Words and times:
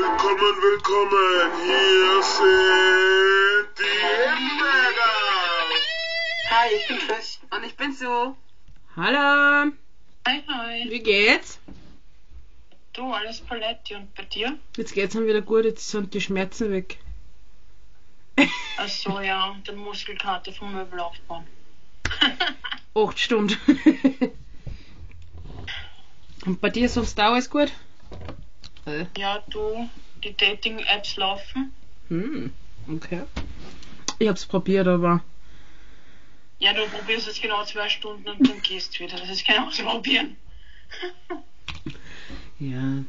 Willkommen, 0.00 0.54
willkommen. 0.62 1.50
Hier 1.64 2.22
sind 2.22 3.68
die 3.80 3.98
Himbeeren. 4.06 5.66
Hi, 6.50 6.68
ich 6.76 6.86
bin 6.86 6.98
Chris. 6.98 7.40
Und 7.50 7.64
ich 7.64 7.74
bin 7.76 7.92
so. 7.92 8.36
Hallo, 8.94 9.72
Hi, 10.24 10.42
hi. 10.46 10.88
wie 10.88 11.00
geht's? 11.00 11.58
Du, 12.92 13.12
alles 13.12 13.40
Paletti. 13.40 13.96
Und 13.96 14.14
bei 14.14 14.22
dir? 14.22 14.56
Jetzt 14.76 14.94
geht's 14.94 15.16
mir 15.16 15.26
wieder 15.26 15.42
gut, 15.42 15.64
jetzt 15.64 15.88
sind 15.88 16.14
die 16.14 16.20
Schmerzen 16.20 16.70
weg. 16.70 16.98
Ach 18.76 18.86
so, 18.88 19.18
ja. 19.18 19.56
Der 19.66 19.74
Muskelkater 19.74 20.52
vom 20.52 20.74
Möbel 20.74 21.00
aufbauen. 21.00 21.44
Acht 22.94 23.18
Stunden. 23.18 23.58
Und 26.46 26.60
bei 26.60 26.70
dir 26.70 26.88
sonst 26.88 27.18
auch 27.18 27.32
alles 27.32 27.50
gut? 27.50 27.72
Äh, 28.88 29.06
ja, 29.18 29.42
du, 29.50 29.88
die 30.24 30.36
Dating-Apps 30.36 31.16
laufen. 31.16 31.72
Hm, 32.08 32.52
okay. 32.88 33.22
Ich 34.18 34.28
hab's 34.28 34.46
probiert, 34.46 34.86
aber 34.88 35.22
Ja, 36.58 36.72
du 36.72 36.86
probierst 36.86 37.28
es 37.28 37.40
genau 37.40 37.64
zwei 37.64 37.88
Stunden 37.88 38.28
und 38.28 38.48
dann 38.48 38.62
gehst 38.62 38.98
wieder. 38.98 39.16
Das 39.16 39.28
ist 39.28 39.46
kein 39.46 39.62
Ausprobieren. 39.62 40.36
ja, 42.58 43.04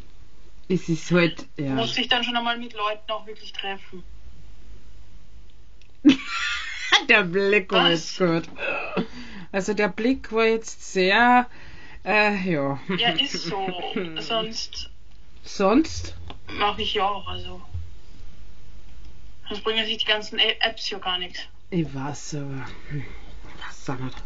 es 0.68 0.90
ist 0.90 1.12
halt, 1.12 1.48
Du 1.58 1.64
ja. 1.64 1.73
musst 1.76 1.98
dich 1.98 2.08
dann 2.09 2.23
schon 2.23 2.36
einmal 2.36 2.58
mit 2.58 2.73
Leuten 2.73 3.09
auch 3.12 3.26
wirklich 3.26 3.54
treffen. 3.54 4.04
der 7.09 7.23
Blick 7.23 7.72
war 7.72 7.90
Was? 7.92 8.18
jetzt 8.20 8.46
gut. 8.46 8.50
Also 9.52 9.73
der 9.73 9.88
Blick 9.88 10.32
war 10.32 10.46
jetzt 10.46 10.94
sehr, 10.94 11.48
äh, 12.06 12.52
ja. 12.52 12.80
Ja, 12.98 13.09
ist 13.12 13.44
so. 13.44 13.73
Sonst 14.20 14.92
Sonst? 15.44 16.16
mache 16.58 16.82
ich 16.82 16.94
ja 16.94 17.08
auch, 17.08 17.28
also. 17.28 17.62
Sonst 19.48 19.64
bringen 19.64 19.86
sich 19.86 19.98
die 19.98 20.06
ganzen 20.06 20.40
Apps 20.40 20.90
ja 20.90 21.00
gar 21.00 21.18
nichts. 21.18 21.40
Ich 21.72 21.94
weiß, 21.94 22.36
aber, 22.36 22.66
weiß 23.68 23.90
auch 23.90 24.00
nicht. 24.00 24.23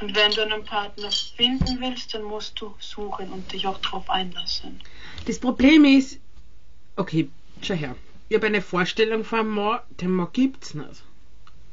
Und 0.00 0.16
wenn 0.16 0.32
du 0.32 0.42
einen 0.42 0.64
Partner 0.64 1.10
finden 1.10 1.80
willst, 1.80 2.14
dann 2.14 2.24
musst 2.24 2.60
du 2.60 2.74
suchen 2.78 3.30
und 3.30 3.52
dich 3.52 3.66
auch 3.66 3.78
drauf 3.78 4.10
einlassen. 4.10 4.80
Das 5.26 5.38
Problem 5.38 5.84
ist, 5.84 6.18
okay, 6.96 7.28
schau 7.62 7.74
her. 7.74 7.96
Ich 8.28 8.36
habe 8.36 8.46
eine 8.46 8.60
Vorstellung 8.60 9.24
von 9.24 9.40
einem 9.40 9.50
Mann, 9.50 9.80
den 10.00 10.10
Mann 10.10 10.28
gibt's 10.32 10.74
nicht. 10.74 11.04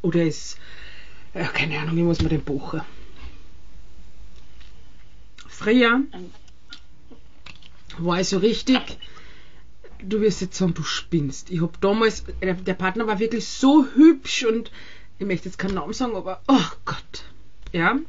Oder 0.01 0.23
ist, 0.23 0.57
ja, 1.33 1.45
keine 1.45 1.79
Ahnung, 1.79 1.97
ich 1.97 2.03
muss 2.03 2.21
mir 2.21 2.29
den 2.29 2.43
buchen. 2.43 2.81
Früher 5.47 6.01
war 7.99 8.19
ich 8.19 8.29
so 8.29 8.37
richtig, 8.37 8.79
du 10.03 10.21
wirst 10.21 10.41
jetzt 10.41 10.57
sagen, 10.57 10.73
du 10.73 10.83
spinnst. 10.83 11.49
Ich 11.51 11.61
hab 11.61 11.79
damals, 11.81 12.23
der, 12.41 12.53
der 12.53 12.73
Partner 12.73 13.07
war 13.07 13.19
wirklich 13.19 13.47
so 13.47 13.85
hübsch 13.95 14.45
und 14.45 14.71
ich 15.19 15.25
möchte 15.25 15.47
jetzt 15.49 15.57
keinen 15.57 15.75
Namen 15.75 15.93
sagen, 15.93 16.15
aber 16.15 16.41
oh 16.47 16.69
Gott. 16.85 17.25
Ja. 17.71 17.99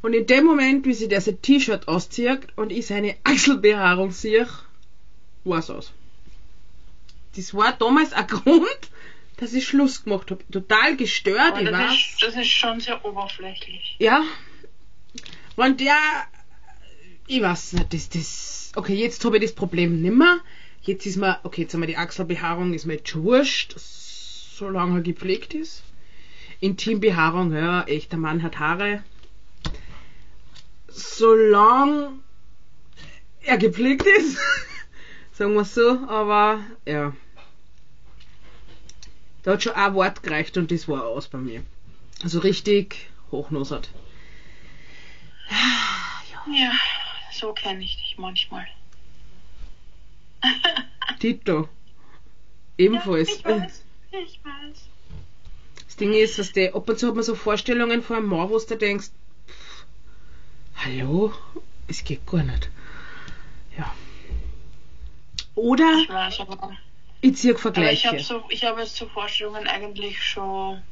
Und 0.00 0.14
in 0.14 0.26
dem 0.26 0.44
Moment, 0.44 0.84
wie 0.84 0.94
sie 0.94 1.08
der 1.08 1.20
sein 1.20 1.40
T-Shirt 1.40 1.86
auszieht 1.86 2.48
und 2.56 2.72
ich 2.72 2.86
seine 2.86 3.16
Achselbehaarung 3.24 4.10
sehe, 4.10 4.48
war's 5.44 5.70
aus. 5.70 5.92
Das 7.36 7.54
war 7.54 7.72
damals 7.72 8.12
ein 8.12 8.26
Grund, 8.28 8.90
dass 9.36 9.52
ich 9.52 9.66
Schluss 9.66 10.04
gemacht 10.04 10.30
habe. 10.30 10.42
Total 10.50 10.96
gestört, 10.96 11.58
ich 11.58 11.68
das 11.68 11.74
weiß. 11.74 11.92
ist, 11.92 12.22
das 12.22 12.36
ist 12.36 12.48
schon 12.48 12.80
sehr 12.80 13.04
oberflächlich. 13.04 13.96
Ja. 13.98 14.22
Und 15.56 15.80
der, 15.80 15.96
ich 17.32 17.40
weiß 17.40 17.72
nicht, 17.72 17.94
das, 17.94 18.08
das, 18.10 18.72
okay, 18.76 18.94
jetzt 18.94 19.24
habe 19.24 19.38
ich 19.38 19.42
das 19.42 19.52
Problem 19.52 20.02
nimmer. 20.02 20.40
Jetzt 20.82 21.06
ist 21.06 21.16
mir, 21.16 21.38
okay, 21.44 21.62
jetzt 21.62 21.72
haben 21.72 21.80
wir 21.80 21.86
die 21.86 21.96
Achselbehaarung, 21.96 22.74
ist 22.74 22.84
mir 22.84 22.96
jetzt 22.96 23.08
schon 23.08 23.22
wurscht, 23.22 23.74
solange 23.78 24.98
er 24.98 25.02
gepflegt 25.02 25.54
ist. 25.54 25.82
Intimbehaarung, 26.60 27.54
ja, 27.54 27.84
echter 27.84 28.18
Mann 28.18 28.42
hat 28.42 28.58
Haare. 28.58 29.02
Solange 30.88 32.18
er 33.40 33.56
gepflegt 33.56 34.06
ist, 34.06 34.36
sagen 35.32 35.54
wir 35.54 35.64
so, 35.64 36.00
aber 36.08 36.60
ja. 36.84 37.14
Da 39.42 39.52
hat 39.52 39.62
schon 39.62 39.72
ein 39.72 39.94
Wort 39.94 40.22
gereicht 40.22 40.58
und 40.58 40.70
das 40.70 40.86
war 40.86 41.06
aus 41.06 41.28
bei 41.28 41.38
mir. 41.38 41.62
Also 42.22 42.40
richtig 42.40 43.08
hochnosert. 43.30 43.88
Ja, 46.44 46.72
so 47.32 47.52
kenne 47.52 47.82
ich 47.82 47.96
dich 47.96 48.16
manchmal. 48.18 48.66
Tito. 51.18 51.68
Ebenfalls. 52.78 53.28
Ich 53.28 53.44
weiß, 53.44 53.84
ich 54.10 54.40
weiß. 54.44 54.88
Das 55.86 55.96
Ding 55.96 56.14
ist, 56.14 56.38
dass 56.38 56.52
der, 56.52 56.74
ab 56.74 56.88
und 56.88 56.98
zu 56.98 57.08
hat 57.08 57.14
man 57.14 57.22
so 57.22 57.34
Vorstellungen 57.34 58.02
von 58.02 58.16
einem 58.16 58.26
Mann, 58.26 58.48
wo 58.48 58.58
du 58.58 58.76
denkst, 58.76 59.10
pff, 59.46 59.86
hallo, 60.76 61.32
es 61.86 62.02
geht 62.02 62.26
gar 62.26 62.42
nicht. 62.42 62.70
Ja. 63.76 63.94
Oder 65.54 65.98
Ich 66.02 66.08
weiß, 66.08 66.40
aber, 66.40 66.76
ich 67.20 67.36
ziehe 67.36 67.52
aber 67.52 67.58
ich 67.58 67.62
Vergleiche. 67.62 68.08
habe 68.08 68.20
so, 68.20 68.42
ich 68.48 68.64
habe 68.64 68.80
jetzt 68.80 68.96
so 68.96 69.06
Vorstellungen 69.06 69.66
eigentlich 69.66 70.22
schon 70.22 70.82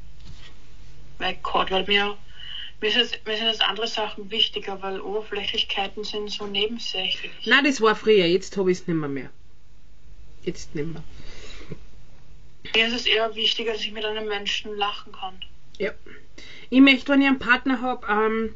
weggehauen, 1.17 1.69
weil 1.71 1.85
mir, 1.85 2.17
mir, 2.81 2.87
ist 2.87 3.25
mir 3.25 3.37
sind 3.37 3.45
jetzt 3.45 3.61
andere 3.61 3.87
Sachen 3.87 4.29
wichtiger, 4.31 4.81
weil 4.81 4.99
Oberflächlichkeiten 4.99 6.03
sind 6.03 6.31
so 6.31 6.47
nebensächlich. 6.47 7.31
Nein, 7.45 7.63
das 7.63 7.79
war 7.79 7.95
früher, 7.95 8.25
jetzt 8.25 8.57
habe 8.57 8.71
ich 8.71 8.79
es 8.79 8.87
nicht 8.87 8.95
mehr. 8.95 9.29
Jetzt 10.43 10.73
nicht 10.75 10.87
mehr. 10.87 11.03
Mir 12.75 12.87
ist 12.87 12.93
es 12.93 13.05
eher 13.05 13.35
wichtiger, 13.35 13.73
dass 13.73 13.81
ich 13.81 13.91
mit 13.91 14.05
einem 14.05 14.27
Menschen 14.27 14.75
lachen 14.75 15.11
kann. 15.11 15.39
Ja. 15.77 15.91
Ich 16.69 16.81
möchte, 16.81 17.11
wenn 17.11 17.21
ich 17.21 17.27
einen 17.27 17.39
Partner 17.39 17.81
habe, 17.81 18.07
ähm, 18.07 18.55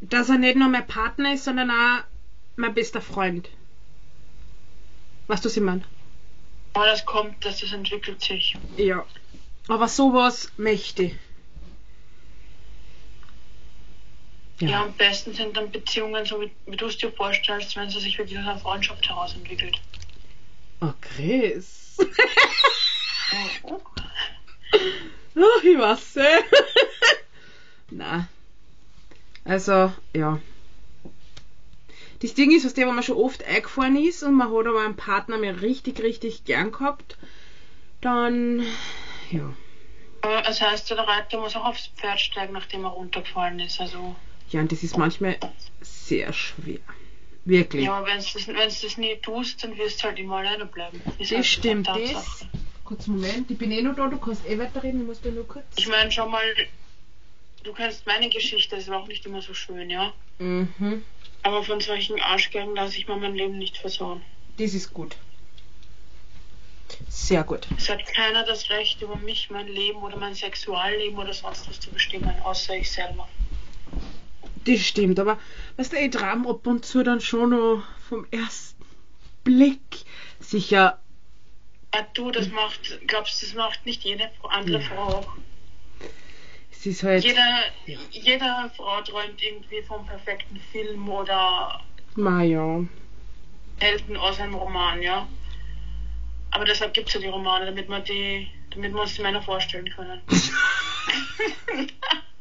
dass 0.00 0.28
er 0.28 0.38
nicht 0.38 0.56
nur 0.56 0.68
mein 0.68 0.86
Partner 0.86 1.34
ist, 1.34 1.44
sondern 1.44 1.70
auch 1.70 2.04
mein 2.56 2.74
bester 2.74 3.00
Freund. 3.00 3.48
Weißt 5.26 5.44
du, 5.44 5.48
was 5.48 5.56
ich 5.56 5.62
meine? 5.62 5.82
Aber 6.74 6.86
das 6.86 7.04
kommt, 7.04 7.44
dass 7.44 7.60
das 7.60 7.72
entwickelt 7.72 8.20
sich. 8.22 8.56
Ja. 8.76 9.04
Aber 9.68 9.88
sowas 9.88 10.50
möchte 10.56 11.04
ich. 11.04 11.14
Ja. 14.60 14.82
am 14.82 14.92
besten 14.92 15.34
sind 15.34 15.56
dann 15.56 15.70
Beziehungen, 15.70 16.24
so 16.24 16.40
wie, 16.40 16.50
wie 16.66 16.76
du 16.76 16.86
es 16.86 16.96
dir 16.96 17.10
vorstellst, 17.10 17.74
wenn 17.76 17.90
sie 17.90 18.00
sich 18.00 18.16
wirklich 18.18 18.38
aus 18.38 18.46
einer 18.46 18.58
Freundschaft 18.58 19.08
heraus 19.08 19.34
entwickelt. 19.34 19.80
Oh, 20.80 20.92
Chris. 21.00 21.98
oh, 23.64 23.80
ich 25.62 25.78
weiß. 25.78 26.18
Na. 27.90 28.28
Also, 29.44 29.92
ja. 30.14 30.38
Das 32.20 32.34
Ding 32.34 32.52
ist, 32.52 32.64
was 32.64 32.74
der, 32.74 32.86
wenn 32.86 32.94
man 32.94 33.02
schon 33.02 33.16
oft 33.16 33.44
eingefahren 33.44 33.96
ist 33.96 34.22
und 34.22 34.34
man 34.34 34.52
hat 34.52 34.66
aber 34.68 34.84
einen 34.84 34.94
Partner 34.94 35.36
mir 35.38 35.60
richtig, 35.60 36.00
richtig 36.00 36.44
gern 36.44 36.70
gehabt, 36.70 37.16
dann, 38.00 38.64
ja. 39.32 39.52
Das 40.22 40.60
heißt, 40.60 40.90
der 40.90 40.98
Reiter 40.98 41.40
muss 41.40 41.56
auch 41.56 41.64
aufs 41.64 41.88
Pferd 41.88 42.20
steigen, 42.20 42.52
nachdem 42.52 42.84
er 42.84 42.90
runtergefallen 42.90 43.58
ist. 43.58 43.80
Also, 43.80 44.14
Ja, 44.52 44.60
und 44.60 44.70
das 44.70 44.82
ist 44.82 44.98
manchmal 44.98 45.38
sehr 45.80 46.32
schwer. 46.32 46.78
Wirklich. 47.44 47.86
ja, 47.86 47.94
aber 47.94 48.06
wenn 48.06 48.18
du 48.18 48.24
das, 48.34 48.46
wenn's 48.46 48.80
das 48.82 48.98
nie 48.98 49.16
tust, 49.16 49.64
dann 49.64 49.76
wirst 49.76 50.00
du 50.00 50.04
halt 50.04 50.18
immer 50.18 50.36
alleine 50.36 50.66
bleiben. 50.66 51.00
Ist 51.18 51.32
das 51.32 51.38
halt 51.38 51.46
stimmt. 51.46 51.88
Das. 51.88 52.46
Kurz 52.84 53.06
Moment, 53.06 53.50
ich 53.50 53.58
bin 53.58 53.72
eh 53.72 53.82
noch 53.82 53.96
da, 53.96 54.06
du 54.06 54.18
kannst 54.18 54.46
eh 54.46 54.58
weiterreden, 54.58 55.00
ich 55.00 55.06
muss 55.06 55.20
dir 55.20 55.32
nur 55.32 55.48
kurz. 55.48 55.64
Ich 55.76 55.88
meine, 55.88 56.12
schau 56.12 56.28
mal, 56.28 56.44
du 57.64 57.72
kennst 57.72 58.06
meine 58.06 58.28
Geschichte, 58.28 58.76
das 58.76 58.86
war 58.88 58.98
auch 58.98 59.08
nicht 59.08 59.24
immer 59.26 59.42
so 59.42 59.54
schön, 59.54 59.90
ja. 59.90 60.12
Mhm. 60.38 61.02
Aber 61.42 61.64
von 61.64 61.80
solchen 61.80 62.20
Arschgängen 62.20 62.76
lasse 62.76 62.98
ich 62.98 63.08
mir 63.08 63.16
mein 63.16 63.34
Leben 63.34 63.58
nicht 63.58 63.78
versauen. 63.78 64.22
Das 64.58 64.74
ist 64.74 64.92
gut. 64.92 65.16
Sehr 67.08 67.42
gut. 67.42 67.66
Es 67.76 67.88
hat 67.88 68.04
keiner 68.06 68.44
das 68.44 68.68
Recht, 68.70 69.00
über 69.02 69.16
mich, 69.16 69.50
mein 69.50 69.66
Leben 69.66 70.02
oder 70.02 70.18
mein 70.18 70.34
Sexualleben 70.34 71.18
oder 71.18 71.32
sonst 71.32 71.68
was 71.68 71.80
zu 71.80 71.90
bestimmen, 71.90 72.34
außer 72.44 72.76
ich 72.76 72.92
selber. 72.92 73.26
Das 74.64 74.80
stimmt, 74.80 75.18
aber 75.18 75.38
weißt 75.76 75.92
du, 75.92 75.96
ich 75.96 76.10
traum 76.10 76.46
ab 76.46 76.66
und 76.66 76.84
zu 76.84 77.02
dann 77.02 77.20
schon 77.20 77.50
noch 77.50 77.82
vom 78.08 78.26
ersten 78.30 78.84
Blick 79.44 80.04
sicher. 80.40 80.98
Ja, 81.94 82.06
du, 82.14 82.30
das 82.30 82.48
macht, 82.50 83.00
glaubst 83.06 83.42
du, 83.42 83.46
das 83.46 83.54
macht 83.54 83.84
nicht 83.84 84.02
jede 84.04 84.30
andere 84.48 84.80
Ja. 84.80 84.88
Frau 84.88 85.18
auch. 85.18 85.32
Es 86.70 86.86
ist 86.86 87.02
halt. 87.02 87.24
Jede, 87.24 87.40
Ja. 87.86 87.98
jede 88.10 88.70
Frau 88.76 89.00
träumt 89.02 89.42
irgendwie 89.42 89.82
vom 89.82 90.06
perfekten 90.06 90.58
Film 90.70 91.08
oder 91.08 91.80
ja. 92.16 92.80
Helden 93.80 94.16
aus 94.16 94.40
einem 94.40 94.54
Roman, 94.54 95.02
ja. 95.02 95.28
Aber 96.50 96.64
deshalb 96.64 96.94
gibt 96.94 97.08
es 97.08 97.14
ja 97.14 97.20
die 97.20 97.28
Romane, 97.28 97.66
damit 97.66 97.88
man 97.88 98.04
die, 98.04 98.48
damit 98.70 98.92
wir 98.92 99.00
uns 99.00 99.14
die 99.14 99.22
Männer 99.22 99.42
vorstellen 99.42 99.88
können. 99.90 100.20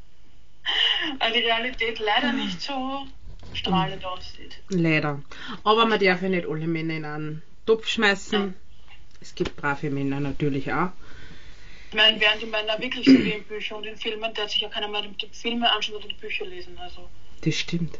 Weil 1.19 1.33
die 1.33 1.39
Realität 1.39 1.99
leider 1.99 2.33
nicht 2.33 2.61
so 2.61 3.05
strahlend 3.53 4.05
aussieht. 4.05 4.57
Leider. 4.69 5.21
Aber 5.63 5.85
man 5.85 5.99
darf 5.99 6.21
ja 6.21 6.29
nicht 6.29 6.47
alle 6.47 6.67
Männer 6.67 6.95
in 6.95 7.05
einen 7.05 7.41
Topf 7.65 7.87
schmeißen. 7.87 8.53
Es 9.19 9.35
gibt 9.35 9.55
brave 9.55 9.89
Männer 9.89 10.19
natürlich 10.19 10.71
auch. 10.71 10.91
Ich 11.89 11.97
meine, 11.97 12.19
wären 12.19 12.39
die 12.39 12.45
Männer 12.45 12.79
wirklich 12.79 13.05
so 13.05 13.11
wie 13.11 13.31
in 13.31 13.43
Büchern 13.43 13.79
und 13.79 13.85
in 13.85 13.97
Filmen, 13.97 14.33
der 14.33 14.45
hat 14.45 14.51
sich 14.51 14.61
ja 14.61 14.69
keiner 14.69 14.87
mehr 14.87 15.01
die 15.01 15.27
Filme 15.33 15.69
anschauen 15.69 15.97
oder 15.97 16.07
die 16.07 16.15
Bücher 16.15 16.45
lesen. 16.45 16.77
Also. 16.77 17.09
Das 17.41 17.53
stimmt. 17.53 17.99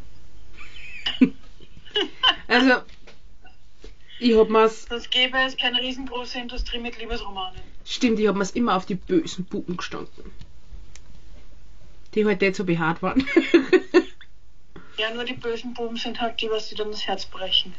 also, 2.48 2.82
ich 4.20 4.36
hab 4.36 4.50
mir's, 4.50 4.86
Sonst 4.88 5.12
gäbe 5.12 5.38
es 5.46 5.58
keine 5.58 5.82
riesengroße 5.82 6.40
Industrie 6.40 6.80
mit 6.80 6.98
Liebesromanen. 7.00 7.62
stimmt, 7.86 8.20
ich 8.20 8.28
hab 8.28 8.36
mir's 8.36 8.52
immer 8.52 8.78
auf 8.78 8.86
die 8.86 8.96
bösen 8.96 9.44
Buben 9.46 9.76
gestanden. 9.76 10.32
Die 12.14 12.26
halt 12.26 12.42
nicht 12.42 12.56
so 12.56 12.64
behaart 12.66 13.02
waren. 13.02 13.26
Ja, 14.98 15.12
nur 15.14 15.24
die 15.24 15.34
bösen 15.34 15.74
Buben 15.74 15.98
sind 15.98 16.22
halt 16.22 16.42
die, 16.42 16.50
was 16.52 16.70
dir 16.70 16.76
dann 16.76 16.92
das 16.92 17.08
Herz 17.08 17.26
brechen. 17.26 17.74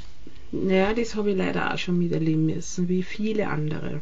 ja, 0.51 0.93
das 0.93 1.15
habe 1.15 1.31
ich 1.31 1.37
leider 1.37 1.73
auch 1.73 1.79
schon 1.79 1.97
miterleben 1.99 2.47
müssen, 2.47 2.89
wie 2.89 3.05
viele 3.05 3.47
andere. 3.47 4.01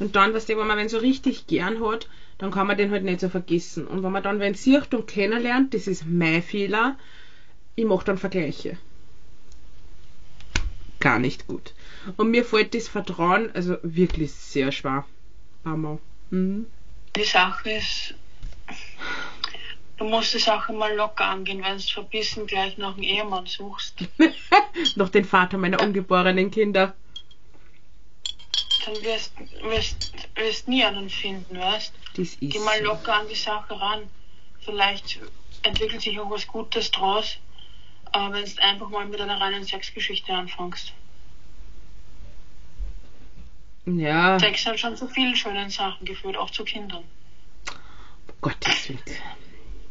Und 0.00 0.16
dann, 0.16 0.34
was 0.34 0.46
der, 0.46 0.58
wenn 0.58 0.66
man 0.66 0.78
wen 0.78 0.88
so 0.88 0.98
richtig 0.98 1.46
gern 1.46 1.84
hat, 1.86 2.08
dann 2.38 2.50
kann 2.50 2.66
man 2.66 2.76
den 2.76 2.90
halt 2.90 3.04
nicht 3.04 3.20
so 3.20 3.28
vergessen. 3.28 3.86
Und 3.86 4.02
wenn 4.02 4.10
man 4.10 4.24
dann 4.24 4.40
wen 4.40 4.54
sieht 4.54 4.92
und 4.92 5.06
kennenlernt, 5.06 5.72
das 5.72 5.86
ist 5.86 6.04
mein 6.04 6.42
Fehler, 6.42 6.96
ich 7.76 7.84
mache 7.84 8.06
dann 8.06 8.18
Vergleiche. 8.18 8.76
Gar 10.98 11.20
nicht 11.20 11.46
gut. 11.46 11.74
Und 12.16 12.30
mir 12.30 12.44
fällt 12.44 12.74
das 12.74 12.88
Vertrauen 12.88 13.50
also 13.52 13.76
wirklich 13.82 14.32
sehr 14.32 14.72
schwer. 14.72 15.04
Mama. 15.62 15.98
Mhm. 16.30 16.66
Die 17.14 17.24
Sache 17.24 17.70
ist, 17.70 18.14
du 20.02 20.08
musst 20.08 20.34
die 20.34 20.38
Sache 20.38 20.72
mal 20.72 20.94
locker 20.94 21.24
angehen, 21.24 21.62
wenn 21.62 21.76
du 21.76 21.82
verbissen 21.82 22.46
gleich 22.46 22.76
nach 22.76 22.94
einem 22.94 23.02
Ehemann 23.02 23.46
suchst. 23.46 23.94
Noch 24.96 25.08
den 25.08 25.24
Vater 25.24 25.58
meiner 25.58 25.80
ungeborenen 25.80 26.50
Kinder. 26.50 26.94
Dann 28.84 28.94
wirst 29.04 29.32
wirst 29.62 30.12
wirst 30.34 30.66
nie 30.66 30.84
einen 30.84 31.08
finden, 31.08 31.58
weißt? 31.58 31.94
Ist 32.16 32.38
Geh 32.40 32.58
mal 32.58 32.78
so. 32.78 32.84
locker 32.84 33.14
an 33.14 33.28
die 33.28 33.36
Sache 33.36 33.80
ran. 33.80 34.00
Vielleicht 34.64 35.20
entwickelt 35.62 36.02
sich 36.02 36.18
auch 36.18 36.30
was 36.30 36.46
Gutes 36.46 36.90
draus, 36.90 37.38
aber 38.10 38.34
wenn 38.34 38.44
du 38.44 38.62
einfach 38.62 38.88
mal 38.88 39.06
mit 39.06 39.20
einer 39.20 39.40
reinen 39.40 39.62
Sexgeschichte 39.62 40.32
anfängst. 40.32 40.92
Ja, 43.86 44.38
Sex 44.38 44.66
hat 44.66 44.78
schon 44.78 44.96
zu 44.96 45.08
vielen 45.08 45.34
schönen 45.34 45.70
Sachen 45.70 46.04
geführt, 46.04 46.36
auch 46.36 46.50
zu 46.50 46.64
Kindern. 46.64 47.04
Gottes 48.40 48.88
Willen. 48.88 49.00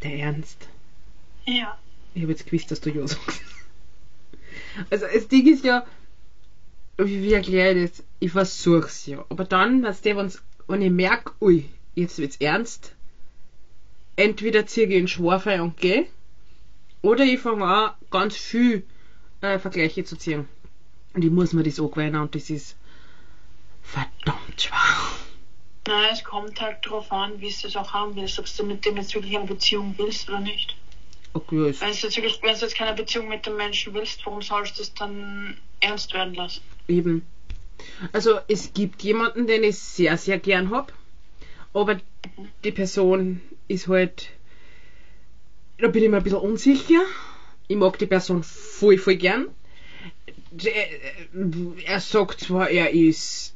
Der 0.04 0.14
Ernst. 0.14 0.68
Ja. 1.46 1.78
Ich 2.14 2.24
habe 2.24 2.32
jetzt 2.32 2.46
gewusst, 2.46 2.72
dass 2.72 2.82
du 2.82 2.90
Ja 2.90 3.08
sagst. 3.08 3.42
Also 4.90 5.06
das 5.14 5.28
Ding 5.28 5.48
ist 5.48 5.64
ja, 5.64 5.86
wie, 6.98 7.34
erkläre 7.34 7.74
ich 7.74 7.92
das? 7.92 8.04
Ich 8.20 8.32
versuch's 8.32 9.06
ja. 9.06 9.26
Aber 9.30 9.44
dann, 9.44 9.84
weißt 9.84 10.06
du, 10.06 10.16
wenn's, 10.16 10.42
wenn 10.68 10.82
ich 10.82 10.92
merke, 10.92 11.32
ui, 11.42 11.70
jetzt 11.96 12.18
wird's 12.20 12.38
ernst, 12.38 12.94
entweder 14.16 14.66
ziehe 14.66 14.88
ich 14.88 14.96
in 14.96 15.08
Schwarfe 15.08 15.62
und 15.62 15.78
gehe, 15.78 16.08
oder 17.02 17.24
ich 17.24 17.40
fange 17.40 17.66
an, 17.66 17.92
ganz 18.12 18.36
viel 18.36 18.86
äh, 19.42 19.58
Vergleiche 19.58 20.04
zu 20.04 20.16
ziehen. 20.16 20.48
Und 21.14 21.26
ich 21.26 21.32
muss 21.32 21.54
mir 21.54 21.64
das 21.64 21.80
angewöhnen 21.80 22.22
und 22.22 22.36
das 22.36 22.50
ist 22.50 22.76
verdammt 23.82 24.62
schwer. 24.62 25.21
Nein, 25.88 26.10
es 26.14 26.24
kommt 26.24 26.62
halt 26.62 26.78
darauf 26.84 27.12
an, 27.12 27.42
wie 27.42 27.50
du 27.50 27.68
es 27.68 27.76
auch 27.76 27.94
haben 27.94 28.16
willst, 28.16 28.38
ob 28.40 28.46
du 28.56 28.64
mit 28.64 28.86
dem 28.86 28.98
jetzt 28.98 29.16
wirklich 29.16 29.36
eine 29.36 29.48
Beziehung 29.48 29.96
willst 29.98 30.30
oder 30.30 30.40
nicht. 30.40 30.76
Okay, 31.34 31.74
Wenn 31.80 31.92
du 31.92 31.96
jetzt, 31.96 32.18
wirklich, 32.18 32.40
wenn 32.42 32.54
du 32.54 32.62
jetzt 32.62 32.76
keine 32.76 32.94
Beziehung 32.94 33.30
mit 33.30 33.46
dem 33.46 33.56
Menschen 33.56 33.94
willst, 33.94 34.26
warum 34.26 34.42
sollst 34.42 34.78
du 34.78 34.84
es 34.84 34.94
dann 34.94 35.58
ernst 35.80 36.14
werden 36.14 36.34
lassen? 36.36 36.62
Eben. 36.88 37.26
Also 38.12 38.40
es 38.48 38.74
gibt 38.74 39.02
jemanden, 39.02 39.48
den 39.48 39.64
ich 39.64 39.78
sehr, 39.78 40.18
sehr 40.18 40.38
gern 40.38 40.70
hab, 40.70 40.94
aber 41.74 42.00
die 42.64 42.72
Person 42.72 43.42
ist 43.68 43.88
halt, 43.88 44.30
da 45.80 45.88
bin 45.88 46.04
ich 46.04 46.10
mir 46.10 46.18
ein 46.18 46.24
bisschen 46.24 46.40
unsicher. 46.40 47.02
Ich 47.68 47.78
mag 47.78 47.98
die 47.98 48.06
Person 48.06 48.44
voll, 48.44 48.98
voll 48.98 49.16
gern. 49.16 49.48
Der, 50.52 50.74
er 51.86 52.00
sagt 52.02 52.42
zwar, 52.42 52.70
er 52.70 52.92
ist 52.92 53.56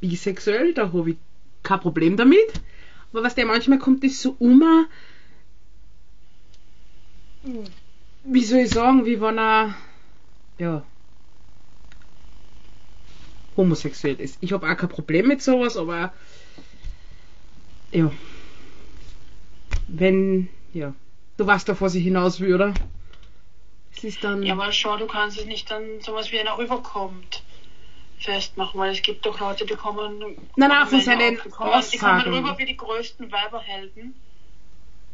bisexuell, 0.00 0.74
da 0.74 0.92
habe 0.92 1.12
ich 1.12 1.16
kein 1.66 1.80
Problem 1.80 2.16
damit, 2.16 2.60
aber 3.12 3.22
was 3.22 3.34
der 3.34 3.46
manchmal 3.46 3.78
kommt, 3.78 4.04
ist 4.04 4.22
so 4.22 4.36
um, 4.38 4.62
wie 8.24 8.44
soll 8.44 8.60
ich 8.60 8.70
sagen, 8.70 9.04
wie 9.04 9.20
wenn 9.20 9.38
er, 9.38 9.74
ja, 10.58 10.84
homosexuell 13.56 14.20
ist. 14.20 14.38
Ich 14.42 14.52
habe 14.52 14.70
auch 14.70 14.76
kein 14.76 14.88
Problem 14.88 15.28
mit 15.28 15.42
sowas, 15.42 15.76
aber 15.76 16.12
ja. 17.90 18.10
Wenn, 19.88 20.48
ja. 20.72 20.94
Du 21.36 21.46
weißt 21.46 21.70
auf 21.70 21.80
was 21.80 21.94
ich 21.94 22.04
hinaus 22.04 22.40
will, 22.40 22.54
oder? 22.54 22.74
Es 23.94 24.04
ist 24.04 24.22
dann. 24.24 24.42
Ja, 24.42 24.54
aber 24.54 24.72
schau, 24.72 24.96
du 24.96 25.06
kannst 25.06 25.38
es 25.38 25.46
nicht 25.46 25.70
dann 25.70 26.00
sowas 26.00 26.32
wie 26.32 26.38
einer 26.38 26.58
rüberkommt 26.58 27.42
festmachen, 28.18 28.80
weil 28.80 28.92
es 28.92 29.02
gibt 29.02 29.24
doch 29.26 29.38
Leute, 29.38 29.66
die 29.66 29.74
kommen. 29.74 30.18
Nein, 30.56 30.68
nein, 30.70 30.86
von 30.86 31.00
seinen 31.00 31.36
auf, 31.38 31.42
die 31.44 31.50
kommen, 31.50 31.82
die 31.92 31.98
kommen 31.98 32.20
Aussagen. 32.20 32.34
rüber 32.34 32.58
wie 32.58 32.64
die 32.66 32.76
größten 32.76 33.30
Weiberhelden. 33.30 34.14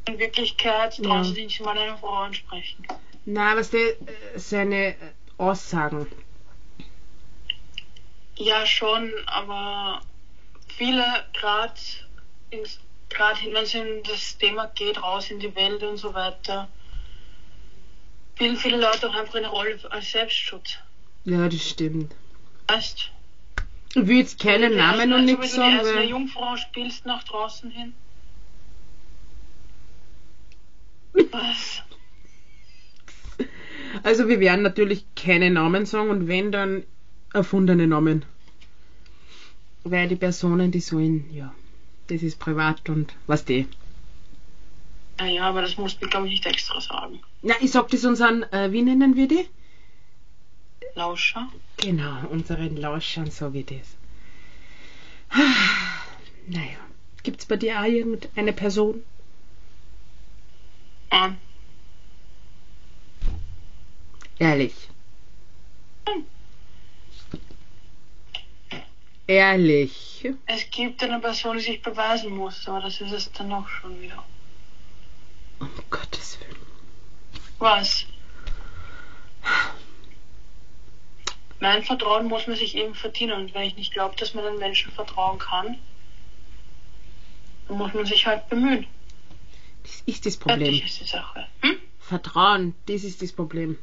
In 0.07 0.19
Wirklichkeit 0.19 0.99
Ja. 0.99 1.05
trauen 1.05 1.25
sie 1.25 1.35
sich 1.35 1.45
nicht 1.45 1.61
mal 1.65 1.77
einer 1.79 1.97
Frau 1.99 2.15
ansprechen. 2.15 2.87
Nein, 3.25 3.57
was 3.57 3.71
der 3.71 3.95
seine 4.37 4.89
äh, 4.89 4.97
Aussagen. 5.39 6.07
Ja, 8.37 8.67
schon, 8.67 9.13
aber 9.27 10.01
viele, 10.77 11.05
gerade 11.33 11.75
gerade 13.09 13.39
wenn 13.45 13.63
es 13.63 13.75
in 13.75 14.03
das 14.05 14.37
Thema 14.39 14.67
geht, 14.75 15.01
raus 15.03 15.31
in 15.31 15.39
die 15.39 15.55
Welt 15.55 15.83
und 15.83 15.99
so 15.99 16.13
weiter, 16.15 16.69
spielen 18.35 18.57
viele 18.57 18.79
Leute 18.79 19.09
auch 19.09 19.15
einfach 19.15 19.35
eine 19.37 19.49
Rolle 19.49 19.79
als 19.91 20.11
Selbstschutz. 20.11 20.79
Ja, 21.25 21.49
das 21.49 21.69
stimmt. 21.71 22.13
Weißt 22.69 23.11
Ich 23.95 24.07
will 24.07 24.19
jetzt 24.19 24.41
keinen 24.41 24.77
Namen 24.77 25.13
und 25.13 25.21
also, 25.21 25.25
nichts 25.25 25.43
wenn 25.43 25.49
du 25.49 25.57
sagen, 25.57 25.77
erst 25.77 25.91
eine 25.91 26.01
weil. 26.01 26.09
Jungfrau 26.09 26.57
spielst 26.57 27.07
nach 27.07 27.23
draußen 27.25 27.71
hin. 27.71 27.95
Was? 31.31 31.83
Also 34.03 34.27
wir 34.27 34.41
werden 34.41 34.63
natürlich 34.63 35.05
keine 35.17 35.51
Namen 35.51 35.85
sagen 35.85 36.09
und 36.09 36.27
wenn 36.27 36.51
dann 36.51 36.85
erfundene 37.35 37.87
Namen. 37.87 38.25
Weil 39.85 40.09
die 40.09 40.17
Personen, 40.17 40.71
die 40.71 40.81
sollen, 40.81 41.29
ja, 41.31 41.53
das 42.07 42.23
ist 42.23 42.39
privat 42.39 42.89
und 42.89 43.15
was 43.27 43.45
die. 43.45 43.67
Naja, 45.19 45.45
aber 45.45 45.61
das 45.63 45.77
musst 45.77 46.03
du, 46.03 46.09
glaube 46.09 46.27
ich, 46.27 46.33
nicht 46.33 46.47
extra 46.47 46.81
sagen. 46.81 47.21
Na, 47.43 47.55
ich 47.61 47.71
sag 47.71 47.89
das 47.89 48.05
unseren, 48.05 48.45
äh, 48.45 48.73
wie 48.73 48.83
nennen 48.83 49.15
wir 49.15 49.29
die? 49.29 49.47
Lauscher? 50.95 51.49
Genau, 51.79 52.27
unseren 52.29 52.77
Lauschern 52.77 53.31
sage 53.31 53.61
ich 53.61 53.67
das. 53.67 53.97
Naja, 56.47 56.79
gibt's 57.23 57.47
bei 57.47 57.57
dir 57.57 57.81
auch 57.81 57.85
irgendeine 57.85 58.53
Person? 58.53 59.03
Ah, 61.11 61.33
Ehrlich. 64.43 64.75
Hm. 66.09 66.25
Ehrlich. 69.29 70.29
es 70.47 70.71
gibt 70.71 71.05
eine 71.05 71.21
Person, 71.21 71.59
die 71.59 71.63
sich 71.63 71.81
beweisen 71.81 72.35
muss, 72.35 72.67
aber 72.67 72.81
das 72.81 73.01
ist 73.01 73.13
es 73.13 73.31
dann 73.31 73.53
auch 73.53 73.69
schon 73.69 74.01
wieder. 74.01 74.25
Um 75.61 75.71
Gottes 75.91 76.41
Willen. 76.41 76.57
Was? 77.61 78.05
Mein 81.63 81.85
Vertrauen 81.85 82.27
muss 82.27 82.49
man 82.49 82.57
sich 82.57 82.77
eben 82.77 82.93
verdienen 82.93 83.41
und 83.41 83.55
wenn 83.55 83.63
ich 83.63 83.77
nicht 83.77 83.93
glaube, 83.93 84.17
dass 84.17 84.35
man 84.35 84.45
einem 84.45 84.59
Menschen 84.59 84.91
vertrauen 84.91 85.39
kann, 85.39 85.79
dann 87.69 87.79
muss 87.79 87.95
man 87.95 88.05
sich 88.05 88.27
halt 88.27 88.49
bemühen. 88.49 88.85
Das 89.85 90.03
ist 90.07 90.27
das 90.27 90.37
Problem. 90.37 90.75
ist 90.85 91.01
die 91.01 91.05
Sache. 91.05 91.47
Hm? 91.61 91.77
Vertrauen, 92.01 92.75
das 92.87 93.05
ist 93.05 93.23
das 93.23 93.31
Problem. 93.31 93.79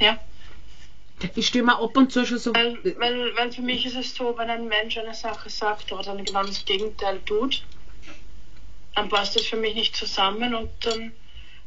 Ja. 0.00 0.18
Ich 1.36 1.54
mir 1.54 1.78
ab 1.78 1.96
und 1.96 2.10
zu 2.10 2.26
schon 2.26 2.38
so. 2.38 2.52
Weil, 2.52 2.78
weil, 2.98 3.36
weil 3.36 3.52
für 3.52 3.62
mich 3.62 3.86
ist 3.86 3.94
es 3.94 4.12
so, 4.12 4.36
wenn 4.36 4.50
ein 4.50 4.66
Mensch 4.66 4.98
eine 4.98 5.14
Sache 5.14 5.48
sagt, 5.48 5.92
aber 5.92 6.02
dann 6.02 6.24
genau 6.24 6.42
das 6.42 6.64
Gegenteil 6.64 7.20
tut, 7.26 7.62
dann 8.96 9.08
passt 9.08 9.36
das 9.36 9.46
für 9.46 9.56
mich 9.56 9.76
nicht 9.76 9.94
zusammen 9.94 10.52
und 10.52 10.70
dann 10.80 11.12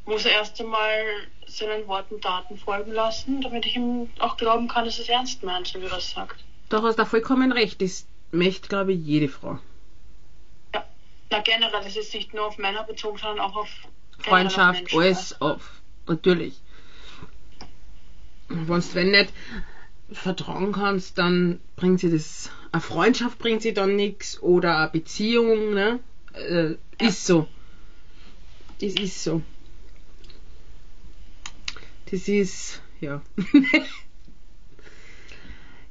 muss 0.03 0.25
er 0.25 0.33
erst 0.33 0.59
einmal 0.59 1.05
seinen 1.57 1.87
Worten 1.87 2.21
Taten 2.21 2.57
folgen 2.57 2.91
lassen, 2.91 3.41
damit 3.41 3.65
ich 3.65 3.75
ihm 3.75 4.09
auch 4.19 4.37
glauben 4.37 4.67
kann, 4.67 4.85
dass 4.85 4.97
er 4.97 5.03
es 5.03 5.09
ernst 5.09 5.43
meint, 5.43 5.67
so 5.67 5.81
wie 5.81 5.85
er 5.85 5.97
es 5.97 6.11
sagt. 6.11 6.43
Da 6.69 6.81
hast 6.81 6.97
du 6.97 7.05
vollkommen 7.05 7.51
recht. 7.51 7.81
Das 7.81 8.05
möchte, 8.31 8.69
glaube 8.69 8.93
ich, 8.93 8.99
jede 9.05 9.27
Frau. 9.27 9.59
Ja. 10.73 10.85
Na 11.29 11.39
generell, 11.41 11.83
das 11.83 11.95
ist 11.95 12.13
nicht 12.13 12.33
nur 12.33 12.45
auf 12.45 12.57
Männer 12.57 12.83
bezogen, 12.83 13.17
sondern 13.17 13.39
auch 13.39 13.55
auf 13.55 13.69
Freundschaft, 14.19 14.79
Menschen, 14.79 14.99
alles 14.99 15.41
auf. 15.41 15.81
Natürlich. 16.07 16.55
Wenn's 18.47 18.95
wenn 18.95 19.11
nicht 19.11 19.31
vertrauen 20.11 20.73
kannst, 20.73 21.17
dann 21.17 21.59
bringt 21.75 21.99
sie 21.99 22.11
das. 22.11 22.49
Eine 22.71 22.81
Freundschaft 22.81 23.37
bringt 23.37 23.61
sie 23.61 23.73
dann 23.73 23.95
nichts 23.95 24.41
oder 24.41 24.77
eine 24.77 24.89
Beziehung, 24.89 25.73
ne? 25.73 25.99
Äh, 26.33 26.75
Ist 27.05 27.25
so. 27.25 27.47
Das 28.79 28.93
ist 28.93 29.23
so. 29.23 29.41
Das 32.11 32.27
ist, 32.27 32.81
ja. 32.99 33.21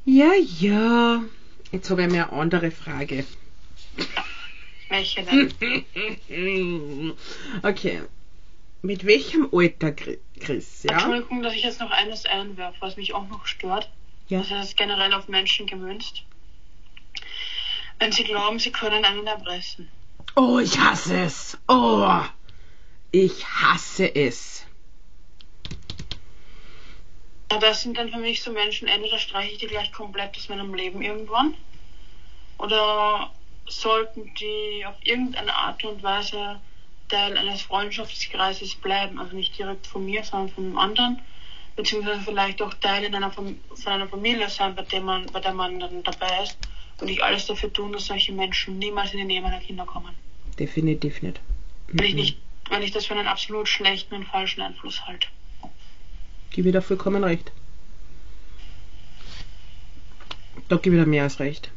ja, 0.04 0.32
ja. 0.58 1.22
Jetzt 1.72 1.90
habe 1.90 2.02
ich 2.02 2.10
mir 2.10 2.30
eine 2.30 2.32
andere 2.40 2.70
Frage. 2.70 3.24
Welche 4.88 5.22
denn? 5.22 5.52
Okay. 7.62 8.02
Mit 8.82 9.04
welchem 9.04 9.48
Alter, 9.52 9.88
Chri- 9.88 10.18
Chris, 10.40 10.82
ja? 10.84 10.92
Entschuldigung, 10.92 11.42
dass 11.42 11.54
ich 11.54 11.62
jetzt 11.62 11.80
noch 11.80 11.90
eines 11.90 12.24
einwerfe, 12.24 12.76
was 12.80 12.96
mich 12.96 13.12
auch 13.14 13.28
noch 13.28 13.46
stört. 13.46 13.90
Ja. 14.28 14.42
Das 14.48 14.68
ist 14.68 14.76
generell 14.76 15.12
auf 15.12 15.28
Menschen 15.28 15.66
gemünzt. 15.66 16.22
Wenn 17.98 18.12
sie 18.12 18.24
glauben, 18.24 18.58
sie 18.58 18.72
können 18.72 19.04
einen 19.04 19.26
erpressen. 19.26 19.88
Oh, 20.34 20.58
ich 20.58 20.78
hasse 20.78 21.18
es. 21.18 21.58
Oh, 21.68 22.20
ich 23.10 23.44
hasse 23.46 24.14
es. 24.14 24.64
Ja, 27.50 27.58
das 27.58 27.82
sind 27.82 27.98
dann 27.98 28.10
für 28.10 28.18
mich 28.18 28.42
so 28.42 28.52
Menschen, 28.52 28.86
entweder 28.86 29.18
streiche 29.18 29.52
ich 29.52 29.58
die 29.58 29.66
gleich 29.66 29.90
komplett 29.90 30.36
aus 30.36 30.48
meinem 30.48 30.72
Leben 30.74 31.02
irgendwann. 31.02 31.54
Oder 32.58 33.30
sollten 33.66 34.32
die 34.34 34.84
auf 34.86 34.94
irgendeine 35.02 35.54
Art 35.54 35.82
und 35.84 36.02
Weise 36.02 36.60
Teil 37.08 37.36
eines 37.36 37.62
Freundschaftskreises 37.62 38.76
bleiben. 38.76 39.18
Also 39.18 39.34
nicht 39.34 39.58
direkt 39.58 39.86
von 39.86 40.04
mir, 40.04 40.22
sondern 40.22 40.48
von 40.50 40.64
einem 40.64 40.78
anderen. 40.78 41.18
Beziehungsweise 41.74 42.20
vielleicht 42.20 42.62
auch 42.62 42.74
Teil 42.74 43.04
in 43.04 43.14
einer, 43.14 43.30
von 43.32 43.58
einer 43.84 44.08
Familie 44.08 44.48
sein, 44.48 44.74
bei 44.74 44.82
der 44.82 45.00
man, 45.00 45.26
bei 45.26 45.40
der 45.40 45.52
man 45.52 45.80
dann 45.80 46.02
dabei 46.04 46.42
ist. 46.42 46.56
Und 47.00 47.08
ich 47.08 47.24
alles 47.24 47.46
dafür 47.46 47.72
tun, 47.72 47.92
dass 47.92 48.06
solche 48.06 48.32
Menschen 48.32 48.78
niemals 48.78 49.12
in 49.12 49.18
die 49.18 49.24
Nähe 49.24 49.40
meiner 49.40 49.60
Kinder 49.60 49.86
kommen. 49.86 50.14
Definitiv 50.58 51.22
nicht. 51.22 51.40
Weil 51.88 52.06
ich 52.06 52.12
Mhm. 52.12 52.20
nicht, 52.20 52.36
weil 52.68 52.82
ich 52.84 52.90
das 52.90 53.06
für 53.06 53.14
einen 53.14 53.26
absolut 53.26 53.68
schlechten 53.68 54.14
und 54.14 54.24
falschen 54.24 54.60
Einfluss 54.60 55.04
halte. 55.06 55.26
Gebe 56.50 56.68
ich 56.68 56.72
da 56.74 56.80
vollkommen 56.80 57.22
recht. 57.24 57.52
Da 60.68 60.76
gebe 60.76 60.96
ich 60.96 61.02
da 61.02 61.06
mehr 61.08 61.24
als 61.24 61.38
recht. 61.40 61.70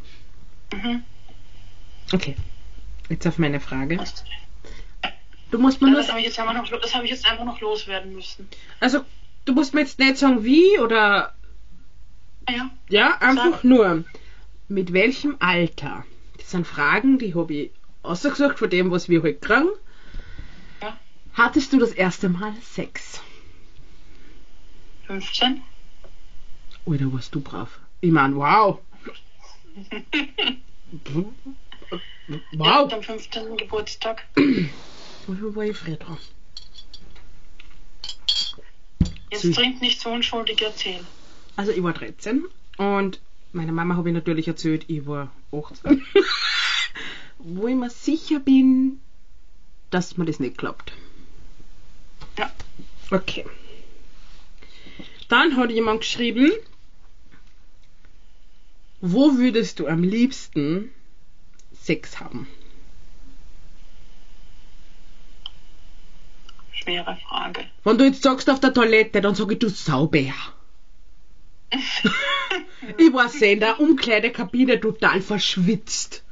Mhm. 0.73 1.03
Okay. 2.11 2.35
Jetzt 3.09 3.27
auf 3.27 3.37
meine 3.37 3.59
Frage. 3.59 3.99
Du 5.51 5.59
musst 5.59 5.81
mir 5.81 5.87
Ja, 5.87 5.93
nur. 5.93 6.01
das 6.01 6.09
habe 6.09 6.19
ich, 6.19 6.25
jetzt 6.25 6.39
einfach 6.39 6.53
noch- 6.53 6.81
das 6.81 6.93
habe 6.95 7.05
ich 7.05 7.11
jetzt 7.11 7.27
einfach 7.29 7.45
noch 7.45 7.61
loswerden 7.61 8.15
müssen. 8.15 8.47
Also, 8.79 9.05
du 9.45 9.53
musst 9.53 9.73
mir 9.73 9.81
jetzt 9.81 9.99
nicht 9.99 10.17
sagen, 10.17 10.43
wie 10.43 10.79
oder. 10.79 11.33
Ah 12.45 12.51
Ja, 12.51 12.69
Ja, 12.89 13.17
einfach 13.19 13.51
Sag. 13.57 13.63
nur. 13.63 14.03
Mit 14.67 14.93
welchem 14.93 15.35
Alter? 15.39 16.05
Das 16.37 16.49
sind 16.51 16.65
Fragen, 16.65 17.19
die 17.19 17.35
habe 17.35 17.53
ich 17.53 17.71
ausgesucht 18.01 18.57
von 18.59 18.69
dem, 18.69 18.89
was 18.91 19.09
wir 19.09 19.21
heute 19.21 19.39
kriegen. 19.39 19.69
Ja. 20.81 20.97
Hattest 21.33 21.71
du 21.73 21.79
das 21.79 21.91
erste 21.91 22.29
Mal 22.29 22.53
Sex? 22.61 23.21
15. 25.21 25.61
Oder 26.85 27.13
warst 27.13 27.35
du 27.35 27.39
brav? 27.41 27.79
Ich 28.01 28.11
meine, 28.11 28.35
wow. 28.35 28.79
Ja, 32.25 32.29
Wow. 32.53 32.91
am 32.93 33.03
15. 33.03 33.57
Geburtstag. 33.57 34.23
Wie 34.35 34.69
viel 35.27 35.55
war 35.55 35.63
ich 35.63 35.77
früh 35.77 35.95
dran? 35.97 36.17
Jetzt 39.29 39.41
Süß. 39.41 39.55
trinkt 39.55 39.81
nicht 39.81 39.99
so 39.99 40.09
unschuldig 40.09 40.61
erzählen. 40.61 41.05
Also 41.57 41.71
ich 41.71 41.83
war 41.83 41.93
13 41.93 42.45
und 42.77 43.19
meiner 43.51 43.71
Mama 43.73 43.95
habe 43.97 44.09
ich 44.09 44.13
natürlich 44.15 44.47
erzählt, 44.47 44.85
ich 44.87 45.05
war 45.05 45.31
18. 45.51 46.03
Wo 47.39 47.67
ich 47.67 47.75
mir 47.75 47.89
sicher 47.89 48.39
bin, 48.39 48.99
dass 49.91 50.17
mir 50.17 50.25
das 50.25 50.39
nicht 50.39 50.57
klappt. 50.57 50.93
Ja. 52.39 52.49
Okay. 53.11 53.45
Dann 55.33 55.57
hat 55.57 55.71
jemand 55.71 56.01
geschrieben, 56.01 56.51
wo 59.01 59.35
würdest 59.35 59.79
du 59.79 59.87
am 59.87 60.03
liebsten 60.03 60.91
Sex 61.71 62.19
haben? 62.19 62.47
Schwere 66.71 67.17
Frage. 67.27 67.65
Wenn 67.83 67.97
du 67.97 68.05
jetzt 68.05 68.21
sagst 68.21 68.47
auf 68.47 68.59
der 68.59 68.75
Toilette, 68.75 69.21
dann 69.21 69.33
sage 69.33 69.53
ich, 69.53 69.59
du 69.59 69.69
sauber. 69.69 70.19
ich 72.99 73.11
war 73.11 73.33
in 73.41 73.59
der 73.59 73.79
Umkleidekabine 73.79 74.79
total 74.79 75.19
verschwitzt. 75.19 76.23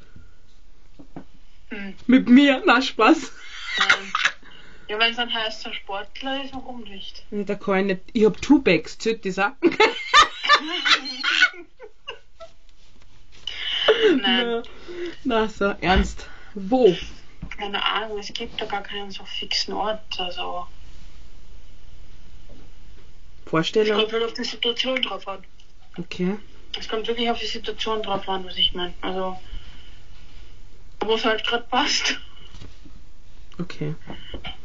Hm. 1.70 1.96
Mit 2.06 2.30
mir? 2.30 2.62
Na, 2.68 2.84
Spaß. 2.84 3.32
Ja, 4.92 5.00
wenn 5.00 5.14
es 5.14 5.20
ein 5.20 5.34
heißer 5.34 5.74
Sportler 5.74 6.44
ist, 6.44 6.54
warum 6.54 6.82
nicht? 6.82 7.24
Nee, 7.32 7.46
Da 7.46 7.56
kann 7.56 7.80
ich 7.80 7.86
nicht. 7.86 8.02
Ich 8.12 8.26
hab 8.26 8.42
Two 8.42 8.62
Bags, 8.62 8.98
zählt 8.98 9.26
das 9.26 9.40
auch? 9.40 9.52
Nein, 14.22 14.64
Na, 15.24 15.48
so, 15.48 15.74
ernst. 15.80 16.28
Wo? 16.56 16.94
keine 17.58 17.82
Ahnung, 17.86 18.20
es 18.20 18.34
gibt 18.34 18.60
da 18.60 18.66
gar 18.66 18.84
keinen 18.84 19.12
so 19.12 19.24
fixen 19.24 19.74
Ort. 19.74 20.20
Also, 20.20 20.68
es 23.46 23.50
Vorstellung? 23.50 23.98
kommt 23.98 24.12
halt 24.12 24.24
auf 24.26 24.34
die 24.34 24.44
Situation 24.44 25.02
drauf 25.02 25.26
an. 25.26 25.46
Okay. 25.98 26.38
Es 26.78 26.90
kommt 26.90 27.08
wirklich 27.08 27.30
auf 27.32 27.40
die 27.40 27.46
Situation 27.46 28.04
drauf 28.04 28.28
an, 28.28 28.44
was 28.44 28.58
ich 28.58 28.74
meine. 28.74 28.94
Also, 29.00 29.40
wo 31.00 31.14
es 31.14 31.24
halt 31.24 31.46
gerade 31.46 31.64
passt. 31.70 32.20
Okay. 33.60 33.96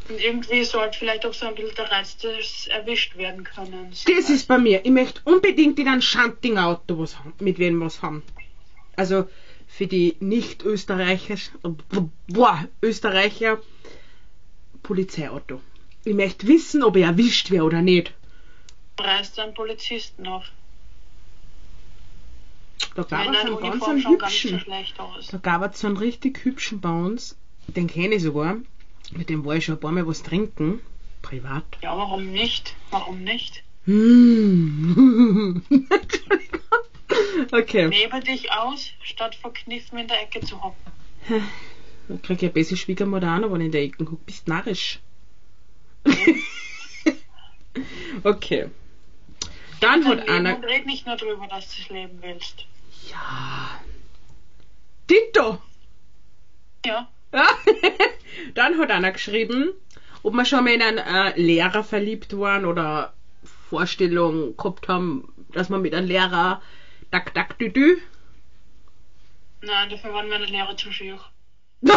Und 0.09 0.21
irgendwie 0.21 0.65
sollte 0.65 0.99
vielleicht 0.99 1.27
auch 1.27 1.35
so 1.35 1.47
ein 1.47 1.55
bisschen 1.55 1.75
der 1.75 1.91
Reiz 1.91 2.17
des 2.17 2.69
erwischt 2.69 3.17
werden 3.17 3.45
können. 3.45 3.93
So 3.93 4.13
Das 4.15 4.31
ist 4.31 4.47
bei 4.47 4.59
mir. 4.59 4.85
Ich 4.85 4.91
möchte 4.91 5.21
unbedingt 5.25 5.79
in 5.79 5.89
einem 5.89 6.03
schantigen 6.03 6.59
Auto 6.59 6.99
was 6.99 7.19
haben, 7.19 7.35
mit 7.41 7.59
wem 7.59 7.81
was 7.81 8.03
haben. 8.03 8.23
Also 8.95 9.29
für 9.67 9.87
die 9.87 10.17
nicht-Österreicher, 10.21 11.37
boah, 12.29 12.65
Österreicher 12.83 13.59
Polizeiauto. 14.83 15.61
Ich 16.05 16.15
möchte 16.15 16.47
wissen, 16.47 16.85
ob 16.85 16.97
er 16.97 17.09
erwischt 17.09 17.51
wäre 17.51 17.65
oder 17.65 17.83
nicht. 17.83 18.15
reißt 18.99 19.39
einen 19.41 19.55
Polizisten 19.55 20.27
auf. 20.29 20.45
Da 22.95 23.03
gab 23.03 23.23
es 23.23 23.27
eine 23.27 23.39
einen 23.41 23.61
ganz 23.61 23.83
einen 23.83 24.01
schon 24.01 24.19
gar 24.19 24.29
nicht 24.29 24.43
so 24.43 24.49
hübschen. 24.49 24.61
schlecht 24.61 25.01
aus. 25.01 25.29
Da 25.29 25.39
gab 25.39 25.75
es 25.75 25.81
so 25.81 25.89
einen 25.89 25.97
richtig 25.97 26.45
hübschen 26.45 26.81
bei 26.81 26.91
uns. 26.91 27.37
Den 27.67 27.89
kenne 27.89 28.15
ich 28.15 28.23
sogar. 28.23 28.59
Mit 29.13 29.29
dem 29.29 29.45
war 29.45 29.57
ich 29.57 29.65
schon 29.65 29.77
ein 29.77 29.81
paar 29.81 29.93
Mal 29.93 30.07
was 30.07 30.23
trinken. 30.23 30.81
Privat. 31.23 31.65
Ja, 31.83 31.97
warum 31.97 32.31
nicht? 32.31 32.75
Warum 32.91 33.23
nicht? 33.23 33.63
Hm. 33.85 35.63
Okay. 37.53 37.87
Lebe 37.87 38.21
dich 38.21 38.53
aus, 38.53 38.93
statt 39.03 39.35
verkniffen 39.35 39.99
in 39.99 40.09
der 40.09 40.23
Ecke 40.23 40.41
zu 40.41 40.63
hocken. 40.63 40.93
Dann 42.09 42.23
krieg 42.23 42.43
ich 42.43 42.49
ein 42.49 42.53
bisschen 42.53 42.77
Schwiegermutter 42.77 43.35
auch 43.35 43.39
noch, 43.39 43.53
wenn 43.53 43.61
ich 43.61 43.67
in 43.67 43.73
der 43.73 43.83
Ecke 43.83 44.05
gucke. 44.05 44.23
Bist 44.25 44.49
narrisch. 44.49 45.01
okay. 48.23 48.71
Dann 49.81 50.05
hat 50.07 50.19
Leben 50.19 50.31
einer. 50.31 50.57
und 50.57 50.65
red 50.65 50.87
nicht 50.87 51.07
nur 51.07 51.17
drüber, 51.17 51.47
dass 51.49 51.75
du 51.75 51.83
es 51.83 51.89
leben 51.89 52.19
willst. 52.23 52.65
Ja. 53.11 53.81
Tito! 55.07 55.61
Ja. 56.85 57.09
Dann 58.55 58.79
hat 58.79 58.91
einer 58.91 59.13
geschrieben, 59.13 59.73
ob 60.23 60.35
wir 60.35 60.45
schon 60.45 60.65
mal 60.65 60.73
in 60.73 60.83
einen 60.83 60.99
äh, 60.99 61.39
Lehrer 61.41 61.85
verliebt 61.85 62.39
waren 62.39 62.65
oder 62.65 63.13
Vorstellung 63.69 64.57
gehabt 64.57 64.89
haben, 64.89 65.33
dass 65.53 65.69
man 65.69 65.83
mit 65.83 65.95
einem 65.95 66.07
Lehrer 66.07 66.63
tak 67.11 67.35
tak 67.35 67.59
dü 67.59 67.71
dü. 67.71 67.97
Nein, 69.63 69.91
dafür 69.91 70.13
waren 70.15 70.29
meine 70.29 70.47
Lehrer 70.47 70.77
zu 70.77 70.93
schier. 70.93 71.19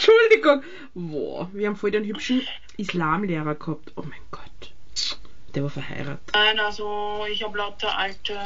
Entschuldigung. 0.00 0.62
Boah, 0.94 1.50
wir 1.52 1.68
haben 1.68 1.76
voll 1.76 1.90
den 1.90 2.04
hübschen 2.04 2.46
Islamlehrer 2.78 3.54
gehabt. 3.54 3.92
Oh 3.96 4.02
mein 4.02 4.22
Gott. 4.30 4.72
Der 5.54 5.62
war 5.62 5.70
verheiratet. 5.70 6.30
Nein, 6.32 6.58
also 6.60 7.26
ich 7.30 7.42
habe 7.42 7.58
lauter 7.58 7.98
alte 7.98 8.38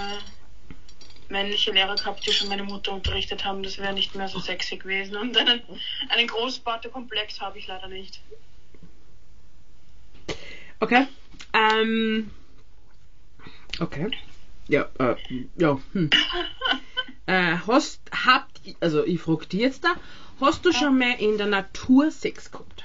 männliche 1.34 1.72
Lehrer 1.72 1.96
gehabt, 1.96 2.26
die 2.26 2.32
schon 2.32 2.48
meine 2.48 2.62
Mutter 2.62 2.92
unterrichtet 2.92 3.44
haben. 3.44 3.62
Das 3.62 3.78
wäre 3.78 3.92
nicht 3.92 4.14
mehr 4.14 4.28
so 4.28 4.38
sexy 4.38 4.76
gewesen. 4.76 5.16
Und 5.16 5.36
einen, 5.36 5.60
einen 6.08 6.28
Großvaterkomplex 6.28 7.40
habe 7.40 7.58
ich 7.58 7.66
leider 7.66 7.88
nicht. 7.88 8.20
Okay. 10.80 11.06
Ähm. 11.52 12.30
Okay. 13.80 14.10
Ja, 14.68 14.88
äh, 14.98 15.16
ja. 15.56 15.78
Hm. 15.92 16.10
Äh, 17.26 17.56
hast, 17.66 18.02
habt, 18.12 18.60
also 18.80 19.02
ich 19.02 19.18
frage 19.18 19.46
dich 19.46 19.60
jetzt 19.60 19.82
da, 19.82 19.94
hast 20.42 20.62
du 20.66 20.72
schon 20.72 20.98
mal 20.98 21.14
in 21.18 21.38
der 21.38 21.46
Natur 21.46 22.10
Sex 22.10 22.50
gehabt? 22.50 22.84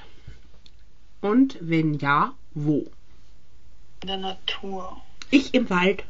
Und 1.20 1.58
wenn 1.60 1.92
ja, 1.92 2.32
wo? 2.54 2.90
In 4.00 4.08
der 4.08 4.16
Natur. 4.16 4.98
Ich 5.30 5.52
im 5.52 5.68
Wald. 5.68 6.04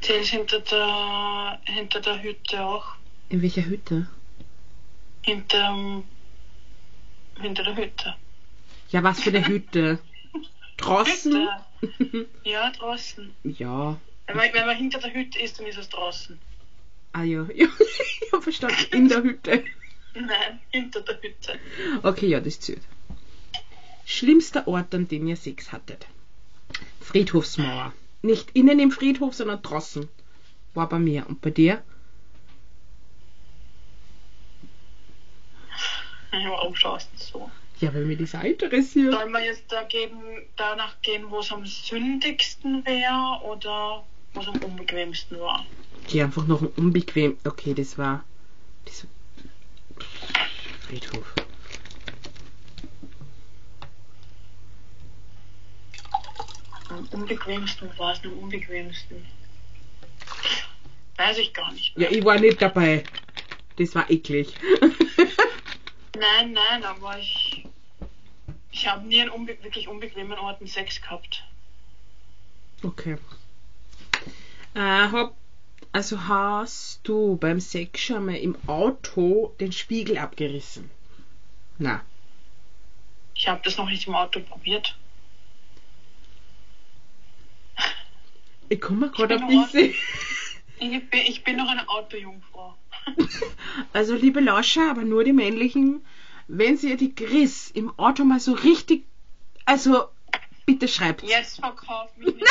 Zählt 0.00 0.26
hinter 0.26 0.60
der, 0.60 1.60
hinter 1.64 2.00
der 2.00 2.22
Hütte 2.22 2.64
auch. 2.64 2.94
In 3.28 3.42
welcher 3.42 3.64
Hütte? 3.64 4.06
Hinter, 5.22 6.02
hinter 7.40 7.64
der 7.64 7.76
Hütte. 7.76 8.14
Ja, 8.90 9.02
was 9.02 9.20
für 9.20 9.30
eine 9.30 9.46
Hütte? 9.46 9.98
Draußen? 10.76 11.32
Hütte. 11.32 12.26
Ja, 12.44 12.70
draußen. 12.70 13.34
ja. 13.44 13.98
Wenn 14.26 14.36
man, 14.36 14.52
wenn 14.52 14.66
man 14.66 14.76
hinter 14.76 14.98
der 14.98 15.12
Hütte 15.12 15.38
ist, 15.38 15.58
dann 15.58 15.66
ist 15.66 15.78
es 15.78 15.88
draußen. 15.88 16.38
Ah 17.12 17.22
ja, 17.22 17.46
ja 17.54 17.66
ich 17.78 18.32
hab 18.32 18.42
verstanden. 18.42 18.86
In 18.92 19.08
der 19.08 19.22
Hütte. 19.22 19.64
Nein, 20.14 20.60
hinter 20.70 21.00
der 21.02 21.20
Hütte. 21.20 21.58
Okay, 22.02 22.28
ja, 22.28 22.40
das 22.40 22.60
zählt. 22.60 22.82
Schlimmster 24.04 24.66
Ort, 24.68 24.94
an 24.94 25.08
dem 25.08 25.26
ihr 25.26 25.36
Sex 25.36 25.72
hattet? 25.72 26.06
Friedhofsmauer. 27.00 27.92
Nicht 28.26 28.50
innen 28.54 28.80
im 28.80 28.90
Friedhof, 28.90 29.34
sondern 29.34 29.62
draußen. 29.62 30.08
War 30.74 30.88
bei 30.88 30.98
mir. 30.98 31.24
Und 31.28 31.40
bei 31.40 31.50
dir? 31.50 31.82
Ja, 36.32 36.50
warum 36.50 36.74
schaust 36.74 37.08
du 37.14 37.24
so? 37.24 37.50
Ja, 37.78 37.94
weil 37.94 38.04
mir 38.04 38.16
das 38.16 38.34
auch 38.34 38.42
interessiert. 38.42 39.12
Sollen 39.12 39.30
wir 39.30 39.44
jetzt 39.44 39.70
da 39.70 39.84
geben, 39.84 40.18
danach 40.56 41.00
gehen, 41.02 41.30
wo 41.30 41.38
es 41.38 41.52
am 41.52 41.64
sündigsten 41.64 42.84
wäre 42.84 43.40
oder 43.44 44.04
wo 44.34 44.40
es 44.40 44.48
am 44.48 44.56
unbequemsten 44.56 45.38
war? 45.38 45.64
Okay, 46.04 46.22
einfach 46.22 46.46
noch 46.48 46.62
ein 46.62 46.72
unbequem. 46.76 47.38
Okay, 47.44 47.74
das 47.74 47.96
war. 47.96 48.24
Das 48.86 49.06
Friedhof. 50.88 51.32
Am 56.96 57.06
unbequemsten 57.08 57.90
war 57.98 58.12
es 58.12 58.24
am 58.24 58.38
unbequemsten. 58.38 59.26
Weiß 61.16 61.36
ich 61.38 61.52
gar 61.52 61.70
nicht. 61.72 61.96
Ja, 61.96 62.10
ich 62.10 62.24
war 62.24 62.38
nicht 62.38 62.60
dabei. 62.62 63.04
Das 63.76 63.94
war 63.94 64.10
eklig. 64.10 64.54
Nein, 66.18 66.52
nein, 66.52 66.82
aber 66.82 67.18
ich. 67.18 67.66
Ich 68.70 68.86
habe 68.88 69.06
nie 69.06 69.20
an 69.20 69.28
unbe 69.28 69.62
wirklich 69.62 69.86
unbequemen 69.86 70.38
Orten 70.38 70.66
Sex 70.66 71.02
gehabt. 71.02 71.44
Okay. 72.82 73.18
Äh, 74.74 74.80
hab, 74.80 75.34
also 75.92 76.26
hast 76.26 77.00
du 77.02 77.36
beim 77.36 77.60
Sex 77.60 78.00
schon 78.00 78.26
mal 78.26 78.36
im 78.36 78.56
Auto 78.66 79.54
den 79.60 79.72
Spiegel 79.72 80.16
abgerissen? 80.16 80.90
Na. 81.78 82.02
Ich 83.34 83.46
habe 83.46 83.60
das 83.62 83.76
noch 83.76 83.90
nicht 83.90 84.06
im 84.06 84.14
Auto 84.14 84.40
probiert. 84.40 84.96
Ich 88.68 88.80
komme 88.80 89.10
gerade 89.10 89.36
auf 89.36 89.42
noch 89.42 89.70
diese. 89.70 89.94
Ich 90.78 91.10
bin, 91.10 91.20
ich 91.26 91.44
bin 91.44 91.56
noch 91.56 91.68
eine 91.68 91.88
Autojungfrau. 91.88 92.76
Also, 93.92 94.14
liebe 94.14 94.40
Lauscher, 94.40 94.90
aber 94.90 95.02
nur 95.02 95.22
die 95.22 95.32
männlichen, 95.32 96.04
wenn 96.48 96.78
ihr 96.80 96.96
die 96.96 97.14
Chris 97.14 97.70
im 97.70 97.96
Auto 97.98 98.24
mal 98.24 98.40
so 98.40 98.52
richtig. 98.52 99.04
Also, 99.64 100.08
bitte 100.64 100.88
schreibt. 100.88 101.22
Jetzt 101.22 101.60
verkauf 101.60 102.16
mich 102.16 102.34
nicht. 102.34 102.46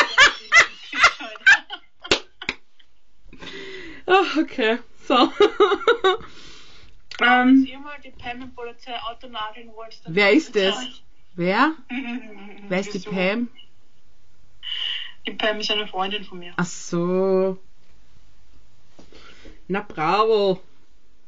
ich 0.92 1.00
Ah, 4.08 4.24
okay. 4.40 4.80
So. 5.08 5.32
Ähm, 7.22 7.66
wer 10.08 10.34
ist 10.34 10.56
das? 10.56 10.76
Wer? 11.36 11.74
Wer 12.68 12.80
ist 12.80 12.94
die? 12.94 13.00
Pam? 13.00 13.50
Die 15.27 15.31
Pam 15.31 15.59
ist 15.59 15.72
eine 15.72 15.88
Freundin 15.88 16.24
von 16.24 16.40
mir. 16.40 16.53
Ach 16.57 16.66
so. 16.66 17.57
Na 19.68 19.81
bravo. 19.81 20.61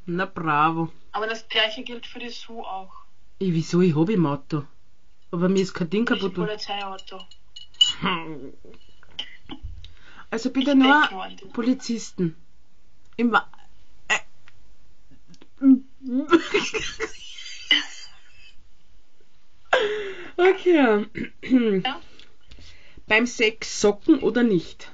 Na 0.06 0.26
bravo. 0.26 0.92
Aber 1.12 1.28
das 1.28 1.48
gleiche 1.50 1.84
gilt 1.84 2.06
für 2.06 2.20
die 2.20 2.30
Sue 2.30 2.64
auch. 2.64 2.94
Ich, 3.40 3.54
wieso? 3.54 3.82
Ich 3.82 3.96
hab 3.96 4.10
im 4.10 4.26
Auto. 4.26 4.64
Aber 5.32 5.50
mir 5.50 5.62
ist 5.62 5.74
kein 5.74 5.90
Ding 5.90 6.06
kaputt. 6.06 6.36
Polizeiauto. 6.36 7.22
Also 10.30 10.50
bitte 10.52 10.72
Ich 10.72 10.78
nur 10.78 11.10
Polizisten. 11.54 12.36
Im 13.16 13.32
Wa. 13.32 13.48
Okay. 20.38 21.06
Ja? 21.84 22.00
Beim 23.08 23.26
Sex 23.26 23.80
Socken 23.82 24.20
oder 24.20 24.44
nicht? 24.44 24.92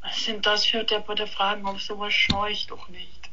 Was 0.00 0.24
sind 0.24 0.44
das 0.44 0.66
für 0.66 0.82
depperte 0.82 1.28
Fragen? 1.28 1.64
Auf 1.66 1.80
sowas 1.80 2.12
schaue 2.12 2.50
ich 2.50 2.66
doch 2.66 2.88
nicht. 2.88 3.30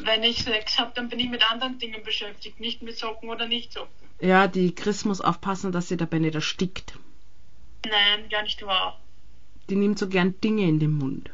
Wenn 0.00 0.22
ich 0.22 0.44
Sex 0.44 0.78
habe, 0.78 0.92
dann 0.94 1.08
bin 1.08 1.18
ich 1.18 1.28
mit 1.28 1.50
anderen 1.50 1.78
Dingen 1.78 2.02
beschäftigt, 2.04 2.60
nicht 2.60 2.80
mit 2.82 2.96
Socken 2.96 3.28
oder 3.28 3.46
nicht 3.46 3.72
Socken. 3.72 4.08
Ja, 4.20 4.46
die 4.46 4.74
Chris 4.74 5.04
muss 5.04 5.20
aufpassen, 5.20 5.72
dass 5.72 5.88
sie 5.88 5.96
dabei 5.96 6.20
nicht 6.20 6.36
erstickt. 6.36 6.94
Nein, 7.84 8.28
gar 8.30 8.42
nicht 8.42 8.64
wahr. 8.64 9.00
Die 9.68 9.76
nimmt 9.76 9.98
so 9.98 10.08
gern 10.08 10.40
Dinge 10.40 10.68
in 10.68 10.78
den 10.78 10.92
Mund. 10.92 11.30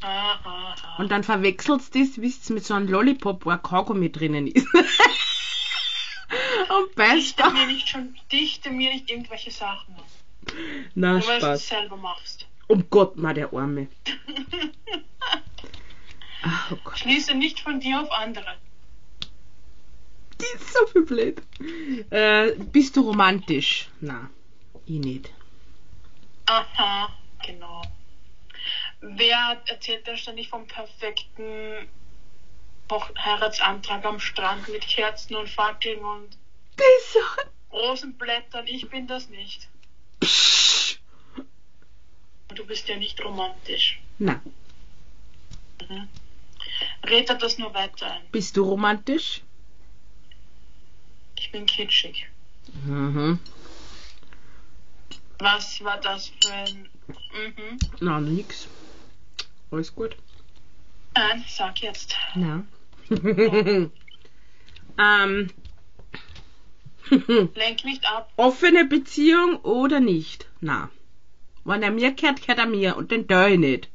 Ah, 0.00 0.34
ah, 0.44 0.74
ah. 0.82 0.96
Und 0.98 1.10
dann 1.10 1.24
verwechselst 1.24 1.94
du 1.94 2.00
das, 2.00 2.20
wisst 2.20 2.50
ihr, 2.50 2.54
mit 2.54 2.64
so 2.64 2.74
einem 2.74 2.88
Lollipop, 2.88 3.46
wo 3.46 3.50
ein 3.50 3.62
Kaugummi 3.62 4.12
drinnen 4.12 4.46
ist. 4.48 4.66
Und 6.68 6.94
beißt 6.94 7.38
Dichte 7.38 7.50
mir 7.50 7.66
nicht 7.66 7.88
schon, 7.88 8.16
dichte 8.30 8.70
mir 8.70 8.92
nicht 8.92 9.10
irgendwelche 9.10 9.50
Sachen. 9.50 9.96
Na, 10.94 11.12
Nur 11.14 11.26
weil 11.26 11.40
du 11.40 11.46
es 11.46 11.64
Spaß. 11.66 11.68
selber 11.68 11.96
machst. 11.96 12.46
Um 12.68 12.88
Gott, 12.90 13.16
mal 13.16 13.34
der 13.34 13.52
Arme. 13.52 13.88
Ach, 16.42 16.72
oh 16.72 16.78
Gott. 16.84 16.98
Schließe 16.98 17.34
nicht 17.34 17.60
von 17.60 17.80
dir 17.80 18.00
auf 18.00 18.10
andere. 18.12 18.56
Die 20.40 20.44
ist 20.54 20.72
so 20.72 20.86
viel 20.86 21.02
blöd. 21.02 21.42
Äh, 22.10 22.52
bist 22.72 22.96
du 22.96 23.00
romantisch? 23.00 23.88
Na, 24.00 24.30
ich 24.86 25.00
nicht. 25.00 25.32
Aha, 26.46 27.12
genau. 27.44 27.82
Wer 29.00 29.60
erzählt 29.66 30.06
denn 30.06 30.16
ständig 30.16 30.48
vom 30.48 30.66
perfekten 30.66 31.88
Heiratsantrag 32.90 34.04
am 34.04 34.18
Strand 34.20 34.68
mit 34.68 34.82
Kerzen 34.86 35.34
und 35.36 35.48
Fackeln 35.48 36.00
und 36.00 36.36
So... 37.12 37.20
Rosenblättern? 37.70 38.66
Ich 38.66 38.88
bin 38.88 39.06
das 39.06 39.28
nicht. 39.28 39.68
Psch. 40.20 40.98
Du 42.54 42.64
bist 42.66 42.88
ja 42.88 42.96
nicht 42.96 43.22
romantisch. 43.22 44.00
Na, 44.18 44.40
Mhm. 45.88 46.08
Red 47.04 47.30
das 47.40 47.58
nur 47.58 47.72
weiter 47.72 48.10
ein. 48.10 48.22
bist 48.32 48.56
du 48.56 48.64
romantisch? 48.64 49.42
Ich 51.38 51.52
bin 51.52 51.66
kitschig. 51.66 52.26
Mhm. 52.84 53.38
Was 55.38 55.82
war 55.84 56.00
das 56.00 56.32
für 56.40 56.52
ein... 56.52 56.88
Mhm. 57.06 57.78
Na, 58.00 58.20
nix. 58.20 58.66
Alles 59.70 59.94
gut. 59.94 60.16
Nein, 61.14 61.44
sag 61.48 61.80
jetzt. 61.80 62.16
Na. 62.34 62.64
ähm. 64.98 65.50
Lenk 67.54 67.84
nicht 67.84 68.04
ab. 68.06 68.32
Offene 68.36 68.84
Beziehung 68.84 69.56
oder 69.62 70.00
nicht? 70.00 70.46
Na. 70.60 70.90
Wenn 71.64 71.82
er 71.82 71.90
mir 71.90 72.12
kehrt, 72.12 72.40
kehrt 72.42 72.58
er 72.58 72.66
mir 72.66 72.96
und 72.96 73.10
den 73.10 73.26
ich 73.28 73.58
nicht. 73.58 73.88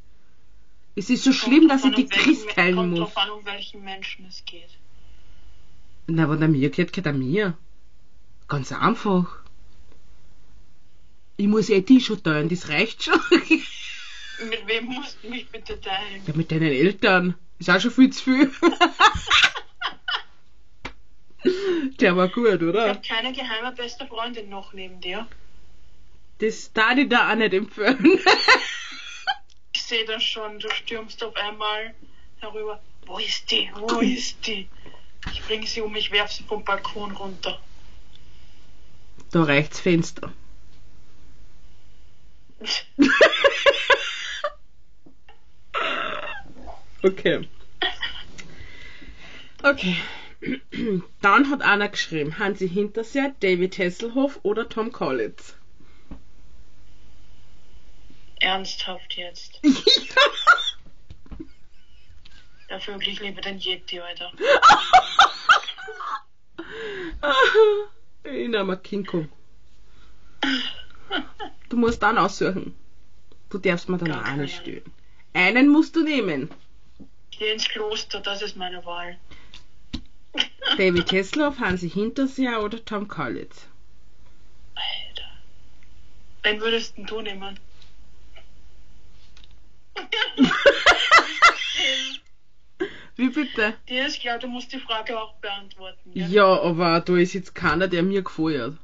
Es 0.95 1.09
ist 1.09 1.23
so 1.23 1.33
schlimm, 1.33 1.67
dass 1.67 1.83
ich 1.83 1.93
Kommt 1.93 1.97
die 1.97 2.03
um 2.03 2.09
Chris 2.09 2.25
welchen- 2.45 2.55
teilen 2.55 2.75
kommt 2.75 2.89
muss. 2.91 2.99
drauf 2.99 3.17
an, 3.17 3.29
um 3.31 3.45
welchen 3.45 3.83
Menschen 3.83 4.25
es 4.27 4.43
geht. 4.45 4.69
Na, 6.07 6.29
wenn 6.29 6.41
er 6.41 6.47
mir 6.47 6.69
kehrt, 6.69 6.93
kehrt 6.93 7.05
er 7.07 7.13
mir. 7.13 7.57
Ganz 8.47 8.71
einfach. 8.71 9.39
Ich 11.37 11.47
muss 11.47 11.69
eh 11.69 11.81
die 11.81 11.99
schon 11.99 12.21
teilen, 12.21 12.49
das 12.49 12.69
reicht 12.69 13.03
schon. 13.03 13.19
Mit 14.49 14.67
wem 14.67 14.85
musst 14.85 15.17
du 15.23 15.29
mich 15.29 15.47
bitte 15.49 15.79
teilen? 15.81 16.21
ja, 16.27 16.33
mit 16.35 16.51
deinen 16.51 16.71
Eltern. 16.71 17.35
Ist 17.57 17.69
auch 17.69 17.79
schon 17.79 17.91
viel 17.91 18.11
zu 18.11 18.23
viel. 18.23 18.51
Der 21.99 22.15
war 22.15 22.27
gut, 22.29 22.61
Ich 22.61 22.67
oder? 22.67 22.89
habe 22.89 23.01
keine 23.07 23.33
geheime 23.33 23.71
beste 23.73 24.05
Freundin 24.07 24.49
noch 24.49 24.73
neben 24.73 24.99
dir. 25.01 25.27
Das 26.39 26.71
darf 26.73 26.97
ich 26.97 27.09
da 27.09 27.31
auch 27.31 27.35
nicht 27.35 27.53
empfehlen. 27.53 28.19
Ich 29.75 29.81
sehe 29.81 30.05
das 30.05 30.23
schon, 30.23 30.59
du 30.59 30.69
stürmst 30.69 31.23
auf 31.23 31.35
einmal 31.35 31.93
herüber. 32.39 32.79
Wo 33.05 33.17
ist 33.17 33.51
die? 33.51 33.69
Wo 33.75 33.99
ist 33.99 34.45
die? 34.47 34.69
Ich 35.31 35.41
bringe 35.43 35.65
sie 35.67 35.81
um, 35.81 35.93
ich 35.95 36.11
werf 36.11 36.31
sie 36.31 36.43
vom 36.43 36.63
Balkon 36.63 37.11
runter. 37.11 37.59
da 39.31 39.43
reicht's 39.43 39.79
Fenster. 39.79 40.31
Okay. 47.03 47.47
Okay. 49.61 49.97
Dann 51.21 51.49
hat 51.49 51.61
einer 51.61 51.89
geschrieben, 51.89 52.37
Hansi 52.39 52.67
Hinterseer, 52.67 53.33
David 53.39 53.77
Hasselhoff 53.77 54.39
oder 54.43 54.67
Tom 54.67 54.91
Collins. 54.91 55.55
Ernsthaft 58.39 59.13
jetzt. 59.15 59.61
Dafür 62.67 62.99
will 62.99 63.07
ich 63.07 63.21
lieber 63.21 63.39
den 63.41 63.59
Yeti, 63.59 63.99
Alter. 63.99 64.31
ich 68.23 68.49
nehme 68.49 68.77
King 68.77 69.05
Kong. 69.05 69.29
Du 71.69 71.77
musst 71.77 72.03
dann 72.03 72.17
aussuchen. 72.17 72.75
Du 73.49 73.59
darfst 73.59 73.87
mir 73.87 73.97
dann 73.97 74.09
Gar 74.09 74.33
auch 74.33 74.35
nicht 74.35 74.57
stören. 74.57 74.91
Einen 75.33 75.69
musst 75.69 75.95
du 75.95 76.03
nehmen. 76.03 76.49
Gehe 77.31 77.53
ins 77.53 77.69
Kloster, 77.69 78.19
das 78.19 78.41
ist 78.41 78.57
meine 78.57 78.83
Wahl. 78.85 79.17
David 80.77 81.11
Hasselhoff, 81.11 81.59
Hansi 81.59 81.89
Hinterseer 81.89 82.63
oder 82.63 82.83
Tom 82.83 83.07
Collins. 83.07 83.67
Alter. 84.75 85.29
Wen 86.43 86.61
würdest 86.61 86.97
denn 86.97 87.05
du 87.05 87.21
nehmen? 87.21 87.59
Wie 93.15 93.29
bitte? 93.29 93.75
Dir 93.87 94.07
ist 94.07 94.19
klar, 94.19 94.39
du 94.39 94.47
musst 94.47 94.73
die 94.73 94.79
Frage 94.79 95.19
auch 95.19 95.35
beantworten. 95.35 96.11
Ja? 96.13 96.27
Ja, 96.27 96.61
aber 96.61 96.99
da 96.99 97.15
ist 97.17 97.33
jetzt 97.33 97.53
keiner, 97.53 97.87
der 97.87 98.01
mir 98.01 98.23
gefällt. 98.23 98.77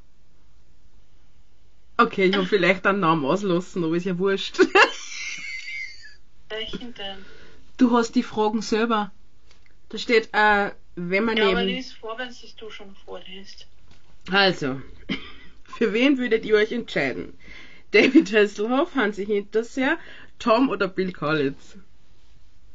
Okay, 1.97 2.25
ich 2.25 2.35
habe 2.35 2.45
vielleicht 2.49 2.85
einen 2.85 2.99
Namen 2.99 3.25
auslassen, 3.25 3.83
aber 3.83 3.95
ist 3.95 4.05
ja 4.05 4.17
wurscht. 4.19 4.59
Welchen 6.49 6.93
denn? 6.93 7.25
Du 7.77 7.91
hast 7.97 8.13
die 8.13 8.23
Fragen 8.23 8.61
selber. 8.61 9.11
Da 9.89 9.97
steht, 9.97 10.29
äh, 10.33 10.71
wenn 11.07 11.23
man 11.25 11.37
Ja, 11.37 11.49
aber 11.49 11.63
neben... 11.63 11.75
lies 11.77 11.93
vor, 11.93 12.17
wenn 12.17 12.27
es 12.29 12.55
du 12.55 12.69
schon 12.69 12.93
vorliest. 13.05 13.67
Also, 14.31 14.81
für 15.63 15.93
wen 15.93 16.17
würdet 16.17 16.45
ihr 16.45 16.55
euch 16.55 16.71
entscheiden? 16.71 17.33
David 17.91 18.33
Hasselhoff, 18.33 18.93
Hansi 18.95 19.25
Hinterseer, 19.25 19.97
Tom 20.37 20.69
oder 20.69 20.87
Bill 20.87 21.11
Collins? 21.11 21.77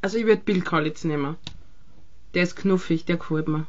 Also 0.01 0.19
ich 0.19 0.27
würde 0.27 0.43
Bill 0.43 0.63
Collins 0.63 1.05
nehmen. 1.05 1.37
Der 2.35 2.43
ist 2.43 2.57
knuffig, 2.57 3.05
der 3.05 3.17
gefällt 3.17 3.47
mir. 3.49 3.67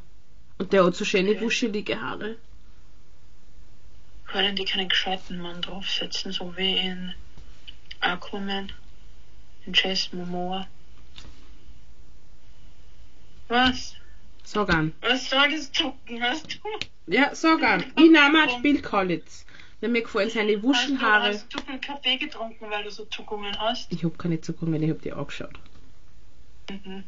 Und 0.57 0.73
der 0.73 0.85
hat 0.85 0.95
so 0.95 1.05
schöne 1.05 1.31
Okay. 1.31 1.41
wuschelige 1.41 2.01
Haare. 2.01 2.37
Können 4.25 4.55
die 4.55 4.65
keinen 4.65 4.89
gescheiten 4.89 5.37
Mann 5.37 5.61
draufsetzen, 5.61 6.31
so 6.31 6.55
wie 6.57 6.77
in 6.77 7.13
Aquaman, 7.99 8.71
in 9.65 9.73
Jason 9.73 10.19
Momoa? 10.19 10.67
Was? 13.47 13.95
Sag 14.45 14.69
an. 14.69 14.93
Was 15.01 15.29
soll 15.29 15.49
das 15.51 15.71
Zucken, 15.71 16.21
hast 16.21 16.59
du? 16.63 17.11
Ja, 17.11 17.33
sag 17.35 17.61
an. 17.63 17.83
Ich 17.97 18.09
nehme 18.11 18.47
Bill 18.61 18.81
Collins. 18.81 19.45
Weil 19.81 19.89
mir 19.89 20.01
gefallen 20.03 20.29
seine 20.29 20.53
Hast 20.53 20.63
du, 20.63 20.67
Wuschelhaare. 20.69 21.27
hast 21.29 21.53
du 21.53 21.61
viel 21.61 21.79
Kaffee 21.79 22.17
getrunken, 22.17 22.69
weil 22.69 22.83
du 22.83 22.91
so 22.91 23.05
Zuckungen 23.05 23.57
hast? 23.59 23.91
Ich 23.91 24.03
hab 24.03 24.17
keine 24.17 24.39
Zuckungen, 24.39 24.81
ich 24.81 24.89
hab 24.89 25.01
die 25.01 25.11
angeschaut. 25.11 25.53
Mhm. 26.69 27.03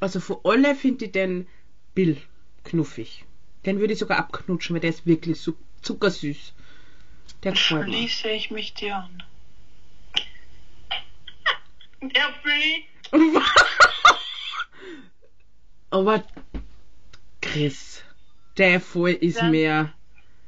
Also 0.00 0.20
von 0.20 0.36
alle 0.44 0.74
finde 0.74 1.06
ich 1.06 1.12
den 1.12 1.46
Bill 1.94 2.16
knuffig. 2.64 3.24
Den 3.64 3.80
würde 3.80 3.94
ich 3.94 3.98
sogar 3.98 4.18
abknutschen, 4.18 4.74
weil 4.74 4.80
der 4.80 4.90
ist 4.90 5.06
wirklich 5.06 5.40
so 5.40 5.54
zuckersüß. 5.82 6.52
Der 7.42 7.52
gefällt 7.52 7.88
mir. 7.88 7.94
Schließe 7.94 8.28
ich 8.30 8.50
mich 8.50 8.74
dir 8.74 8.96
an. 8.96 9.22
Der 12.10 12.34
Billy. 12.42 12.84
Aber 15.90 16.24
Chris, 17.40 18.02
der 18.56 18.80
voll 18.80 19.10
ist 19.12 19.36
Ja. 19.40 19.44
mehr. 19.44 19.92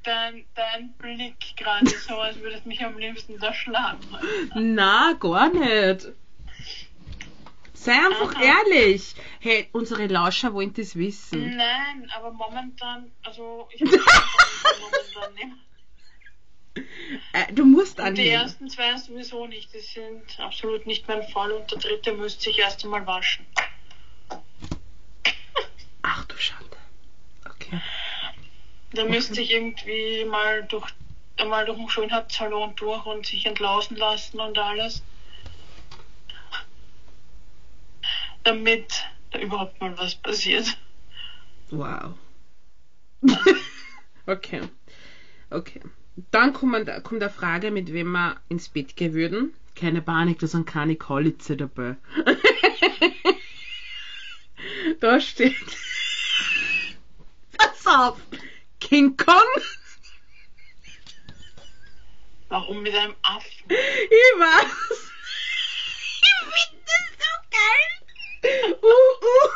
Dein, 0.03 0.45
dein 0.55 0.93
Blick 0.99 1.57
gerade 1.57 1.87
so, 1.89 2.17
als 2.17 2.39
würdest 2.41 2.65
du 2.65 2.69
mich 2.69 2.85
am 2.85 2.97
liebsten 2.99 3.39
da 3.39 3.53
schlagen. 3.53 3.99
Na, 4.55 5.13
gar 5.19 5.49
nicht. 5.49 6.09
Sei 7.75 7.93
einfach 7.93 8.35
Aha. 8.37 8.43
ehrlich. 8.43 9.15
Hey, 9.41 9.69
unsere 9.73 10.07
Lauscher 10.07 10.53
wollen 10.55 10.73
das 10.75 10.95
wissen. 10.97 11.57
Nein, 11.57 12.11
aber 12.17 12.33
momentan, 12.33 13.11
also 13.25 13.69
ich 13.73 13.81
momentan 13.85 15.35
nehmen. 15.35 15.61
Äh, 17.33 17.53
du 17.53 17.65
musst 17.65 17.99
Und 18.01 18.17
die 18.19 18.29
ersten 18.29 18.69
zwei 18.69 18.97
sowieso 18.97 19.47
nicht, 19.47 19.73
die 19.73 19.81
sind 19.81 20.39
absolut 20.39 20.87
nicht 20.87 21.09
mein 21.09 21.23
Fall 21.29 21.53
und 21.53 21.71
der 21.71 21.79
dritte 21.79 22.13
müsste 22.13 22.45
sich 22.45 22.59
erst 22.59 22.85
einmal 22.85 23.07
waschen. 23.07 23.47
Ach 26.03 26.25
du 26.27 26.37
Schande. 26.37 26.77
Okay. 27.49 27.81
Der 28.93 29.05
müsste 29.07 29.35
sich 29.35 29.53
irgendwie 29.53 30.25
mal 30.25 30.65
durch 30.65 30.93
einmal 31.39 31.65
durch 31.67 31.79
den 31.79 31.89
Schönheitssalon 31.89 32.75
durch 32.77 33.05
und 33.07 33.27
sich 33.27 33.47
entlausen 33.47 33.97
lassen 33.97 34.41
und 34.41 34.59
alles. 34.59 35.03
Damit 38.45 39.05
da 39.31 39.39
überhaupt 39.39 39.81
mal 39.81 39.97
was 39.99 40.15
passiert. 40.15 40.79
Wow. 41.71 42.15
okay. 44.27 44.63
Okay. 45.51 45.81
Dann 46.31 46.53
kommt, 46.55 46.87
kommt 47.05 47.23
eine 47.23 47.31
Frage, 47.31 47.71
mit 47.71 47.93
wem 47.93 48.13
wir 48.13 48.41
ins 48.49 48.69
Bett 48.71 48.97
gehen 48.97 49.13
würden. 49.13 49.55
Keine 49.75 50.01
Panik, 50.01 50.39
da 50.39 50.47
sind 50.47 50.67
keine 50.67 50.97
Kalitze 50.97 51.57
dabei. 51.57 51.97
da 55.01 55.21
steht. 55.21 55.55
Pass 57.59 57.87
auf! 57.87 58.19
King 58.81 59.17
Kong? 59.17 59.43
Warum 62.49 62.83
mit 62.83 62.95
einem 62.95 63.15
Affen? 63.23 63.65
Ich 63.69 64.41
weiß. 64.41 65.13
Ich 66.23 66.35
finde 66.55 66.85
das 66.87 67.09
so 67.19 67.33
geil. 67.51 68.79
Uh, 68.83 68.87
uh. 68.87 69.51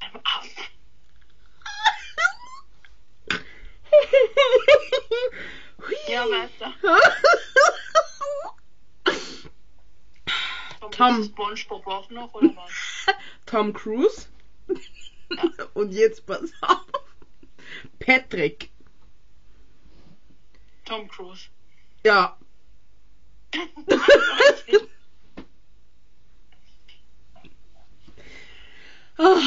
Einem 0.00 0.20
Affen. 0.24 0.71
Ja. 6.08 6.24
Und 10.80 10.94
Tom. 10.94 11.24
SpongeBob 11.56 12.10
noch, 12.10 12.34
oder 12.34 12.54
was? 12.56 13.14
Tom 13.46 13.72
Cruise. 13.72 14.28
Und 15.74 15.92
jetzt 15.92 16.26
pass 16.26 16.52
auf. 16.60 16.84
Patrick. 17.98 18.70
Tom 20.84 21.08
Cruise. 21.08 21.48
Ja. 22.04 22.36
Ah, 29.18 29.40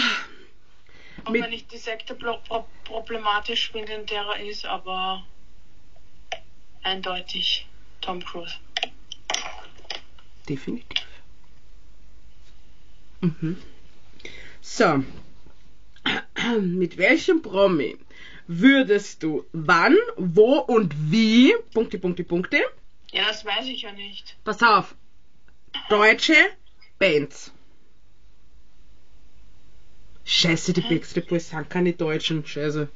Auch 1.26 1.34
wenn 1.34 1.54
ich 1.54 1.68
die 1.68 1.78
Sekte 1.78 2.16
pro 2.16 2.38
pro 2.38 2.66
problematisch 2.84 3.72
finde, 3.72 3.94
in 3.94 4.06
der 4.06 4.22
er 4.24 4.40
ist, 4.46 4.66
aber 4.66 5.26
eindeutig 6.84 7.66
Tom 8.02 8.24
Cruise. 8.24 8.56
Definitiv. 10.48 11.06
Mhm. 13.22 13.58
So. 14.62 15.04
Mit 16.62 16.98
welchem 16.98 17.42
Promi 17.42 17.98
würdest 18.48 19.24
du 19.24 19.46
wann, 19.54 19.98
wo 20.18 20.60
und 20.60 20.94
wie, 21.12 21.56
Punkte, 21.74 21.98
Punkte, 21.98 22.24
Punkte, 22.24 22.62
Ja, 23.12 23.28
das 23.28 23.44
weiß 23.44 23.66
ich 23.66 23.82
ja 23.82 23.92
nicht. 23.92 24.38
pass 24.44 24.62
auf, 24.62 24.94
deutsche 25.90 26.36
Bands. 27.00 27.52
Scheiße, 30.26 30.74
die? 30.74 30.82
Backstreet 30.82 31.28
Boys 31.28 31.50
sind 31.50 31.70
keine 31.70 31.94
Deutschen, 31.94 32.46
scheiße. 32.46 32.90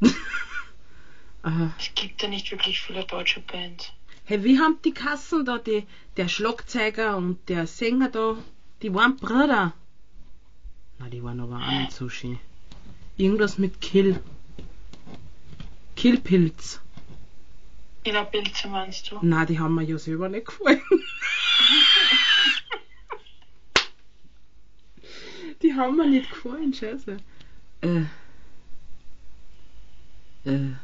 Es 1.78 1.94
gibt 1.94 2.20
ja 2.20 2.28
nicht 2.28 2.50
wirklich 2.50 2.80
viele 2.80 3.04
deutsche 3.04 3.40
Bands. 3.40 3.92
Hey, 4.24 4.44
wie 4.44 4.58
haben 4.58 4.76
die 4.84 4.92
Kassen 4.92 5.46
da, 5.46 5.56
die, 5.56 5.86
der 6.18 6.28
Schlagzeuger 6.28 7.16
und 7.16 7.48
der 7.48 7.66
Sänger 7.66 8.10
da, 8.10 8.36
die 8.82 8.92
waren 8.92 9.16
Brüder. 9.16 9.72
Na, 10.98 11.08
die 11.08 11.22
waren 11.22 11.40
aber 11.40 11.56
auch 11.56 11.70
nicht 11.70 11.92
so 11.92 12.10
schön. 12.10 12.38
Irgendwas 13.16 13.56
mit 13.56 13.80
Kill. 13.80 14.20
Killpilz. 15.96 16.80
Ina 18.04 18.24
Pilze 18.24 18.68
meinst 18.68 19.10
du? 19.10 19.18
Na, 19.22 19.46
die 19.46 19.58
haben 19.58 19.74
mir 19.74 19.84
ja 19.84 19.96
selber 19.96 20.28
nicht 20.28 20.46
gefallen. 20.46 20.82
Die 25.62 25.74
haben 25.74 25.96
mir 25.96 26.06
nicht 26.06 26.30
gefallen, 26.30 26.72
scheiße. 26.72 27.16
Äh. 27.80 28.04
Äh. 30.44 30.74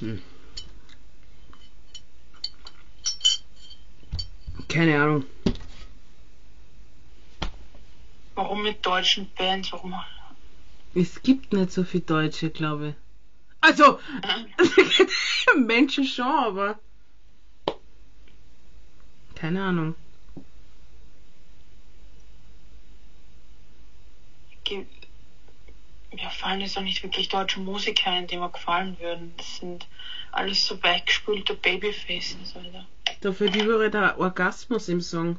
Hm. 0.00 0.22
Keine 4.68 5.02
Ahnung. 5.02 5.24
Warum 8.34 8.62
mit 8.62 8.84
deutschen 8.84 9.30
Bands? 9.36 9.70
Warum? 9.72 9.94
Es 10.94 11.22
gibt 11.22 11.52
nicht 11.52 11.72
so 11.72 11.84
viel 11.84 12.00
Deutsche, 12.00 12.50
glaube 12.50 12.88
ich. 12.88 12.94
Also, 13.60 13.98
äh. 14.22 15.56
Menschen 15.58 16.04
schon, 16.04 16.26
aber. 16.26 16.78
Keine 19.34 19.62
Ahnung. 19.62 19.94
Mir 24.70 26.30
fallen 26.30 26.60
jetzt 26.60 26.78
auch 26.78 26.82
nicht 26.82 27.02
wirklich 27.02 27.28
deutsche 27.28 27.60
Musiker 27.60 28.10
ein, 28.10 28.26
die 28.26 28.36
mir 28.36 28.48
gefallen 28.50 28.96
würden. 29.00 29.34
Das 29.36 29.56
sind 29.56 29.86
alles 30.32 30.64
so 30.66 30.80
weggespülte 30.82 31.54
Babyfaces, 31.54 32.54
Alter. 32.56 32.86
Dafür 33.20 33.50
die 33.50 33.66
wäre 33.66 33.90
der 33.90 34.18
Orgasmus 34.18 34.88
im 34.88 35.00
Song. 35.00 35.38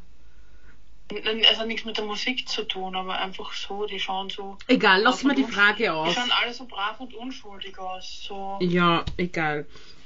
Es 1.09 1.59
hat 1.59 1.67
nichts 1.67 1.85
mit 1.85 1.97
der 1.97 2.05
Musik 2.05 2.49
zu 2.49 2.63
tun, 2.63 2.95
aber 2.95 3.19
einfach 3.19 3.53
so, 3.53 3.85
die 3.85 3.99
schauen 3.99 4.29
so. 4.29 4.57
Egal, 4.67 5.01
lass 5.03 5.23
mal 5.23 5.35
die 5.35 5.43
Frage 5.43 5.83
Die 5.83 5.89
aus. 5.89 6.13
schauen 6.13 6.31
alle 6.31 6.51
so 6.53 6.65
brav 6.65 6.99
und 6.99 7.13
unschuldig 7.13 7.77
aus. 7.77 8.23
So, 8.27 8.57
Ja, 8.61 9.05
egal. 9.17 9.65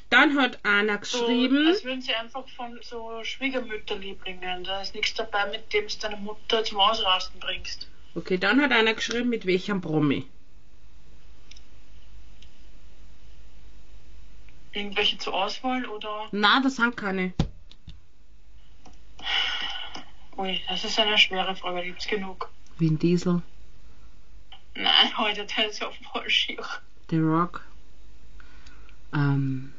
Dann 0.09 0.37
hat 0.37 0.59
so 1.05 1.19
geschrieben. 1.19 1.67
als 1.67 1.83
würden 1.85 2.01
sie 2.01 2.13
einfach 2.13 2.47
von 2.49 2.77
so 2.81 3.23
Schwiegermütterlieblingen. 3.23 4.63
Da 4.65 4.81
ist 4.81 4.93
nichts 4.93 5.13
dabei, 5.13 5.45
mit 5.51 5.71
dem 5.71 5.87
du 5.87 5.97
deine 6.01 6.17
Mutter 6.17 6.63
zum 6.63 6.79
Ausrasten 6.79 7.39
bringst. 7.39 7.87
Okay, 8.15 8.37
dann 8.37 8.61
hat 8.61 8.71
einer 8.71 8.93
geschrieben, 8.93 9.29
mit 9.29 9.45
welchem 9.45 9.81
Promi. 9.81 10.25
Irgendwelche 14.73 15.17
zur 15.17 15.33
Auswahl 15.33 15.85
oder. 15.85 16.27
Na, 16.31 16.61
das 16.61 16.75
sind 16.77 16.95
keine. 16.95 17.33
Ui, 20.37 20.61
das 20.69 20.85
ist 20.85 20.99
eine 20.99 21.17
schwere 21.17 21.55
Frage, 21.55 21.83
gibt's 21.83 22.07
genug. 22.07 22.49
Vin 22.77 22.97
Diesel, 22.97 23.41
Nein, 24.75 25.17
heute 25.17 25.45
der 25.45 25.69
ist 25.69 25.81
ja 25.81 25.89
voll 26.13 26.29
schier. 26.29 26.63
The 27.09 27.17
Rock. 27.17 27.65
Ähm. 29.13 29.73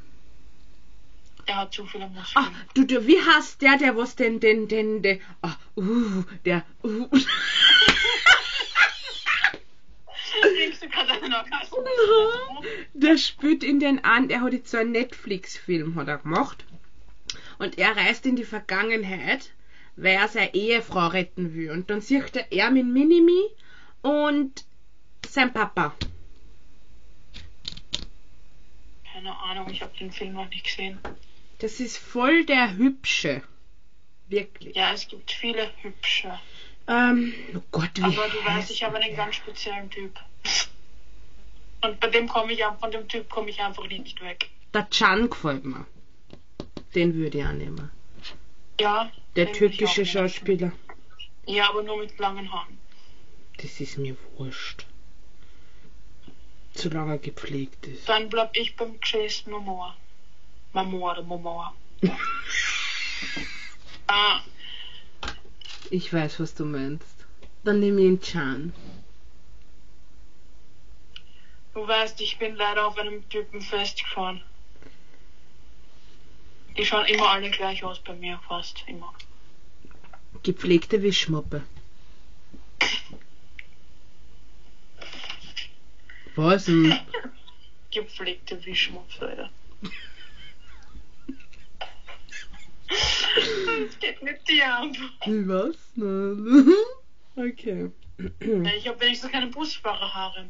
Der 1.49 1.57
hat 1.57 1.73
zu 1.73 1.87
viele 1.87 2.05
Ah, 2.05 2.09
Muskeln. 2.09 2.55
du, 2.75 2.85
du, 2.85 3.07
wie 3.07 3.19
heißt 3.19 3.63
der, 3.63 3.79
der 3.79 3.97
was 3.97 4.15
den, 4.17 4.39
den, 4.41 4.69
den, 4.69 5.03
der, 5.03 5.19
ah, 5.41 5.57
uh, 5.77 6.25
der, 6.45 6.65
uh. 6.85 7.09
Kriegst 10.43 10.43
du 10.43 10.45
gerade 10.45 10.51
einen 10.51 10.51
Orgasmus? 10.51 10.70
der 12.95 13.19
spielt 13.19 13.65
in 13.65 13.81
den 13.81 14.05
an, 14.05 14.29
der 14.29 14.41
hat 14.41 14.53
jetzt 14.53 14.71
so 14.71 14.79
einen 14.79 14.93
Netflix-Film 14.93 15.97
hat 15.97 16.09
er 16.09 16.19
gemacht. 16.19 16.65
Und 17.59 17.79
er 17.79 17.97
reist 17.97 18.27
in 18.27 18.37
die 18.37 18.45
Vergangenheit, 18.45 19.53
weil 19.97 20.15
er 20.15 20.29
seine 20.29 20.55
Ehefrau 20.55 21.09
retten 21.09 21.55
will. 21.55 21.71
Und 21.71 21.91
dann 21.91 22.01
sieht 22.01 22.37
er 22.37 22.51
er 22.51 22.71
mit 22.71 22.87
Minimi 22.87 23.43
und 24.03 24.65
sein 25.29 25.53
Papa. 25.53 25.95
Keine 29.13 29.37
Ahnung, 29.37 29.69
ich 29.71 29.83
habe 29.83 29.97
den 29.99 30.11
Film 30.11 30.35
noch 30.35 30.49
nicht 30.49 30.65
gesehen. 30.65 30.99
Das 31.59 31.81
ist 31.81 31.99
voll 31.99 32.45
der 32.47 32.77
Hübsche. 32.77 33.43
Wirklich. 34.29 34.75
Ja, 34.75 34.93
es 34.93 35.09
gibt 35.09 35.31
viele 35.31 35.71
hübsche. 35.83 36.39
Ähm, 36.89 37.35
oh 37.55 37.61
Gott, 37.71 37.91
wie 37.97 38.03
Aber 38.03 38.29
du 38.29 38.45
weißt, 38.45 38.71
ich 38.71 38.83
habe 38.83 38.99
einen 38.99 39.15
ganz 39.15 39.37
speziellen 39.37 39.91
Typ. 39.91 40.19
Und 41.83 42.01
bei 42.01 42.09
dem 42.09 42.29
komme 42.29 42.53
ich 42.53 42.63
von 42.79 42.91
dem 42.91 43.09
Typ 43.09 43.29
komme 43.31 43.51
ich 43.51 43.61
einfach 43.61 43.87
nicht 43.87 44.21
weg. 44.21 44.51
Der 44.75 44.83
Can 44.85 45.31
gefällt 45.31 45.65
mir. 45.65 45.87
Den 46.95 47.15
würde 47.15 47.39
ich 47.39 47.45
annehmen. 47.45 47.91
Ja. 48.81 49.11
Der 49.37 49.47
den 49.47 49.55
türkische. 49.55 50.05
Schauspieler. 50.05 50.73
Ja, 51.47 51.71
aber 51.71 51.83
nur 51.83 51.99
mit 51.99 52.19
langen 52.19 52.53
Haaren. 52.53 52.79
Das 53.57 53.81
ist 53.81 53.99
mir 53.99 54.17
wurscht. 54.37 54.87
Solange 56.75 57.13
er 57.13 57.19
gepflegt 57.19 57.87
ist. 57.87 58.09
Dann 58.09 58.29
bleib 58.29 58.57
ich 58.57 58.77
beim 58.77 58.99
Jason 59.03 59.53
Momoa. 59.53 59.97
Momoa 60.73 61.13
oder 61.13 61.23
Momoa. 61.23 61.75
ah, 64.07 64.41
Ich 65.91 66.13
weiß, 66.13 66.39
was 66.39 66.55
du 66.55 66.65
meinst. 66.65 67.27
Dann 67.65 67.81
nehme 67.81 68.01
ich 68.01 68.07
ihn 68.07 68.21
Can. 68.21 68.73
Du 71.75 71.87
weißt, 71.87 72.21
ich 72.21 72.39
bin 72.39 72.57
leider 72.57 72.87
auf 72.87 72.99
einem 72.99 73.29
Typen 73.29 73.61
festgefahren. 73.61 74.43
Die 76.77 76.85
schauen 76.85 77.07
immer 77.07 77.31
alle 77.31 77.51
gleich 77.51 77.83
aus 77.85 77.99
bei 78.01 78.15
mir, 78.15 78.41
fast 78.49 78.85
immer. 78.87 79.13
Gepflegte 80.43 81.03
Wischmoppe. 81.03 81.63
Was 86.37 86.65
denn? 86.67 86.99
Gepflegte 87.91 88.65
Wischmops, 88.65 89.21
Alter. 89.21 89.51
Das 92.89 93.99
geht 93.99 94.23
mit 94.23 94.49
dir 94.49 94.75
ab. 94.75 94.91
Was? 95.27 95.77
Nein. 95.97 96.73
Okay. 97.37 97.91
Ich 98.77 98.89
habe 98.89 99.01
wenigstens 99.01 99.31
keine 99.31 99.49
Busfahrerhaare. 99.49 100.47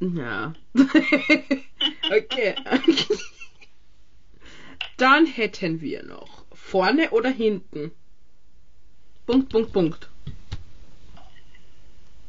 Ja. 0.00 0.52
okay. 2.10 2.54
Dann 4.96 5.26
hätten 5.26 5.80
wir 5.80 6.02
noch 6.02 6.44
vorne 6.52 7.10
oder 7.10 7.30
hinten. 7.30 7.92
Punkt, 9.26 9.48
Punkt, 9.50 9.72
Punkt. 9.72 10.08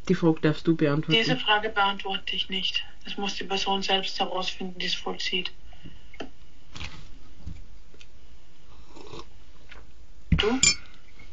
Die 0.07 0.15
Frage 0.15 0.41
darfst 0.41 0.65
du 0.65 0.75
beantworten. 0.75 1.19
Diese 1.19 1.37
Frage 1.37 1.69
beantworte 1.69 2.35
ich 2.35 2.49
nicht. 2.49 2.83
Das 3.05 3.17
muss 3.17 3.35
die 3.35 3.43
Person 3.43 3.81
selbst 3.83 4.19
herausfinden, 4.19 4.79
die 4.79 4.87
es 4.87 4.95
vollzieht. 4.95 5.51
Du? 10.31 10.59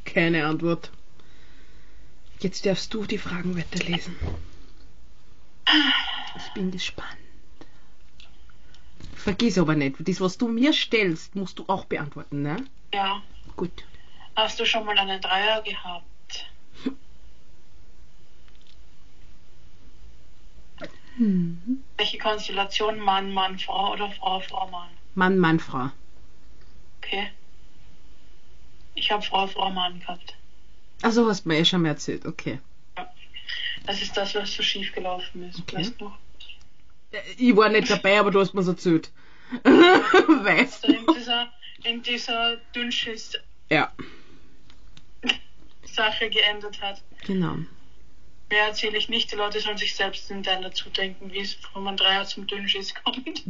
Keine 0.04 0.46
Antwort. 0.46 0.90
Jetzt 2.40 2.66
darfst 2.66 2.92
du 2.92 3.04
die 3.06 3.18
Fragen 3.18 3.56
weiterlesen. 3.56 4.14
Ich 6.36 6.52
bin 6.54 6.70
gespannt. 6.70 7.18
Vergiss 9.14 9.58
aber 9.58 9.74
nicht, 9.74 9.96
das, 9.98 10.20
was 10.20 10.38
du 10.38 10.48
mir 10.48 10.72
stellst, 10.72 11.34
musst 11.34 11.58
du 11.58 11.64
auch 11.66 11.84
beantworten, 11.86 12.42
ne? 12.42 12.64
Ja. 12.94 13.22
Gut. 13.56 13.84
Hast 14.36 14.60
du 14.60 14.64
schon 14.64 14.84
mal 14.84 14.96
einen 14.98 15.20
Dreier 15.20 15.62
gehabt? 15.62 16.06
Hm. 21.16 21.82
Welche 21.96 22.18
Konstellation? 22.18 22.98
Mann, 22.98 23.32
Mann, 23.32 23.58
Frau 23.58 23.92
oder 23.92 24.10
Frau, 24.10 24.40
Frau, 24.40 24.68
Mann? 24.68 24.90
Mann, 25.14 25.38
Mann, 25.38 25.58
Frau. 25.58 25.90
Okay. 26.98 27.30
Ich 28.94 29.10
habe 29.10 29.22
Frau, 29.22 29.46
Frau, 29.46 29.70
Mann 29.70 29.98
gehabt. 30.00 30.36
Also 31.02 31.26
hast 31.26 31.44
du 31.44 31.48
mir 31.48 31.58
eh 31.58 31.64
schon 31.64 31.82
mal 31.82 31.88
erzählt, 31.88 32.26
okay. 32.26 32.60
Das 33.86 34.02
ist 34.02 34.16
das, 34.16 34.34
was 34.34 34.52
so 34.52 34.62
schief 34.62 34.92
gelaufen 34.92 35.48
ist. 35.48 35.60
Okay. 35.60 35.76
Weißt 35.78 36.00
du? 36.00 36.12
Äh, 37.12 37.20
Ich 37.38 37.54
war 37.56 37.68
nicht 37.68 37.88
dabei, 37.90 38.18
aber 38.18 38.30
du 38.30 38.40
hast 38.40 38.54
mir 38.54 38.66
erzählt. 38.66 39.10
weißt 39.62 40.84
Also 40.84 40.96
in 40.98 41.06
du? 41.06 41.14
dieser, 41.14 41.52
in 41.84 42.02
dieser 42.02 42.56
Dünnschiss-Sache 42.74 43.42
Ja, 43.70 43.92
geendet 46.28 46.80
hat. 46.82 47.02
genau. 47.26 47.56
Mehr 48.50 48.66
erzähle 48.66 48.96
ich 48.98 49.08
nicht. 49.08 49.30
Die 49.32 49.36
Leute 49.36 49.60
sollen 49.60 49.76
sich 49.78 49.94
selbst 49.94 50.30
in 50.30 50.42
Teil 50.42 50.62
dazu 50.62 50.88
denken, 50.90 51.32
wie 51.32 51.40
es 51.40 51.54
von 51.54 51.86
einem 51.86 51.96
Dreier 51.96 52.24
zum 52.26 52.46
Dünnschiss 52.46 52.94
kommt. 52.94 53.42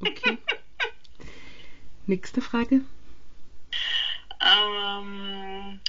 Okay. 0.00 0.38
Nächste 2.06 2.40
Frage. 2.42 2.80
Ähm, 4.40 5.80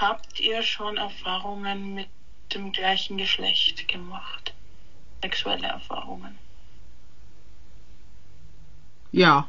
habt 0.00 0.40
ihr 0.40 0.62
schon 0.62 0.96
Erfahrungen 0.96 1.94
mit 1.94 2.08
dem 2.54 2.72
gleichen 2.72 3.18
Geschlecht 3.18 3.86
gemacht? 3.88 4.54
Sexuelle 5.22 5.68
Erfahrungen? 5.68 6.38
Ja. 9.12 9.48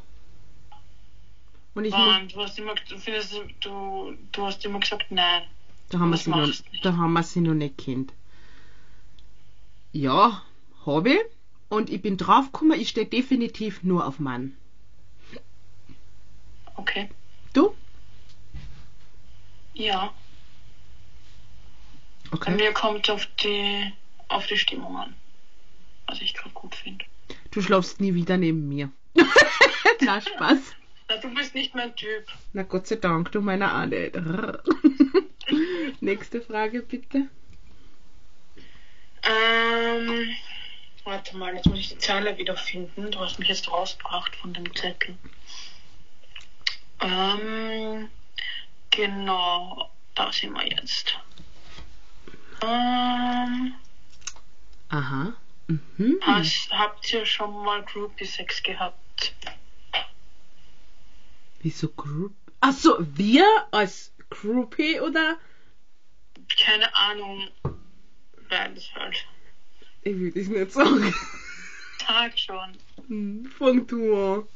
Und 1.73 1.85
ich 1.85 1.91
Mann, 1.91 2.27
du 2.27 2.41
hast 2.41 2.59
immer, 2.59 2.75
du 2.75 2.97
findest, 2.97 3.41
du, 3.61 4.15
du 4.31 4.45
hast 4.45 4.63
immer 4.63 4.79
gesagt, 4.79 5.09
nein. 5.09 5.43
da 5.89 5.99
haben 5.99 6.11
wir 6.11 6.17
sie 6.17 6.29
noch, 6.29 6.45
nicht. 6.45 6.63
da 6.83 6.95
haben 6.95 7.13
wir 7.13 7.23
sie 7.23 7.41
noch 7.41 7.55
nicht 7.55 7.77
kennt. 7.77 8.13
Ja, 9.91 10.43
habe 10.85 11.13
ich. 11.13 11.19
Und 11.69 11.89
ich 11.89 12.01
bin 12.01 12.17
draufgekommen, 12.17 12.79
ich 12.79 12.89
stehe 12.89 13.07
definitiv 13.07 13.81
nur 13.81 14.05
auf 14.05 14.19
Mann. 14.19 14.55
Okay. 16.75 17.09
Du? 17.53 17.73
Ja. 19.73 20.13
Bei 22.33 22.37
Okay. 22.39 22.55
mir 22.55 22.73
kommt 22.73 23.09
auf 23.11 23.27
die, 23.43 23.93
auf 24.27 24.47
die 24.47 24.57
Stimmung 24.57 24.97
an. 24.97 25.15
Was 26.07 26.19
ich 26.19 26.33
gerade 26.33 26.49
gut 26.55 26.73
finde. 26.75 27.05
Du 27.51 27.61
schlafst 27.61 28.01
nie 28.01 28.15
wieder 28.15 28.37
neben 28.37 28.67
mir. 28.67 28.89
Na, 30.01 30.19
Spaß. 30.19 30.75
Na, 31.09 31.17
du 31.17 31.31
bist 31.35 31.53
nicht 31.53 31.75
mein 31.75 31.95
Typ. 31.95 32.25
Na 32.53 32.63
Gott 32.63 32.87
sei 32.87 32.95
Dank, 32.95 33.31
du 33.31 33.39
meiner 33.41 33.81
auch 33.81 33.85
nicht. 33.85 34.15
Nächste 36.01 36.41
Frage 36.41 36.81
bitte. 36.81 37.27
Ähm, 39.23 40.35
warte 41.03 41.37
mal, 41.37 41.53
jetzt 41.55 41.67
muss 41.67 41.79
ich 41.79 41.89
die 41.89 41.97
Zeile 41.99 42.35
wiederfinden. 42.37 43.11
Du 43.11 43.19
hast 43.19 43.37
mich 43.37 43.47
jetzt 43.47 43.69
rausgebracht 43.69 44.35
von 44.35 44.53
dem 44.53 44.75
Zettel. 44.75 45.15
Ähm, 46.99 48.09
genau, 48.89 49.91
da 50.15 50.31
sind 50.31 50.53
wir 50.53 50.67
jetzt. 50.67 51.15
Ähm, 52.63 53.73
Aha. 54.89 55.33
Mhm. 55.67 56.19
hast, 56.21 56.71
habt 56.71 57.11
ihr 57.11 57.25
schon 57.25 57.51
mal 57.63 57.83
Groupie 57.83 58.25
Sex 58.25 58.63
gehabt? 58.63 59.33
Wieso 61.61 61.89
Group? 61.89 62.33
Ach 62.61 62.71
so, 62.71 62.97
wir 62.99 63.45
als 63.71 64.13
Groupie 64.29 64.99
oder? 65.01 65.37
Keine 66.57 66.93
Ahnung. 66.95 67.49
Beides 68.49 68.89
halt. 68.95 69.25
Ich 70.03 70.15
will 70.15 70.31
das 70.31 70.47
nicht 70.47 70.71
sagen. 70.71 71.13
Tag 71.99 72.37
schon. 72.37 72.77
Hm, 73.07 73.51
Fang 73.57 73.85
du 73.87 74.15
an. 74.15 74.47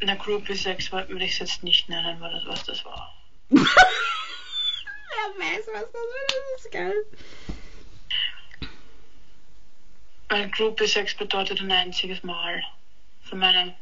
Na, 0.00 0.14
Groupie 0.14 0.54
Sex 0.54 0.90
würde 0.90 1.24
ich 1.24 1.32
es 1.32 1.38
jetzt 1.38 1.62
nicht 1.62 1.88
nennen, 1.88 2.20
weil 2.20 2.32
das 2.32 2.46
was 2.46 2.64
das 2.64 2.84
war. 2.84 3.14
Wer 5.18 5.44
weiß, 5.44 5.66
was 5.72 5.82
das 5.92 6.00
ist. 6.02 6.40
Das 6.54 6.64
ist 6.64 6.72
geil. 6.72 7.04
Weil 10.28 10.50
Groupie 10.50 10.86
Sex 10.86 11.14
bedeutet 11.14 11.60
ein 11.60 11.72
einziges 11.72 12.22
Mal. 12.22 12.62
Für 13.22 13.36
meinen 13.36 13.74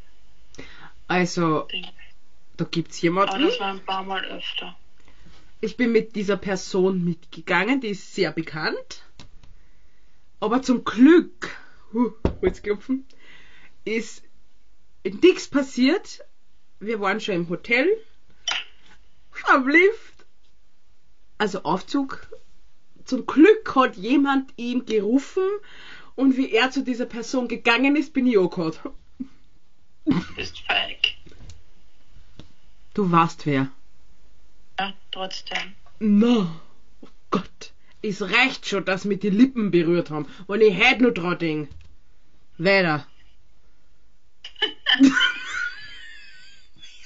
Also, 1.08 1.62
Ding. 1.72 1.86
da 2.56 2.64
gibt's 2.64 2.98
Aber 2.98 3.02
jemanden. 3.04 3.42
das 3.46 3.60
war 3.60 3.70
ein 3.72 3.84
paar 3.84 4.04
Mal 4.04 4.24
öfter. 4.24 4.76
Ich 5.60 5.76
bin 5.76 5.92
mit 5.92 6.14
dieser 6.16 6.36
Person 6.36 7.04
mitgegangen, 7.04 7.80
die 7.80 7.88
ist 7.88 8.14
sehr 8.14 8.30
bekannt. 8.32 9.02
Aber 10.40 10.62
zum 10.62 10.84
Glück, 10.84 11.56
huh, 11.92 12.12
Holzklopfen, 12.42 13.06
ist 13.84 14.22
nichts 15.04 15.48
passiert. 15.48 16.20
Wir 16.78 17.00
waren 17.00 17.20
schon 17.20 17.34
im 17.36 17.48
Hotel, 17.48 17.88
am 19.48 19.66
Lift, 19.68 20.15
also 21.38 21.62
Aufzug. 21.62 22.26
Zum 23.04 23.26
Glück 23.26 23.74
hat 23.76 23.96
jemand 23.96 24.52
ihn 24.56 24.84
gerufen 24.84 25.44
und 26.16 26.36
wie 26.36 26.50
er 26.50 26.70
zu 26.70 26.82
dieser 26.82 27.06
Person 27.06 27.46
gegangen 27.46 27.94
ist, 27.94 28.12
bin 28.12 28.26
ich 28.26 28.38
auch 28.38 28.50
gehört. 28.50 28.80
Du 30.04 30.34
bist 30.34 30.60
feig. 30.60 31.14
Du 32.94 33.10
warst 33.12 33.46
wer? 33.46 33.68
Ja, 34.78 34.94
trotzdem. 35.10 35.74
Na, 35.98 36.60
oh 37.00 37.08
Gott. 37.30 37.72
Es 38.02 38.22
reicht 38.22 38.66
schon, 38.66 38.84
dass 38.84 39.08
wir 39.08 39.18
die 39.18 39.30
Lippen 39.30 39.70
berührt 39.70 40.10
haben. 40.10 40.26
Und 40.46 40.60
ich 40.60 40.74
hätte 40.74 41.02
nur 41.02 41.12
dran 41.12 41.38
denk. 41.38 41.68
Weiter. 42.58 43.06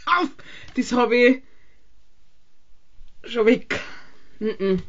Auf! 0.07 0.29
Das 0.75 0.93
habe 0.93 1.16
ich 1.16 1.43
schon 3.25 3.47
weg. 3.47 3.81
Mhm. 4.40 4.83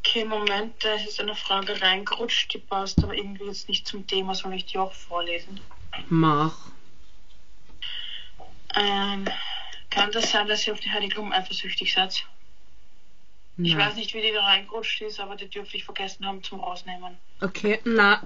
Okay, 0.00 0.24
Moment, 0.24 0.72
da 0.80 0.94
ist 0.94 1.04
jetzt 1.04 1.20
eine 1.20 1.34
Frage 1.34 1.80
reingerutscht, 1.80 2.52
die 2.54 2.58
passt 2.58 3.02
aber 3.02 3.14
irgendwie 3.14 3.44
jetzt 3.44 3.68
nicht 3.68 3.86
zum 3.86 4.06
Thema, 4.06 4.34
soll 4.34 4.54
ich 4.54 4.66
die 4.66 4.78
auch 4.78 4.92
vorlesen? 4.92 5.60
Mach. 6.08 6.70
Ähm, 8.74 9.24
kann 9.90 10.12
das 10.12 10.30
sein, 10.30 10.46
dass 10.46 10.66
ihr 10.66 10.72
auf 10.72 10.80
die 10.80 10.90
Heiligtum 10.90 11.32
eifersüchtig 11.32 11.92
seid? 11.92 12.24
Ich 13.60 13.74
Na. 13.74 13.86
weiß 13.86 13.96
nicht, 13.96 14.14
wie 14.14 14.22
die 14.22 14.32
da 14.32 14.44
reingerutscht 14.44 15.02
ist, 15.02 15.18
aber 15.18 15.36
die 15.36 15.48
dürfte 15.48 15.76
ich 15.76 15.84
vergessen 15.84 16.24
haben 16.24 16.42
zum 16.42 16.60
Rausnehmen. 16.60 17.16
Okay, 17.40 17.80
na. 17.84 18.22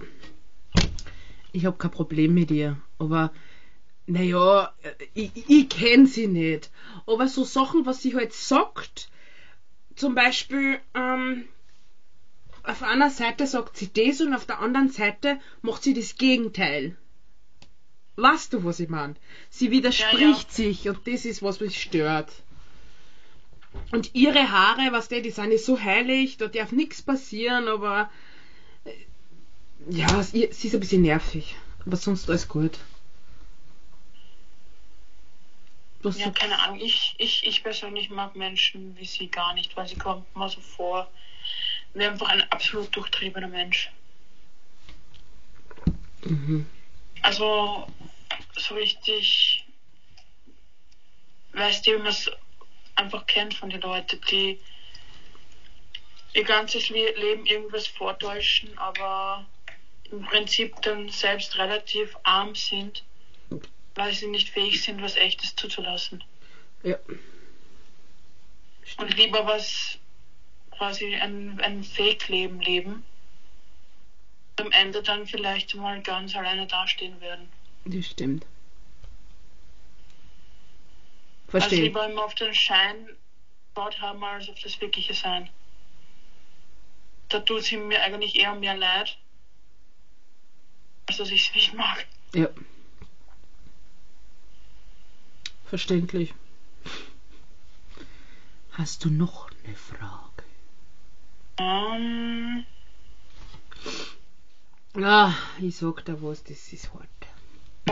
Ich 1.52 1.64
hab 1.64 1.78
kein 1.78 1.90
Problem 1.90 2.34
mit 2.34 2.50
ihr. 2.50 2.78
Aber, 2.98 3.32
naja, 4.06 4.72
ich, 5.14 5.30
ich 5.48 5.68
kenn 5.68 6.06
sie 6.06 6.26
nicht. 6.26 6.70
Aber 7.06 7.28
so 7.28 7.44
Sachen, 7.44 7.86
was 7.86 8.02
sie 8.02 8.14
halt 8.14 8.32
sagt, 8.32 9.08
zum 10.02 10.16
Beispiel, 10.16 10.80
ähm, 10.94 11.44
auf 12.64 12.82
einer 12.82 13.08
Seite 13.08 13.46
sagt 13.46 13.76
sie 13.76 13.88
das 13.92 14.20
und 14.20 14.34
auf 14.34 14.46
der 14.46 14.58
anderen 14.58 14.88
Seite 14.88 15.38
macht 15.60 15.84
sie 15.84 15.94
das 15.94 16.16
Gegenteil. 16.16 16.96
Weißt 18.16 18.52
du, 18.52 18.64
was 18.64 18.80
ich 18.80 18.88
meine? 18.88 19.14
Sie 19.48 19.70
widerspricht 19.70 20.48
Ja, 20.48 20.54
sich 20.56 20.88
und 20.88 21.06
das 21.06 21.24
ist, 21.24 21.40
was 21.40 21.60
mich 21.60 21.80
stört. 21.80 22.32
Und 23.92 24.12
ihre 24.16 24.50
Haare, 24.50 24.90
was 24.90 25.06
die, 25.06 25.22
die 25.22 25.30
sind 25.30 25.52
ja 25.52 25.58
so 25.58 25.80
heilig, 25.80 26.36
da 26.36 26.48
darf 26.48 26.72
nichts 26.72 27.00
passieren, 27.00 27.68
aber 27.68 28.10
ja, 29.88 30.20
sie, 30.24 30.48
sie 30.50 30.66
ist 30.66 30.74
ein 30.74 30.80
bisschen 30.80 31.02
nervig. 31.02 31.54
Aber 31.86 31.96
sonst 31.96 32.28
alles 32.28 32.48
gut. 32.48 32.76
Was 36.02 36.18
Ja, 36.18 36.30
keine 36.30 36.58
Ahnung. 36.58 36.80
Ich, 36.80 37.14
ich, 37.18 37.46
ich 37.46 37.62
persönlich 37.62 38.10
mag 38.10 38.34
Menschen 38.34 38.96
wie 38.96 39.04
sie 39.04 39.28
gar 39.28 39.54
nicht, 39.54 39.76
weil 39.76 39.86
sie 39.86 39.96
kommt 39.96 40.34
mir 40.36 40.48
so 40.48 40.60
vor 40.60 41.08
wie 41.94 42.04
einfach 42.04 42.28
ein 42.28 42.50
absolut 42.50 42.94
durchtriebener 42.96 43.48
Mensch. 43.48 43.90
mhm. 46.24 46.66
Also 47.22 47.86
so 48.56 48.74
richtig, 48.74 49.64
weißt 51.52 51.86
du, 51.86 51.92
wie 51.92 51.98
man 51.98 52.06
es 52.08 52.30
einfach 52.94 53.26
kennt 53.26 53.54
von 53.54 53.70
den 53.70 53.80
Leuten, 53.80 54.20
die 54.30 54.58
ihr 56.34 56.44
ganzes 56.44 56.88
Le 56.88 57.12
Leben 57.12 57.46
irgendwas 57.46 57.86
vortäuschen, 57.86 58.76
aber 58.78 59.46
im 60.10 60.22
Prinzip 60.24 60.80
dann 60.82 61.08
selbst 61.10 61.56
relativ 61.58 62.16
arm 62.22 62.54
sind, 62.54 63.04
weil 64.02 64.12
sie 64.12 64.26
nicht 64.26 64.48
fähig 64.48 64.82
sind, 64.82 65.00
was 65.00 65.14
Echtes 65.14 65.54
zuzulassen. 65.54 66.24
Ja. 66.82 66.98
Und 68.96 69.16
lieber 69.16 69.46
was 69.46 69.98
quasi 70.76 71.14
ein, 71.14 71.60
ein 71.60 71.84
Fake-Leben 71.84 72.60
leben. 72.60 73.04
Am 74.56 74.72
Ende 74.72 75.04
dann 75.04 75.26
vielleicht 75.28 75.76
mal 75.76 76.02
ganz 76.02 76.34
alleine 76.34 76.66
dastehen 76.66 77.20
werden. 77.20 77.48
Das 77.84 78.06
stimmt. 78.06 78.44
Also 81.46 81.60
Verstehe. 81.60 81.84
lieber 81.84 82.04
immer 82.10 82.24
auf 82.24 82.34
den 82.34 82.54
Schein 82.54 83.08
gebaut 83.68 84.00
haben, 84.00 84.24
als 84.24 84.48
auf 84.48 84.58
das 84.58 84.80
wirkliche 84.80 85.14
Sein. 85.14 85.48
Da 87.28 87.38
tut 87.38 87.62
sie 87.62 87.76
mir 87.76 88.02
eigentlich 88.02 88.34
eher 88.34 88.54
mehr 88.56 88.76
leid, 88.76 89.16
als 91.06 91.18
dass 91.18 91.30
ich 91.30 91.44
sie 91.44 91.54
nicht 91.54 91.74
mag. 91.74 92.04
Ja. 92.34 92.48
Verständlich. 95.72 96.34
Hast 98.72 99.06
du 99.06 99.08
noch 99.08 99.48
eine 99.64 99.74
Frage? 99.74 100.44
Ähm, 101.56 102.66
Ah, 105.02 105.32
ich 105.58 105.74
sag 105.74 106.04
dir 106.04 106.22
was, 106.22 106.44
das 106.44 106.70
ist 106.74 106.92
hart. 106.92 107.08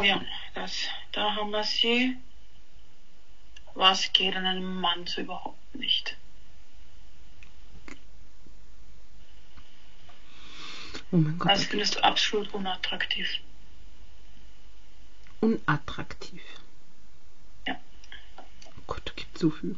ja, 0.05 0.21
das, 0.55 0.89
da 1.13 1.35
haben 1.37 1.53
wir 1.53 1.65
sie. 1.65 2.19
Was 3.73 4.13
geht 4.13 4.37
an 4.37 4.45
einem 4.45 4.79
Mann 4.79 5.07
so 5.07 5.23
überhaupt 5.23 5.75
nicht? 5.75 6.19
Oh 11.13 11.17
mein 11.17 11.39
Gott. 11.39 11.51
Das 11.51 11.65
findest 11.65 11.95
du 11.95 12.05
absolut 12.05 12.53
unattraktiv. 12.53 13.39
Unattraktiv. 15.41 16.43
Gott, 18.91 19.15
gibt 19.15 19.39
so 19.39 19.51
viel. 19.51 19.77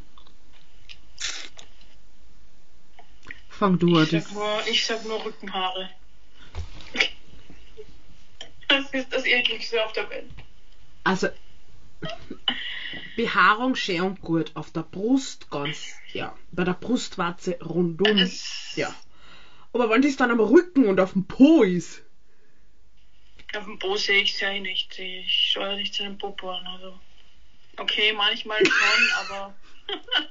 Fang 3.47 3.77
du 3.77 3.95
an. 3.95 4.03
Ich 4.05 4.09
sag 4.23 4.31
nur, 4.33 4.67
ich 4.67 4.85
sag 4.87 5.05
nur 5.05 5.23
Rückenhaare. 5.23 5.89
Das 8.67 8.89
ist 8.91 9.13
das 9.13 9.23
ekligste 9.25 9.85
auf 9.85 9.93
der 9.93 10.09
Welt. 10.09 10.25
also, 11.03 11.27
Behaarung 13.15 13.75
schön 13.75 14.01
und 14.01 14.21
gut. 14.21 14.51
Auf 14.55 14.71
der 14.71 14.81
Brust 14.81 15.51
ganz, 15.51 15.93
ja. 16.13 16.35
Bei 16.51 16.63
der 16.63 16.73
Brustwarze 16.73 17.59
rundum. 17.63 18.17
Es- 18.17 18.73
Ja. 18.75 18.93
Aber 19.73 19.91
wenn 19.91 20.01
das 20.01 20.15
dann 20.15 20.31
am 20.31 20.39
Rücken 20.39 20.87
und 20.87 20.99
auf 20.99 21.13
dem 21.13 21.25
Po 21.25 21.61
ist. 21.61 22.01
Auf 23.55 23.65
dem 23.65 23.77
Po 23.77 23.95
sehe 23.95 24.23
ich 24.23 24.33
es 24.33 24.39
ja 24.39 24.51
nicht. 24.59 24.97
Ich 24.97 25.51
schaue 25.51 25.69
ja 25.69 25.75
nicht 25.75 25.93
zu 25.93 26.01
den 26.01 26.17
Popo 26.17 26.49
an. 26.49 26.65
Also. 26.65 26.99
Okay, 27.77 28.13
manchmal 28.13 28.65
schon, 28.65 29.09
aber 29.19 29.53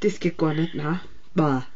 Das 0.00 0.20
geht 0.20 0.36
gar 0.36 0.52
nicht, 0.52 0.74
na. 0.74 1.00
Bah. 1.34 1.66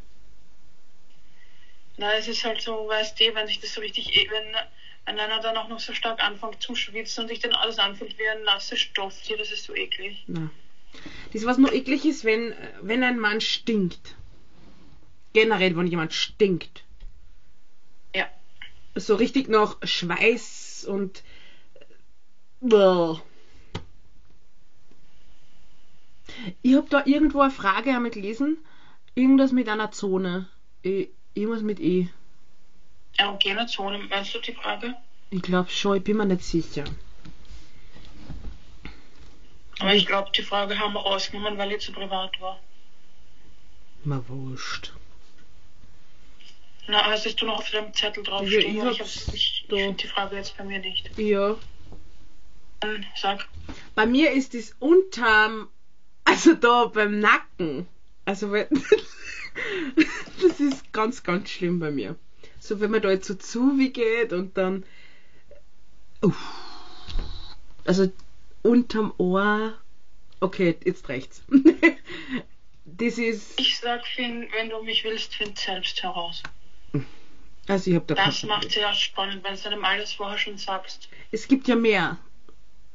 na, 1.97 2.15
es 2.17 2.29
ist 2.29 2.45
halt 2.45 2.61
so, 2.61 2.87
weißt 2.87 3.19
du, 3.19 3.35
wenn 3.35 3.47
sich 3.47 3.59
das 3.59 3.75
so 3.75 3.81
richtig, 3.81 4.15
e- 4.15 4.29
wenn 4.31 5.19
einer 5.19 5.41
dann 5.41 5.57
auch 5.57 5.69
noch 5.69 5.81
so 5.81 5.95
stark 5.95 6.23
anfängt 6.23 6.63
zum 6.63 6.77
Schwitzen 6.77 7.23
und 7.23 7.29
sich 7.29 7.39
dann 7.39 7.55
alles 7.55 7.79
anfühlt 7.79 8.19
wie 8.19 8.29
ein 8.29 8.43
nasses 8.43 8.79
Stofftier, 8.79 9.39
das 9.39 9.51
ist 9.51 9.65
so 9.65 9.75
eklig. 9.75 10.23
Na. 10.27 10.51
Das, 11.33 11.45
was 11.47 11.59
nur 11.59 11.73
eklig 11.73 12.05
ist, 12.05 12.25
wenn, 12.25 12.55
wenn 12.83 13.03
ein 13.03 13.19
Mann 13.19 13.41
stinkt. 13.41 14.15
Generell, 15.33 15.77
wenn 15.77 15.87
jemand 15.87 16.13
stinkt. 16.13 16.85
Ja. 18.15 18.29
So 18.95 19.15
richtig 19.15 19.49
noch 19.49 19.77
Schweiß 19.83 20.85
und. 20.89 21.23
Bäh. 22.61 23.17
Ich 26.63 26.75
hab 26.75 26.89
da 26.91 27.03
irgendwo 27.07 27.41
eine 27.41 27.51
Frage 27.51 27.91
einmal 27.95 28.11
gelesen. 28.11 28.59
Irgendwas 29.15 29.53
mit 29.53 29.69
einer 29.69 29.91
Zone. 29.93 30.47
Eh, 30.85 31.09
Irgendwas 31.35 31.63
mit 31.63 31.79
E. 31.81 32.09
Erogene 33.17 33.67
Zone, 33.67 33.99
meinst 33.99 34.35
du 34.35 34.39
die 34.41 34.53
Frage? 34.53 34.95
Ich 35.31 35.43
glaube 35.43 35.71
schon, 35.71 35.97
ich 35.99 36.05
bin 36.05 36.17
mir 36.17 36.25
nicht 36.27 36.43
sicher. 36.45 36.85
Aber 39.81 39.95
ich 39.95 40.07
glaube, 40.07 40.31
die 40.37 40.43
Frage 40.43 40.79
haben 40.79 40.95
wir 40.95 41.01
rausgenommen, 41.01 41.57
weil 41.59 41.71
die 41.71 41.79
zu 41.79 41.93
privat 41.93 42.41
war. 42.41 42.59
Mal 44.05 44.23
wurscht. 44.29 44.93
Na, 46.89 47.05
hast 47.05 47.41
du 47.41 47.47
noch 47.47 47.59
auf 47.59 47.71
deinem 47.71 47.93
Zettel 47.93 48.25
Ja, 48.25 48.31
draufstehen? 48.31 48.77
ich 48.77 48.83
Weil 48.83 48.93
ich, 48.93 49.01
ich, 49.01 49.35
ich 49.35 49.67
da. 49.69 49.77
finde 49.77 50.03
die 50.03 50.07
Frage 50.09 50.37
jetzt 50.37 50.57
bei 50.57 50.65
mir 50.65 50.79
nicht. 50.81 51.11
Ja. 51.19 51.57
Dann 52.81 53.05
sag. 53.15 53.47
Bei 53.95 54.07
mir 54.07 54.33
ist 54.33 54.55
es 54.55 54.75
unterm, 54.79 55.69
also 56.29 56.55
da 56.55 56.85
beim 56.87 57.21
Nacken. 57.21 57.87
Also 58.25 58.53
das 60.43 60.61
ist 60.61 60.93
ganz, 60.93 61.23
ganz 61.23 61.49
schlimm 61.49 61.79
bei 61.81 61.91
mir. 61.91 62.17
So 62.61 62.81
wenn 62.81 62.91
man 62.91 63.01
da 63.03 63.11
jetzt 63.11 63.27
so 63.27 63.35
zu 63.35 63.79
wie 63.79 63.91
geht 63.91 64.33
und 64.33 64.57
dann, 64.59 64.85
uff. 66.23 66.37
also 67.87 68.13
unterm 68.63 69.15
Ohr. 69.19 69.75
Okay, 70.41 70.77
jetzt 70.85 71.09
rechts. 71.09 71.43
das 72.85 73.19
ist, 73.19 73.59
Ich 73.59 73.79
sag, 73.79 74.07
Finn, 74.07 74.47
wenn 74.53 74.69
du 74.69 74.83
mich 74.83 75.03
willst, 75.05 75.35
find 75.35 75.59
selbst 75.59 76.03
heraus. 76.03 76.43
also 77.67 77.91
ich 77.91 77.97
habe 77.97 78.07
da 78.07 78.15
Das 78.15 78.43
macht 78.45 78.71
sehr 78.71 78.93
spannend, 78.95 79.43
wenn 79.43 79.57
du 79.57 79.67
einem 79.67 79.85
alles 79.85 80.13
vorher 80.13 80.39
schon 80.39 80.59
sagst. 80.59 81.09
Es 81.33 81.49
gibt 81.49 81.67
ja 81.67 81.75
mehr. 81.75 82.19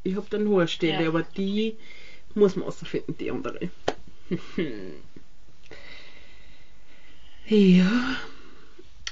Ich 0.03 0.15
habe 0.15 0.27
da 0.29 0.37
nur 0.37 0.67
Stelle, 0.67 1.03
Ja. 1.03 1.09
aber 1.09 1.23
die 1.23 1.77
muss 2.35 2.55
man 2.55 2.67
außerfinden, 2.67 3.17
die 3.17 3.31
andere. 3.31 3.69
ja. 7.47 8.15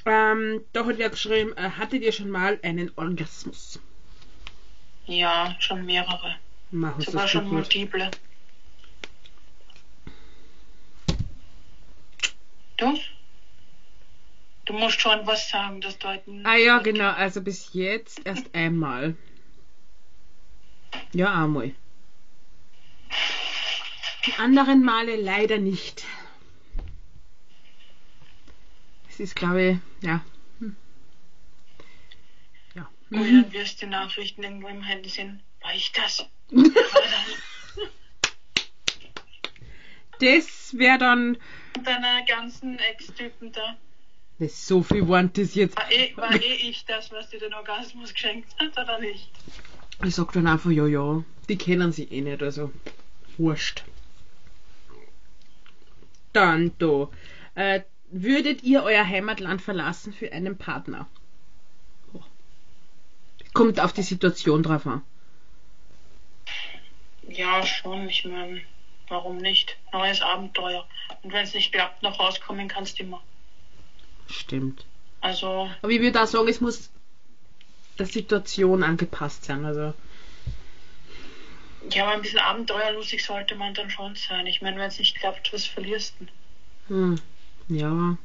Ähm, 0.05 0.61
da 0.74 0.86
hat 0.86 0.97
wer 0.97 1.09
geschrieben, 1.09 1.55
äh, 1.57 1.69
hattet 1.69 2.01
ihr 2.01 2.11
schon 2.11 2.32
mal 2.32 2.59
einen 2.63 2.91
Orgasmus? 2.95 3.80
Ja, 5.05 5.55
schon 5.59 5.86
mehrere. 5.86 6.38
Mach 6.72 6.95
uns 6.95 7.05
Sogar 7.05 7.24
das 7.24 7.32
schon 7.32 7.43
gut. 7.43 7.53
multiple. 7.53 8.09
Du? 12.78 12.97
Du 14.65 14.74
musst 14.74 15.01
schon 15.01 15.28
was 15.28 15.49
sagen, 15.49 15.82
das 15.82 15.99
deuten. 15.99 16.45
Ah 16.45 16.55
ja, 16.55 16.80
genau, 16.80 17.11
also 17.11 17.41
bis 17.41 17.74
jetzt 17.74 18.26
erst 18.26 18.53
einmal. 18.55 19.15
Ja, 21.13 21.43
einmal. 21.43 21.76
Die 24.26 24.34
anderen 24.34 24.84
Male 24.84 25.16
leider 25.16 25.57
nicht. 25.57 26.05
Es 29.09 29.20
ist, 29.20 29.36
glaube 29.36 29.82
ich, 30.01 30.05
ja. 30.05 30.24
hm. 30.59 30.76
Ja. 32.76 32.89
Ui, 33.12 33.41
dann 33.41 33.51
wirst 33.51 33.82
die 33.82 33.88
Nachrichten 33.88 34.43
irgendwo 34.43 34.68
im 34.68 34.84
Handy 34.84 35.09
sehen. 35.09 35.41
War 35.62 35.74
ich 35.74 35.91
das? 35.91 36.26
Das? 40.22 40.78
Wäre 40.78 40.99
dann. 40.99 41.38
Und 41.76 41.88
deine 41.88 42.24
ganzen 42.28 42.78
Ex-Typen 42.78 43.51
da. 43.51 43.76
Das 44.39 44.68
so 44.68 44.84
viel 44.84 45.07
waren 45.07 45.32
das 45.34 45.55
jetzt. 45.55 45.76
War 45.76 45.91
eh, 45.91 46.16
war 46.16 46.34
eh 46.34 46.53
ich 46.70 46.86
das, 46.86 47.12
was 47.12 47.30
dir 47.30 47.39
den 47.39 47.53
Orgasmus 47.53 48.14
geschenkt 48.14 48.47
hat, 48.59 48.78
oder 48.78 48.99
nicht? 48.99 49.30
Ich 50.03 50.16
sag 50.16 50.32
dann 50.34 50.47
einfach, 50.47 50.70
ja, 50.70 50.86
ja. 50.86 51.24
Die 51.49 51.57
kennen 51.57 51.91
sie 51.91 52.03
eh 52.03 52.22
nicht, 52.22 52.41
also. 52.41 52.72
Wurscht. 53.42 53.84
Dann 56.32 56.72
da. 56.78 57.10
Äh, 57.56 57.82
würdet 58.12 58.62
ihr 58.64 58.84
euer 58.84 59.06
Heimatland 59.06 59.62
verlassen 59.62 60.14
für 60.14 60.32
einen 60.32 60.58
Partner? 60.58 61.08
Boah. 62.14 62.26
Kommt 63.54 63.80
auf 63.80 63.94
die 63.94 64.04
Situation 64.04 64.62
drauf 64.64 64.86
an. 64.86 65.02
Ja, 67.28 67.66
schon. 67.66 68.08
Ich 68.10 68.26
meine, 68.26 68.62
warum 69.08 69.38
nicht? 69.38 69.78
Neues 69.92 70.22
Abenteuer. 70.22 70.88
Und 71.24 71.34
wenn 71.34 71.44
es 71.44 71.54
nicht 71.54 71.72
klappt, 71.74 72.04
noch 72.04 72.20
rauskommen 72.20 72.68
kannst 72.68 73.00
du 73.00 73.04
immer. 73.04 73.22
Stimmt. 74.30 74.86
Also, 75.20 75.70
Aber 75.82 75.92
ich 75.92 76.02
würde 76.02 76.22
auch 76.22 76.28
sagen, 76.28 76.48
es 76.48 76.62
muss 76.62 76.92
der 77.98 78.06
Situation 78.06 78.84
angepasst 78.84 79.46
sein. 79.46 79.66
Also, 79.66 79.94
ja, 81.89 82.03
aber 82.03 82.13
ein 82.13 82.21
bisschen 82.21 82.39
abenteuerlustig 82.39 83.23
sollte 83.23 83.55
man 83.55 83.73
dann 83.73 83.89
schon 83.89 84.15
sein. 84.15 84.45
Ich 84.47 84.61
meine, 84.61 84.77
wenn 84.77 84.88
es 84.88 84.99
nicht 84.99 85.17
klappt, 85.17 85.51
was 85.53 85.65
verlierst 85.65 86.15
du? 86.19 86.27
hm, 86.88 87.21
ja. 87.67 88.17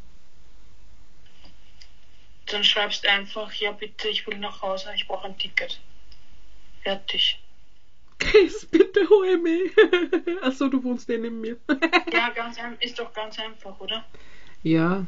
Dann 2.46 2.64
schreibst 2.64 3.06
einfach, 3.06 3.52
ja 3.54 3.72
bitte, 3.72 4.08
ich 4.08 4.26
will 4.26 4.38
nach 4.38 4.62
Hause, 4.62 4.92
ich 4.94 5.06
brauche 5.06 5.26
ein 5.26 5.38
Ticket. 5.38 5.80
Fertig. 6.82 7.40
Chris, 8.18 8.66
bitte 8.66 9.08
hol 9.08 9.38
mich. 9.38 9.72
Achso, 10.42 10.68
du 10.68 10.82
wohnst 10.82 11.08
eh 11.10 11.18
neben 11.18 11.40
mir. 11.40 11.56
Ja, 12.12 12.30
ganz 12.30 12.56
ist 12.80 12.98
doch 12.98 13.12
ganz 13.12 13.38
einfach, 13.38 13.78
oder? 13.80 14.04
ja, 14.62 15.04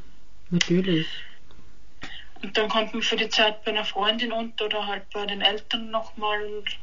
natürlich. 0.50 1.06
Und 2.42 2.56
dann 2.56 2.68
kommt 2.68 2.92
man 2.92 3.02
für 3.02 3.16
die 3.16 3.28
Zeit 3.28 3.64
bei 3.64 3.70
einer 3.70 3.84
Freundin 3.84 4.32
unter 4.32 4.66
oder 4.66 4.86
halt 4.86 5.08
bei 5.10 5.26
den 5.26 5.40
Eltern 5.40 5.90
nochmal 5.90 6.44
und 6.44 6.78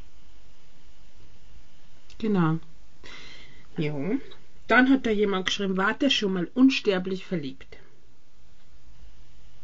Genau. 2.18 2.58
Ja. 3.76 3.94
Dann 4.68 4.90
hat 4.90 5.06
da 5.06 5.10
jemand 5.10 5.46
geschrieben, 5.46 5.76
war 5.76 5.94
der 5.94 6.10
schon 6.10 6.32
mal 6.32 6.50
unsterblich 6.54 7.24
verliebt? 7.26 7.76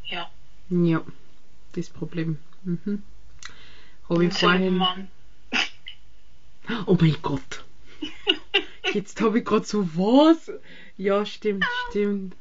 ja, 0.04 0.30
Ja, 0.68 1.02
das 1.72 1.88
Problem. 1.88 2.38
Mhm. 2.64 3.02
Habe 4.08 4.24
ich 4.26 4.34
vorhin. 4.34 4.76
Mann. 4.76 5.08
Oh 6.86 6.96
mein 7.00 7.16
Gott. 7.22 7.64
Jetzt 8.92 9.20
habe 9.20 9.40
ich 9.40 9.44
gerade 9.44 9.64
so 9.64 9.84
was. 9.96 10.50
Ja, 10.96 11.26
stimmt, 11.26 11.64
stimmt. 11.88 12.36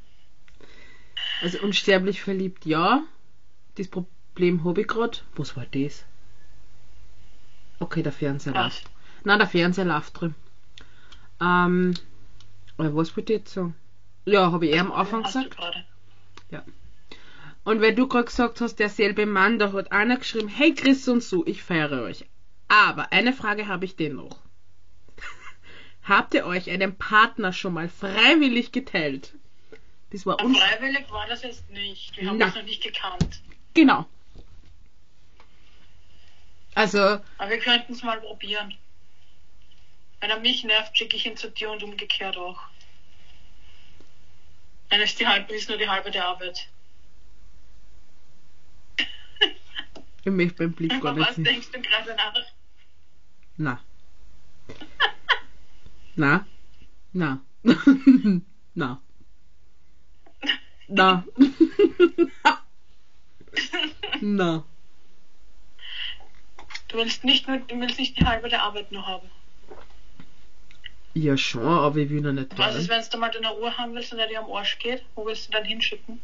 Also 1.41 1.59
unsterblich 1.62 2.22
verliebt, 2.22 2.66
ja. 2.68 3.03
Das 3.76 3.88
Problem 3.88 4.64
habe 4.64 4.82
ich 4.82 4.88
gerade. 4.88 5.18
Was 5.36 5.57
war 5.57 5.66
das? 5.66 6.05
Okay, 7.80 8.03
der 8.03 8.12
Fernseher 8.12 8.53
Was? 8.53 8.84
Nein, 9.24 9.40
der 9.40 9.48
Fernseher 9.48 9.86
läuft 9.86 10.20
drin. 10.20 10.36
Ähm, 11.40 11.94
was 12.78 13.16
wollte 13.16 13.34
ich 13.34 13.40
jetzt 13.40 13.54
sagen? 13.54 13.76
Ja, 14.26 14.52
habe 14.52 14.66
ich 14.66 14.74
eher 14.74 14.82
am 14.82 14.92
Anfang 14.92 15.24
gesagt. 15.24 15.58
gerade. 15.58 15.86
Und 17.64 17.82
weil 17.82 17.94
du 17.94 18.08
gerade 18.08 18.26
gesagt 18.26 18.60
hast, 18.62 18.78
derselbe 18.78 19.26
Mann, 19.26 19.60
da 19.60 19.72
hat 19.74 19.92
einer 19.92 20.18
geschrieben, 20.18 20.48
hey 20.48 20.74
Chris 20.74 21.08
und 21.08 21.22
so, 21.22 21.46
ich 21.46 21.62
feiere 21.62 22.02
euch. 22.02 22.26
Aber 22.68 23.12
eine 23.12 23.34
Frage 23.34 23.68
habe 23.68 23.86
ich 23.86 23.96
dennoch. 23.96 24.40
Habt 26.04 26.34
ihr 26.34 26.46
euch 26.46 26.72
einen 26.72 26.98
Partner 26.98 27.54
schon 27.54 27.74
mal 27.74 27.88
freiwillig 27.88 28.72
geteilt? 28.72 29.36
Das 30.10 30.26
war 30.26 30.40
Aber 30.40 30.46
uns. 30.46 30.58
freiwillig 30.58 31.06
war 31.12 31.28
das 31.28 31.44
jetzt 31.44 31.70
nicht. 31.70 32.18
Wir 32.18 32.30
haben 32.30 32.38
Na. 32.40 32.48
uns 32.48 32.56
noch 32.56 32.64
nicht 32.64 32.82
gekannt. 32.84 33.42
Genau. 33.76 34.06
Also, 36.74 37.00
Aber 37.00 37.50
wir 37.50 37.60
könnten 37.60 37.94
es 37.94 38.02
mal 38.02 38.20
probieren. 38.22 38.74
Wenn 40.22 40.30
er 40.30 40.40
mich 40.40 40.64
nervt, 40.64 40.96
schicke 40.96 41.18
ich 41.18 41.26
ihn 41.26 41.36
zu 41.36 41.50
dir 41.50 41.72
und 41.72 41.82
umgekehrt 41.84 42.38
auch. 42.38 42.62
Dann 44.90 45.02
ist, 45.02 45.20
die 45.20 45.28
halbe, 45.28 45.52
ist 45.54 45.68
nur 45.68 45.80
die 45.80 45.90
halbe 45.90 46.12
der 46.12 46.28
Arbeit. 46.28 46.70
ich 50.24 50.32
möchte 50.32 50.58
beim 50.58 50.74
Blick 50.74 51.02
gar 51.02 51.14
nicht 51.14 51.28
was 51.28 51.36
sehen. 51.36 51.44
denkst 51.44 51.72
du 51.72 51.82
gerade 51.82 52.16
nach? 52.16 52.36
Na. 53.58 53.82
Na. 56.16 56.46
Na. 57.14 57.42
Na. 58.76 59.02
Na. 60.88 61.26
Na. 64.22 64.64
Du 66.90 66.98
willst 66.98 67.24
nicht 67.24 67.48
nur, 67.48 67.58
du 67.58 67.80
willst 67.80 67.98
nicht 67.98 68.20
die 68.20 68.26
halbe 68.26 68.50
der 68.50 68.62
Arbeit 68.62 68.92
nur 68.92 69.08
haben. 69.08 69.28
Ja 71.14 71.36
schon, 71.36 71.64
aber 71.64 71.97
ich 71.97 72.09
will 72.09 72.22
noch 72.22 72.32
nicht 72.32 72.57
Was 72.57 72.76
ist, 72.76 72.88
wenn 72.89 73.03
du 73.12 73.18
mal 73.18 73.30
deine 73.30 73.49
Ruhe 73.49 73.78
haben 73.78 73.93
willst 73.93 74.14
und 74.14 74.20
er 74.20 74.28
dir 74.28 74.39
am 74.39 74.49
Arsch 74.51 74.80
geht? 74.80 75.03
Wo 75.16 75.26
willst 75.26 75.47
du 75.47 75.51
dann 75.51 75.66
hinschicken? 75.66 76.22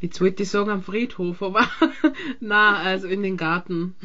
Jetzt 0.00 0.20
wollte 0.20 0.42
ich 0.44 0.50
sagen 0.50 0.70
am 0.70 0.82
Friedhof, 0.82 1.42
aber 1.42 1.68
na, 2.40 2.76
also 2.76 3.08
in 3.08 3.22
den 3.22 3.36
Garten. 3.36 3.96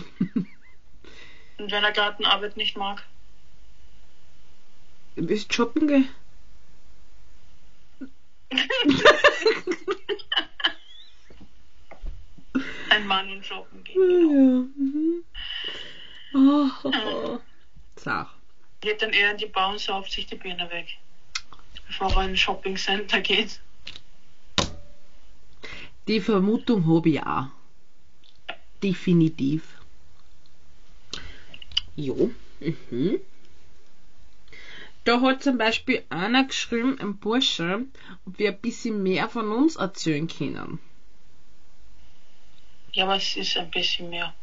Und 1.58 1.72
wenn 1.72 1.84
er 1.84 1.92
Gartenarbeit 1.92 2.58
nicht 2.58 2.78
mag. 2.78 3.06
Du 5.16 5.26
bist 5.28 5.54
shoppen 5.54 5.88
gehen? 5.88 6.08
Ein 12.90 13.06
Mann 13.06 13.30
und 13.32 13.46
shoppen 13.46 13.84
Ja. 13.86 13.94
gehen. 13.94 14.74
Mhm. 14.76 15.24
Oh, 16.34 16.70
oh, 16.84 16.92
oh. 17.06 17.40
Sag. 17.98 18.39
Geht 18.82 19.02
dann 19.02 19.12
eher 19.12 19.32
in 19.32 19.38
die 19.38 19.46
Bar 19.46 19.72
und 19.72 19.80
sauft 19.80 20.12
sich 20.12 20.26
die 20.26 20.36
Birne 20.36 20.70
weg. 20.72 20.98
Bevor 21.88 22.14
er 22.16 22.24
in 22.24 22.30
ein 22.32 22.38
Shoppingcenter 22.38 23.22
geht. 23.22 23.60
Die 26.08 26.22
Vermutung 26.22 26.88
habe 26.88 27.10
ich 27.10 27.22
auch. 27.22 27.48
Definitiv. 28.82 29.64
Jo. 31.96 32.32
Mhm. 32.60 33.20
Da 35.04 35.22
hat 35.22 35.44
zum 35.44 35.58
Beispiel 35.58 36.04
einer 36.10 36.46
geschrieben, 36.46 37.00
ein 37.00 37.18
Bursche, 37.18 37.86
ob 38.26 38.40
wir 38.40 38.50
ein 38.50 38.60
bisschen 38.60 39.02
mehr 39.04 39.28
von 39.28 39.52
uns 39.52 39.76
erzählen 39.76 40.28
können. 40.28 40.80
Ja, 42.94 43.06
aber 43.06 43.16
es 43.16 43.36
ist 43.36 43.58
ein 43.58 43.70
bisschen 43.72 44.10
mehr. 44.10 44.34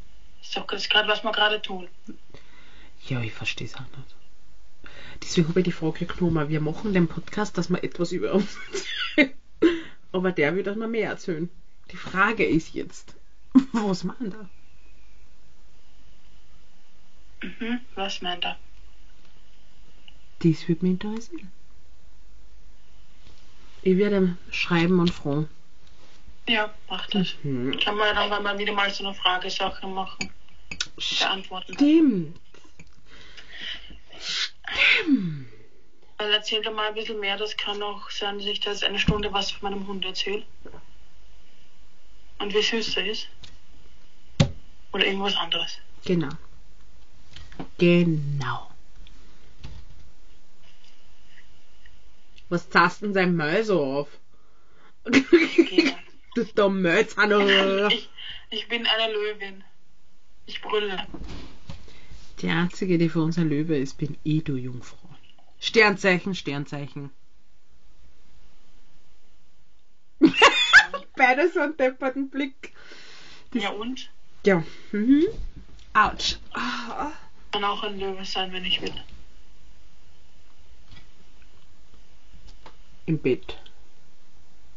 Ist 0.43 0.57
doch 0.57 0.67
das 0.67 0.89
gerade, 0.89 1.09
was 1.09 1.25
wir 1.25 1.33
gerade 1.33 1.61
tun. 1.61 1.89
Ja, 3.07 3.21
ich 3.23 3.33
verstehe 3.33 3.67
es 3.67 3.75
auch 3.75 3.81
nicht. 3.81 4.15
Deswegen 5.23 5.49
habe 5.49 5.61
ich 5.61 5.65
die 5.65 5.73
Frage 5.73 6.07
genommen, 6.07 6.49
wir 6.49 6.61
machen 6.61 6.93
den 6.93 7.09
Podcast, 7.09 7.57
dass 7.59 7.71
wir 7.71 7.83
etwas 7.83 8.13
über 8.13 8.33
uns 8.35 8.57
erzählen. 9.17 9.35
Aber 10.13 10.33
der 10.33 10.55
will, 10.55 10.63
dass 10.63 10.77
wir 10.77 10.89
mehr 10.89 11.11
erzählen. 11.11 11.51
Die 11.91 11.97
Frage 11.97 12.45
ist 12.45 12.75
jetzt, 12.75 13.15
was 13.73 14.05
machen 14.05 14.31
da? 14.31 14.49
Mhm. 17.47 17.81
Was 17.95 18.23
meint 18.23 18.45
er? 18.45 18.59
Das 20.41 20.69
würde 20.69 20.85
mich 20.85 20.93
interessieren. 20.93 21.51
Ich 23.83 23.97
werde 23.97 24.17
ihm 24.17 24.39
schreiben 24.51 24.99
und 25.01 25.11
fragen. 25.11 25.49
Ja, 26.49 26.73
macht 26.89 27.15
das. 27.15 27.35
Mhm. 27.43 27.79
Kann 27.79 27.97
man 27.97 28.15
dann 28.15 28.43
mal 28.43 28.59
wieder 28.59 28.73
mal 28.73 28.91
so 28.91 29.05
eine 29.05 29.15
Fragesache 29.15 29.87
machen. 29.87 30.31
Beantworten. 31.21 31.75
Stimmt. 31.75 32.39
Stimmt. 34.19 34.56
Weil 36.19 36.33
erzähl 36.33 36.63
doch 36.63 36.73
mal 36.73 36.89
ein 36.89 36.95
bisschen 36.95 37.21
mehr. 37.21 37.37
Das 37.37 37.57
kann 37.57 37.83
auch 37.83 38.11
sein, 38.11 38.39
dass 38.39 38.47
ich 38.47 38.61
da 38.61 38.71
jetzt 38.71 38.85
eine 38.85 38.99
Stunde 38.99 39.33
was 39.33 39.51
von 39.51 39.71
meinem 39.71 39.87
Hund 39.87 40.05
erzähle. 40.05 40.45
Und 42.39 42.55
wie 42.55 42.63
süß 42.63 42.97
er 42.97 43.07
ist. 43.07 43.29
Oder 44.93 45.07
irgendwas 45.07 45.37
anderes. 45.37 45.79
Genau. 46.05 46.31
Genau. 47.79 48.71
Was 52.49 52.71
zahst 52.71 53.03
denn 53.03 53.13
sein 53.13 53.37
Maul 53.37 53.65
so 53.65 53.83
auf? 53.83 54.09
Okay. 55.05 55.95
du 56.35 56.45
dumme 56.45 56.81
Müllzahn. 56.81 57.91
ich, 57.91 58.09
ich 58.51 58.69
bin 58.69 58.87
eine 58.87 59.13
Löwin. 59.13 59.65
Ich 60.47 60.63
brülle. 60.63 61.07
Die 62.41 62.51
einzige, 62.51 62.99
die 62.99 63.09
für 63.09 63.23
uns 63.23 63.39
ein 63.39 63.49
Löwe 63.49 63.77
ist, 63.77 63.97
bin 63.97 64.17
ich, 64.23 64.45
du 64.45 64.57
Jungfrau. 64.57 65.09
Sternzeichen, 65.59 66.35
Sternzeichen. 66.35 67.11
Beide 71.17 71.51
so 71.51 71.61
einen 71.61 71.77
depperten 71.77 72.29
Blick. 72.29 72.73
Ja 73.55 73.71
und? 73.71 74.11
Ja. 74.45 74.63
Mhm. 74.93 75.25
Autsch. 75.95 76.37
Ah. 76.53 77.13
Kann 77.53 77.65
auch 77.65 77.83
ein 77.83 77.99
Löwe 77.99 78.25
sein, 78.25 78.53
wenn 78.53 78.65
ich 78.67 78.83
will. 78.83 78.93
Im 83.07 83.19
Bett. 83.19 83.57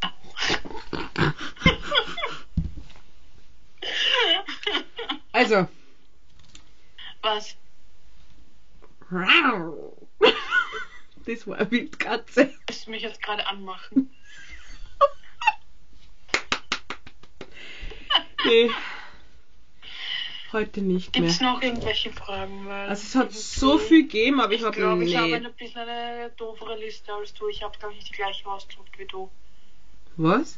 Also. 5.31 5.67
Was? 7.21 7.55
Das 11.25 11.47
war 11.47 11.57
eine 11.57 11.71
Wildkatze. 11.71 12.53
Willst 12.67 12.87
du 12.87 12.91
mich 12.91 13.01
jetzt 13.03 13.21
gerade 13.21 13.45
anmachen? 13.47 14.09
Nee. 18.45 18.71
Heute 20.53 20.81
nicht 20.81 21.13
Gibt 21.13 21.25
mehr. 21.25 21.29
es 21.29 21.41
noch 21.41 21.61
irgendwelche 21.61 22.11
Fragen? 22.11 22.67
Also 22.67 23.03
es 23.03 23.15
hat 23.15 23.33
so 23.33 23.77
viel 23.77 24.03
gegeben, 24.03 24.39
aber 24.39 24.53
ich, 24.53 24.61
Ich 24.61 24.65
habe 24.65 24.75
glaube, 24.77 25.03
ich 25.03 25.15
habe 25.15 25.35
ein 25.35 25.53
bisschen 25.53 25.81
eine 25.87 26.31
doofere 26.37 26.77
Liste 26.79 27.13
als 27.13 27.33
du. 27.33 27.49
Ich 27.49 27.61
habe, 27.61 27.77
glaube 27.77 27.93
ich, 27.93 27.99
nicht 27.99 28.11
die 28.13 28.15
gleiche 28.15 28.47
ausgedruckt 28.47 28.97
wie 28.97 29.05
du. 29.05 29.29
Was? 30.17 30.57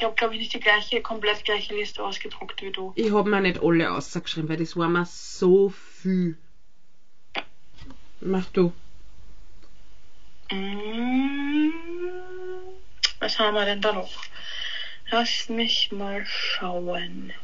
Ich 0.00 0.04
habe, 0.04 0.14
glaube 0.14 0.32
ich, 0.32 0.40
nicht 0.40 0.54
die 0.54 0.60
gleiche, 0.60 1.02
komplett 1.02 1.44
gleiche 1.44 1.74
Liste 1.74 2.02
ausgedruckt 2.02 2.62
wie 2.62 2.70
du. 2.70 2.94
Ich 2.96 3.12
habe 3.12 3.28
mir 3.28 3.42
nicht 3.42 3.62
alle 3.62 3.92
ausgeschrieben, 3.92 4.48
weil 4.48 4.56
das 4.56 4.74
war 4.74 4.88
mir 4.88 5.04
so 5.04 5.68
viel. 5.68 6.38
Mach 8.22 8.46
du. 8.46 8.72
Mm, 10.50 11.68
Was 13.18 13.38
haben 13.38 13.52
wir 13.52 13.66
denn 13.66 13.82
da 13.82 13.92
noch? 13.92 14.10
Lass 15.10 15.50
mich 15.50 15.92
mal 15.92 16.24
schauen. 16.24 17.34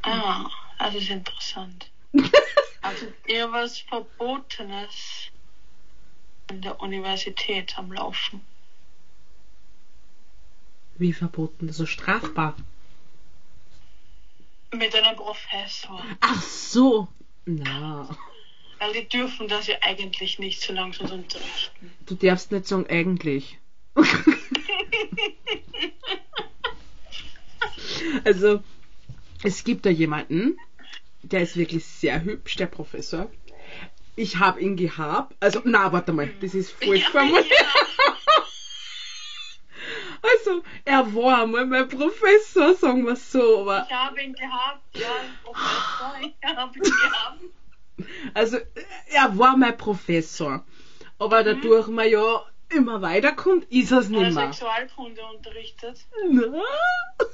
Ah, 0.00 0.48
das 0.78 0.94
ist 0.94 1.10
interessant. 1.10 1.90
Also 2.80 3.06
eher 3.24 3.50
was 3.50 3.78
Verbotenes 3.78 5.23
an 6.48 6.62
der 6.62 6.80
Universität 6.80 7.78
am 7.78 7.92
Laufen. 7.92 8.40
Wie 10.96 11.12
verboten? 11.12 11.72
So 11.72 11.86
strafbar. 11.86 12.56
Mit 14.72 14.94
einem 14.94 15.16
Professor. 15.16 16.04
Ach 16.20 16.42
so. 16.42 17.08
Na. 17.46 18.08
Weil 18.78 18.92
die 18.92 19.08
dürfen 19.08 19.48
das 19.48 19.66
ja 19.66 19.76
eigentlich 19.82 20.38
nicht, 20.38 20.60
solange 20.60 20.92
sie 20.92 21.00
uns 21.00 21.10
unterrichten. 21.12 21.92
Du 22.06 22.14
darfst 22.14 22.52
nicht 22.52 22.66
sagen 22.66 22.86
eigentlich. 22.88 23.58
also, 28.24 28.62
es 29.42 29.64
gibt 29.64 29.86
da 29.86 29.90
jemanden, 29.90 30.58
der 31.22 31.42
ist 31.42 31.56
wirklich 31.56 31.84
sehr 31.84 32.22
hübsch, 32.24 32.56
der 32.56 32.66
Professor. 32.66 33.30
Ich 34.16 34.36
habe 34.38 34.60
ihn 34.60 34.76
gehabt. 34.76 35.34
Also, 35.40 35.60
na, 35.64 35.92
warte 35.92 36.12
mal, 36.12 36.32
das 36.40 36.54
ist 36.54 36.72
falsch 36.72 37.10
Ja. 37.12 37.22
Also, 40.22 40.62
er 40.84 41.14
war 41.14 41.42
einmal 41.42 41.66
mein 41.66 41.88
Professor, 41.88 42.74
sagen 42.74 43.04
wir 43.06 43.16
so, 43.16 43.60
aber 43.60 43.84
Ich 43.88 43.94
habe 43.94 44.22
ihn 44.22 44.32
gehabt, 44.32 44.80
ja, 44.96 45.10
Professor, 45.42 46.14
ich 46.20 46.56
habe 46.56 46.76
ihn 46.78 46.82
gehabt. 46.82 47.40
Also, 48.32 48.58
er 49.06 49.38
war 49.38 49.56
mein 49.56 49.76
Professor. 49.76 50.64
Aber 51.18 51.40
Mhm. 51.42 51.44
dadurch 51.44 51.86
man 51.88 52.08
ja 52.08 52.42
immer 52.70 53.02
weiterkommt, 53.02 53.64
ist 53.70 53.92
es 53.92 54.06
Hat 54.06 54.10
nicht 54.12 54.22
er 54.22 54.32
mehr. 54.32 54.52
Sexualkunde 54.52 55.20
unterrichtet, 55.36 55.98
Na, 56.30 56.62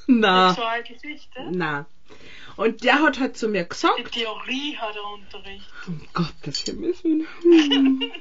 na, 0.06 0.48
Sexualgeschichte. 0.54 1.46
na. 1.52 1.86
Und 2.56 2.84
der 2.84 3.00
hat 3.00 3.18
halt 3.20 3.36
zu 3.36 3.48
mir 3.48 3.62
Die 3.62 3.68
gesagt, 3.68 4.12
Theorie 4.12 4.76
hat 4.76 4.94
er 4.96 5.04
unterrichtet. 5.12 5.72
um 5.86 6.00
Gottes 6.12 6.66
Willen, 6.66 7.26
hm, 7.42 8.12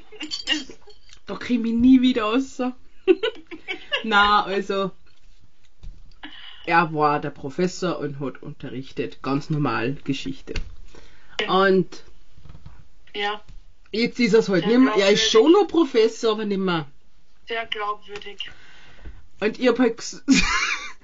da 1.26 1.34
krieg 1.36 1.64
ich 1.64 1.72
nie 1.72 2.00
wieder 2.00 2.22
raus. 2.24 2.60
na, 4.04 4.42
also, 4.44 4.90
er 6.66 6.92
war 6.94 7.20
der 7.20 7.30
Professor 7.30 7.98
und 7.98 8.20
hat 8.20 8.42
unterrichtet, 8.42 9.22
ganz 9.22 9.50
normal 9.50 9.94
Geschichte. 10.04 10.54
Und 11.48 12.04
Ja, 13.14 13.42
jetzt 13.92 14.20
ist 14.20 14.34
es 14.34 14.48
halt 14.48 14.64
Sehr 14.64 14.78
nicht 14.78 14.84
mehr, 14.96 15.04
er 15.04 15.10
ist 15.10 15.30
schon 15.30 15.52
noch 15.52 15.66
Professor, 15.66 16.32
aber 16.32 16.44
nicht 16.44 16.58
mehr. 16.58 16.86
sehr 17.48 17.66
glaubwürdig. 17.66 18.50
Und 19.40 19.58
ich 19.58 19.68
hab 19.68 19.78
halt 19.78 19.96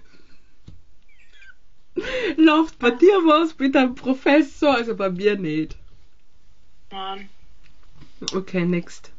Läuft 2.37 2.79
bei 2.79 2.91
dir 2.91 3.15
was 3.25 3.59
mit 3.59 3.75
einem 3.77 3.95
Professor? 3.95 4.75
Also 4.75 4.95
bei 4.97 5.09
mir 5.11 5.37
nicht. 5.37 5.77
Nein, 6.91 7.29
Okay, 8.33 8.65
next. 8.65 9.13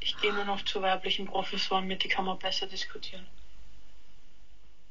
ich 0.00 0.16
gehe 0.18 0.32
nur 0.32 0.44
noch 0.44 0.62
zu 0.64 0.82
weiblichen 0.82 1.26
Professoren 1.26 1.86
mit, 1.86 2.04
die 2.04 2.08
kann 2.08 2.24
man 2.24 2.38
besser 2.38 2.66
diskutieren. 2.66 3.26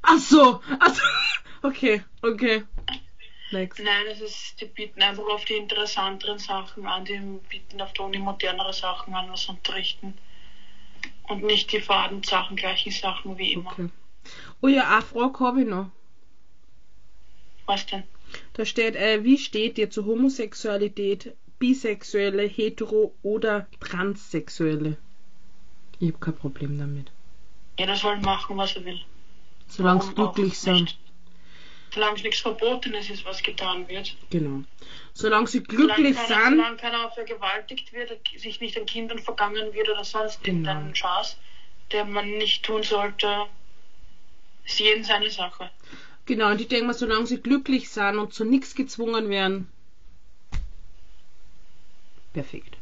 Ach 0.01 0.17
so, 0.17 0.61
ach 0.79 0.93
so. 0.93 1.01
Okay, 1.61 2.01
okay. 2.21 2.63
Next. 3.51 3.79
Nein, 3.83 4.05
es 4.09 4.21
ist, 4.21 4.61
die 4.61 4.65
bieten 4.65 5.01
einfach 5.01 5.25
auf 5.27 5.43
die 5.43 5.55
interessanteren 5.55 6.39
Sachen 6.39 6.87
an, 6.87 7.03
die 7.03 7.19
bieten 7.49 7.81
auf 7.81 7.91
die 7.91 7.99
Uni 7.99 8.17
modernere 8.17 8.71
Sachen 8.71 9.13
an, 9.13 9.29
was 9.29 9.49
unterrichten. 9.49 10.17
Und 11.23 11.43
nicht 11.43 11.71
die 11.73 11.81
faden 11.81 12.23
Sachen, 12.23 12.55
gleichen 12.55 12.93
Sachen 12.93 13.37
wie 13.37 13.51
immer. 13.51 13.71
Okay. 13.71 13.89
Oh 14.61 14.67
ja, 14.69 14.89
eine 14.89 15.01
Frage 15.01 15.39
habe 15.41 15.61
ich 15.63 15.67
noch. 15.67 15.91
Denn? 17.91 18.03
Da 18.53 18.65
steht, 18.65 18.95
äh, 18.95 19.23
wie 19.23 19.37
steht 19.37 19.77
ihr 19.77 19.89
zu 19.89 20.05
Homosexualität, 20.05 21.33
Bisexuelle, 21.59 22.43
Hetero 22.43 23.13
oder 23.21 23.67
Transsexuelle? 23.79 24.97
Ich 25.99 26.09
habe 26.09 26.19
kein 26.19 26.35
Problem 26.35 26.77
damit. 26.77 27.11
Jeder 27.77 27.95
soll 27.95 28.17
machen, 28.17 28.57
was 28.57 28.75
er 28.75 28.85
will. 28.85 28.99
Solange 29.67 30.01
auch 30.01 30.15
glücklich 30.15 30.57
sind. 30.57 30.97
Solange 31.93 32.17
es 32.17 32.23
nichts 32.23 32.39
Verbotenes 32.41 33.09
ist, 33.09 33.25
was 33.25 33.41
getan 33.41 33.87
wird. 33.89 34.15
Genau. 34.29 34.63
Solange 35.13 35.47
sie 35.47 35.63
glücklich 35.63 36.15
solange 36.15 36.27
keiner, 36.27 36.45
sind. 36.45 36.57
Solange 36.57 36.77
keiner 36.77 37.11
vergewaltigt 37.11 37.93
wird, 37.93 38.11
sich 38.37 38.59
nicht 38.61 38.77
an 38.77 38.85
Kindern 38.85 39.19
vergangen 39.19 39.73
wird 39.73 39.89
oder 39.89 40.03
sonst 40.03 40.43
Genau. 40.43 40.69
irgendeinen 40.69 40.95
Schaß, 40.95 41.37
der 41.91 42.05
man 42.05 42.29
nicht 42.37 42.63
tun 42.63 42.83
sollte, 42.83 43.45
ist 44.65 44.79
jeden 44.79 45.03
seine 45.03 45.29
Sache. 45.31 45.71
Genau, 46.29 46.51
und 46.51 46.61
ich 46.61 46.67
denke 46.67 46.85
mal, 46.85 46.93
solange 46.93 47.25
sie 47.25 47.41
glücklich 47.41 47.89
sind 47.89 48.19
und 48.19 48.35
zu 48.35 48.45
nichts 48.45 48.75
gezwungen 48.75 49.29
werden. 49.29 49.67
Perfekt. 52.33 52.77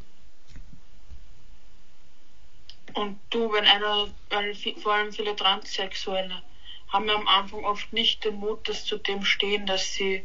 Und 2.94 3.18
du, 3.30 3.54
wenn 3.54 3.64
einer, 3.64 4.10
weil 4.30 4.54
vor 4.82 4.96
allem 4.96 5.14
viele 5.14 5.34
Transsexuelle 5.34 6.42
haben 6.90 7.08
ja 7.08 7.16
am 7.16 7.26
Anfang 7.28 7.64
oft 7.64 7.94
nicht 7.94 8.26
den 8.26 8.36
Mut, 8.36 8.68
dass 8.68 8.84
zu 8.84 8.98
dem 8.98 9.24
stehen, 9.24 9.66
dass 9.66 9.94
sie 9.94 10.24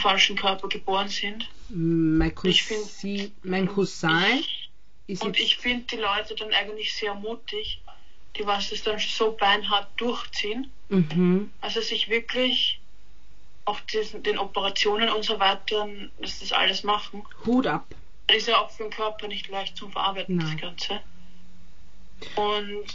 falschen 0.00 0.34
Körper 0.34 0.68
geboren 0.68 1.08
sind. 1.08 1.48
Mein 1.68 2.34
Ich 2.42 2.64
find- 2.64 2.80
Cousin, 2.80 3.32
mein 3.44 3.68
Cousin 3.68 4.40
Ich, 4.40 4.70
ist 5.06 5.22
und 5.22 5.38
ich 5.38 5.56
finde 5.56 5.86
die 5.86 5.96
Leute 5.98 6.34
dann 6.34 6.52
eigentlich 6.52 6.94
sehr 6.94 7.14
mutig, 7.14 7.80
die 8.36 8.46
was 8.46 8.72
es 8.72 8.82
dann 8.82 8.98
so 8.98 9.32
beinhart 9.32 9.88
durchziehen. 9.96 10.70
mhm, 10.88 11.50
Also 11.60 11.80
sich 11.80 12.08
wirklich 12.08 12.80
auch 13.64 13.78
diesen, 13.80 14.22
den 14.22 14.38
Operationen 14.38 15.08
und 15.10 15.22
so 15.24 15.38
weiter, 15.38 15.88
dass 16.18 16.40
das 16.40 16.52
alles 16.52 16.82
machen. 16.82 17.22
Hut 17.46 17.66
ab. 17.66 17.86
Das 18.26 18.38
ist 18.38 18.48
ja 18.48 18.58
auch 18.60 18.70
für 18.70 18.84
den 18.84 18.90
Körper 18.92 19.28
nicht 19.28 19.48
leicht 19.48 19.76
zum 19.76 19.92
Verarbeiten, 19.92 20.36
Nein. 20.36 20.46
das 20.46 20.60
Ganze. 20.60 21.00
Und 22.36 22.86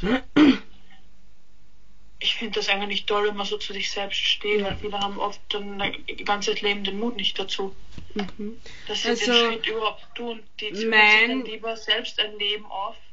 ich 2.19 2.33
finde 2.35 2.55
das 2.59 2.69
eigentlich 2.69 3.05
toll, 3.05 3.27
wenn 3.27 3.35
man 3.35 3.45
so 3.45 3.57
zu 3.57 3.73
sich 3.73 3.91
selbst 3.91 4.17
steht, 4.19 4.63
weil 4.63 4.75
viele 4.77 4.99
haben 4.99 5.19
oft 5.19 5.39
dann 5.49 5.79
ein 5.79 5.93
ganzes 6.25 6.61
Leben 6.61 6.83
den 6.83 6.99
Mut 6.99 7.15
nicht 7.15 7.37
dazu, 7.37 7.75
Mhm. 8.15 8.59
dass 8.87 9.03
sie 9.03 9.09
Also, 9.09 9.25
den 9.25 9.33
Schritt 9.33 9.67
überhaupt 9.67 10.15
tun. 10.15 10.41
Die 10.59 10.71
dann 10.71 11.45
lieber 11.45 11.77
selbst 11.77 12.19
ein 12.19 12.37
Leben 12.39 12.65
auf, 12.65 12.95
das 12.95 13.06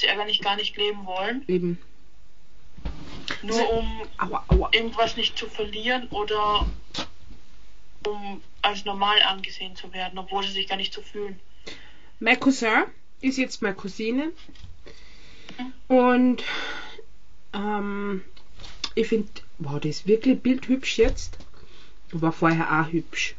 sie 0.00 0.08
eigentlich 0.08 0.40
gar 0.40 0.56
nicht 0.56 0.76
leben 0.76 1.06
wollen, 1.06 1.44
Eben. 1.48 1.78
nur 3.42 3.72
um 3.72 4.02
Aua, 4.18 4.44
aua. 4.48 4.68
irgendwas 4.72 5.16
nicht 5.16 5.36
zu 5.38 5.46
verlieren 5.46 6.08
oder 6.10 6.66
um 8.06 8.40
als 8.62 8.84
normal 8.84 9.20
angesehen 9.22 9.76
zu 9.76 9.92
werden, 9.92 10.18
obwohl 10.18 10.42
sie 10.44 10.52
sich 10.52 10.68
gar 10.68 10.76
nicht 10.76 10.92
so 10.92 11.02
fühlen. 11.02 11.38
Mein 12.20 12.38
Cousin 12.40 12.84
ist 13.20 13.38
jetzt 13.38 13.62
meine 13.62 13.74
Cousine. 13.74 14.32
Und 15.88 16.42
ähm, 17.52 18.22
ich 18.94 19.08
finde, 19.08 19.28
wow, 19.58 19.80
die 19.80 19.88
ist 19.88 20.06
wirklich 20.06 20.40
bildhübsch 20.40 20.98
jetzt. 20.98 21.38
War 22.12 22.32
vorher 22.32 22.80
auch 22.80 22.92
hübsch. 22.92 23.34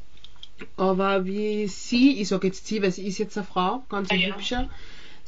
Aber 0.78 1.26
wie 1.26 1.68
sie, 1.68 2.22
ich 2.22 2.28
sage 2.28 2.48
jetzt 2.48 2.68
sie, 2.68 2.82
weil 2.82 2.92
sie 2.92 3.08
ist 3.08 3.18
jetzt 3.18 3.38
eine 3.38 3.48
Frau, 3.48 3.84
ganz 3.90 4.10
ein 4.12 4.18
Ah, 4.20 4.22
ja. 4.28 4.36
hübscher, 4.36 4.70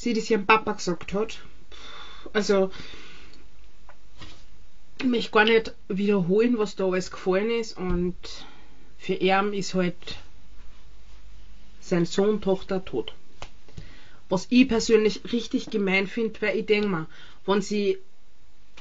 sie 0.01 0.13
das 0.13 0.29
ihrem 0.29 0.45
Papa 0.45 0.73
gesagt 0.73 1.13
hat. 1.13 1.39
Also, 2.33 2.71
ich 4.99 5.05
möchte 5.05 5.31
gar 5.31 5.45
nicht 5.45 5.73
wiederholen, 5.89 6.57
was 6.57 6.75
da 6.75 6.85
alles 6.85 7.11
gefallen 7.11 7.51
ist. 7.51 7.77
Und 7.77 8.15
für 8.97 9.13
ihn 9.13 9.53
ist 9.53 9.73
halt 9.73 10.17
sein 11.79 12.05
Sohn, 12.05 12.41
Tochter 12.41 12.83
tot. 12.83 13.13
Was 14.29 14.47
ich 14.49 14.67
persönlich 14.67 15.21
richtig 15.31 15.69
gemein 15.69 16.07
finde, 16.07 16.41
weil 16.41 16.57
ich 16.57 16.65
denke 16.65 16.87
mal, 16.87 17.07
wenn 17.45 17.61
sie 17.61 17.97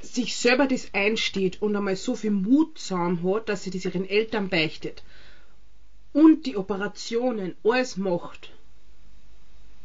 sich 0.01 0.37
selber 0.37 0.67
das 0.67 0.95
einsteht 0.95 1.61
und 1.61 1.77
einmal 1.77 1.97
so 1.97 2.15
viel 2.15 2.31
Mut 2.31 2.79
zusammen 2.79 3.23
hat, 3.25 3.49
dass 3.49 3.65
sie 3.65 3.71
das 3.71 3.85
ihren 3.85 4.09
Eltern 4.09 4.49
beichtet 4.49 5.03
und 6.13 6.47
die 6.47 6.57
Operationen 6.57 7.55
alles 7.63 7.97
macht, 7.97 8.51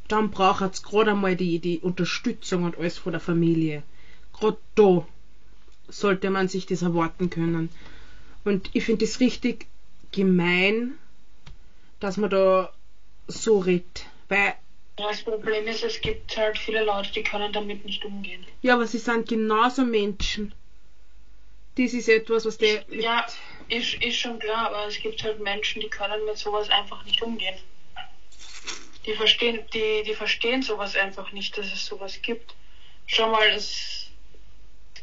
dann 0.07 0.31
braucht 0.31 0.73
es 0.73 0.83
gerade 0.83 1.11
einmal 1.11 1.35
die, 1.35 1.59
die 1.59 1.79
Unterstützung 1.79 2.63
und 2.63 2.77
alles 2.77 2.97
von 2.97 3.11
der 3.11 3.21
Familie. 3.21 3.83
Gerade 4.33 4.57
da 4.75 5.07
sollte 5.87 6.29
man 6.29 6.47
sich 6.47 6.65
das 6.65 6.81
erwarten 6.81 7.29
können. 7.29 7.69
Und 8.43 8.69
ich 8.73 8.85
finde 8.85 9.05
es 9.05 9.19
richtig 9.19 9.65
gemein, 10.11 10.97
dass 11.99 12.17
man 12.17 12.29
da 12.29 12.71
so 13.27 13.59
redet. 13.59 14.05
Weil, 14.29 14.53
das 14.97 15.23
Problem 15.23 15.67
ist, 15.67 15.83
es 15.83 15.99
gibt 16.01 16.37
halt 16.37 16.57
viele 16.57 16.83
Leute, 16.85 17.11
die 17.11 17.23
können 17.23 17.51
damit 17.51 17.85
nicht 17.85 18.05
umgehen. 18.05 18.45
ja, 18.61 18.75
aber 18.75 18.87
sie 18.87 18.97
sind 18.97 19.27
genauso 19.27 19.83
Menschen. 19.83 20.53
Das 21.77 21.93
ist 21.93 22.07
etwas, 22.07 22.45
was 22.45 22.57
der. 22.57 22.85
Ja, 22.89 23.25
ist, 23.67 23.95
ist 23.95 24.15
schon 24.15 24.39
klar, 24.39 24.67
aber 24.67 24.87
es 24.87 24.97
gibt 24.97 25.21
halt 25.23 25.41
Menschen, 25.41 25.81
die 25.81 25.89
können 25.89 26.23
mit 26.25 26.37
sowas 26.37 26.69
einfach 26.69 27.03
nicht 27.03 27.21
umgehen. 27.21 27.55
Die 29.05 29.13
verstehen, 29.13 29.59
die, 29.73 30.03
die 30.03 30.13
verstehen 30.13 30.61
sowas 30.63 30.95
einfach 30.95 31.31
nicht, 31.31 31.57
dass 31.57 31.67
es 31.67 31.85
sowas 31.85 32.21
gibt. 32.21 32.55
Schau 33.05 33.29
mal, 33.29 33.47
es, 33.49 34.05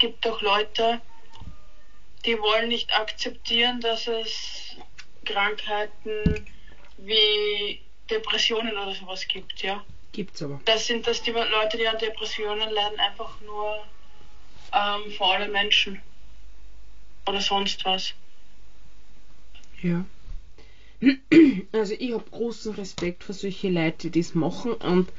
gibt 0.03 0.27
doch 0.27 0.41
Leute, 0.41 1.01
die 2.25 2.37
wollen 2.41 2.69
nicht 2.69 2.93
akzeptieren, 2.93 3.81
dass 3.81 4.09
es 4.09 4.75
Krankheiten 5.25 6.45
wie 6.97 7.81
Depressionen 8.11 8.77
oder 8.77 8.95
sowas 8.97 9.29
gibt, 9.29 9.63
ja. 9.63 9.85
Gibt's 10.11 10.43
aber. 10.43 10.61
Das 10.65 10.89
sind 10.89 11.07
das 11.07 11.23
die 11.23 11.31
Leute, 11.31 11.77
die 11.77 11.87
an 11.87 11.99
Depressionen 11.99 12.71
leiden, 12.71 12.99
einfach 12.99 13.41
nur 13.43 13.85
ähm, 14.73 15.13
faule 15.13 15.47
Menschen. 15.47 16.03
Oder 17.25 17.41
sonst 17.41 17.85
was. 17.85 18.15
Ja. 19.83 20.05
Also 21.73 21.95
ich 21.99 22.13
habe 22.13 22.25
großen 22.31 22.75
Respekt 22.75 23.25
für 23.25 23.33
solche 23.33 23.71
Leute, 23.71 24.11
die 24.11 24.21
das 24.21 24.35
machen 24.35 24.75
und 24.75 25.11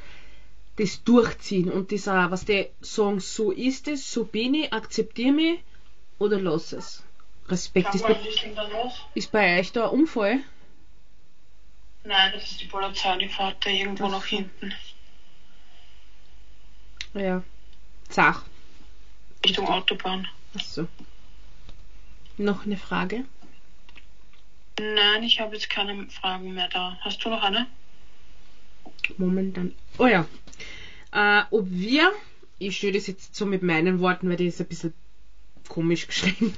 das 0.77 1.03
durchziehen 1.03 1.71
und 1.71 1.91
das 1.91 2.07
auch, 2.07 2.31
was 2.31 2.45
die 2.45 2.67
sagen, 2.81 3.19
so 3.19 3.51
ist 3.51 3.87
es, 3.87 4.11
so 4.11 4.23
bin 4.23 4.53
ich, 4.53 4.71
akzeptiere 4.71 5.31
mich 5.31 5.59
oder 6.19 6.39
lass 6.39 6.73
es. 6.73 7.03
Respekt 7.49 7.93
ist 7.93 8.03
bei, 8.03 8.17
ist 9.13 9.31
bei 9.31 9.59
euch 9.59 9.71
da 9.71 9.89
ein 9.89 9.99
Unfall? 9.99 10.39
Nein, 12.05 12.31
das 12.33 12.51
ist 12.51 12.61
die 12.61 12.65
Polizei, 12.65 13.17
die 13.17 13.27
fährt 13.27 13.65
da 13.65 13.69
irgendwo 13.69 14.05
Ach 14.05 14.11
nach 14.11 14.25
hinten. 14.25 14.73
Ja. 17.13 17.43
Zach. 18.09 18.43
Richtung 19.43 19.67
Autobahn. 19.67 20.27
Achso. 20.55 20.87
Noch 22.37 22.65
eine 22.65 22.77
Frage? 22.77 23.25
Nein, 24.79 25.23
ich 25.23 25.39
habe 25.39 25.55
jetzt 25.55 25.69
keine 25.69 26.07
Fragen 26.09 26.53
mehr 26.53 26.67
da. 26.69 26.97
Hast 27.01 27.23
du 27.23 27.29
noch 27.29 27.43
eine? 27.43 27.67
Momentan. 29.17 29.73
Oh 29.97 30.07
ja. 30.07 30.25
Äh, 31.11 31.43
ob 31.51 31.69
wir, 31.69 32.11
ich 32.59 32.77
stelle 32.77 32.93
das 32.93 33.07
jetzt 33.07 33.35
so 33.35 33.45
mit 33.45 33.61
meinen 33.61 33.99
Worten, 33.99 34.29
weil 34.29 34.37
die 34.37 34.47
ist 34.47 34.59
ein 34.59 34.67
bisschen 34.67 34.93
komisch 35.67 36.07
geschrieben, 36.07 36.55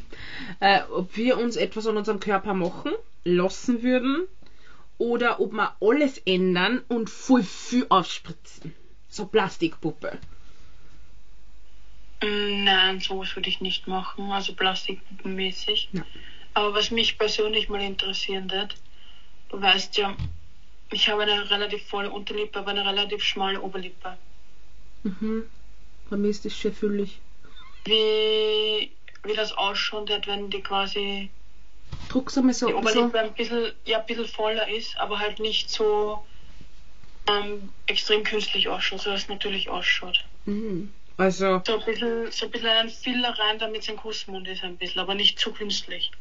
äh, 0.60 0.82
ob 0.84 1.16
wir 1.18 1.38
uns 1.38 1.56
etwas 1.56 1.88
an 1.88 1.98
unserem 1.98 2.20
Körper 2.20 2.54
machen 2.54 2.92
lassen 3.24 3.84
würden 3.84 4.28
oder 4.98 5.42
ob 5.42 5.52
wir 5.52 5.76
alles 5.82 6.18
ändern 6.20 6.82
und 6.88 7.10
voll 7.10 7.44
viel 7.44 7.86
aufspritzen. 7.90 8.74
So 9.10 9.26
Plastikpuppe. 9.26 10.18
Nein, 12.22 13.02
sowas 13.02 13.36
würde 13.36 13.50
ich 13.50 13.62
nicht 13.62 13.88
machen. 13.88 14.32
Also 14.32 14.54
plastikpuppenmäßig. 14.54 15.90
Ja. 15.92 16.06
Aber 16.56 16.74
was 16.74 16.90
mich 16.90 17.18
persönlich 17.18 17.70
mal 17.70 17.82
interessieren 17.82 18.50
wird, 18.50 18.76
du 19.50 19.62
weißt 19.62 19.98
ja, 19.98 20.16
ich 20.92 21.10
habe 21.10 21.24
eine 21.24 21.50
relativ 21.50 21.86
volle 21.88 22.10
Unterlippe, 22.10 22.60
aber 22.60 22.72
eine 22.72 22.86
relativ 22.86 23.24
schmale 23.24 23.62
Oberlippe. 23.62 24.18
Mhm. 25.04 25.50
Bei 26.10 26.16
mir 26.16 26.30
ist 26.30 26.46
das 26.46 26.58
schon 26.58 26.74
füllig. 26.74 27.20
Wie, 27.84 28.92
wie 29.24 29.34
das 29.36 29.52
ausschaut, 29.52 30.10
wird, 30.10 30.28
wenn 30.28 30.50
die 30.50 30.62
quasi 30.62 31.30
Druck's 32.10 32.38
einmal 32.38 32.54
so. 32.54 32.68
die 32.68 32.72
so. 32.72 32.78
Oberlippe 32.80 33.20
ein 33.20 33.34
bisschen, 33.34 33.72
ja, 33.86 34.00
ein 34.00 34.06
bisschen 34.06 34.28
voller 34.28 34.68
ist, 34.70 34.98
aber 34.98 35.20
halt 35.20 35.40
nicht 35.40 35.70
so 35.70 36.26
ähm, 37.28 37.70
extrem 37.88 38.24
künstlich 38.24 38.70
ausschaut, 38.70 39.02
so 39.02 39.12
dass 39.12 39.24
es 39.24 39.30
natürlich 39.30 39.70
ausschaut. 39.70 40.24
Mhm. 40.46 40.94
Also, 41.18 41.62
So 41.66 41.80
ein 41.80 41.86
bisschen, 41.86 42.32
so 42.32 42.46
ein 42.46 42.52
bisschen 42.52 42.70
einen 42.70 42.90
Filler 42.90 43.38
rein, 43.38 43.60
damit 43.60 43.82
es 43.82 43.90
ein 43.90 43.98
Kussmund 43.98 44.48
ist, 44.48 44.64
ein 44.64 44.78
bisschen, 44.78 45.02
aber 45.02 45.16
nicht 45.16 45.38
zu 45.40 45.52
künstlich. 45.52 46.12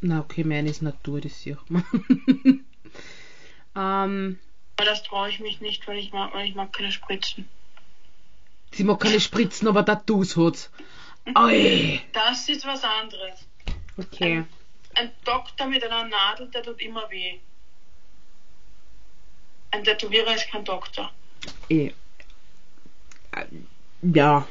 Na 0.00 0.20
okay, 0.20 0.44
meine 0.44 0.70
ist 0.70 0.82
Natur, 0.82 1.20
das 1.20 1.40
sieht 1.40 1.58
man. 1.68 1.84
ähm, 3.76 4.38
Aber 4.76 4.84
das 4.84 5.02
traue 5.02 5.28
ich 5.30 5.40
mich 5.40 5.60
nicht, 5.60 5.86
weil 5.88 5.98
ich 5.98 6.12
mag, 6.12 6.34
weil 6.34 6.48
ich 6.48 6.54
mag 6.54 6.72
keine 6.72 6.92
Spritzen. 6.92 7.48
Sie 8.72 8.84
mag 8.84 9.00
keine 9.00 9.20
Spritzen, 9.20 9.68
aber 9.68 9.84
Tattoos 9.84 10.36
hat. 10.36 10.70
Oi. 11.34 12.00
Das 12.12 12.48
ist 12.48 12.66
was 12.66 12.84
anderes. 12.84 13.46
Okay. 13.96 14.44
Ein 14.94 15.10
Doktor 15.24 15.66
mit 15.66 15.82
einer 15.84 16.04
Nadel, 16.08 16.48
der 16.48 16.62
tut 16.62 16.80
immer 16.80 17.10
weh. 17.10 17.38
Ein 19.70 19.84
Tätowierer 19.84 20.34
ist 20.34 20.48
kein 20.50 20.64
Doktor. 20.64 21.10
Eh. 21.68 21.92
Ja. 24.02 24.46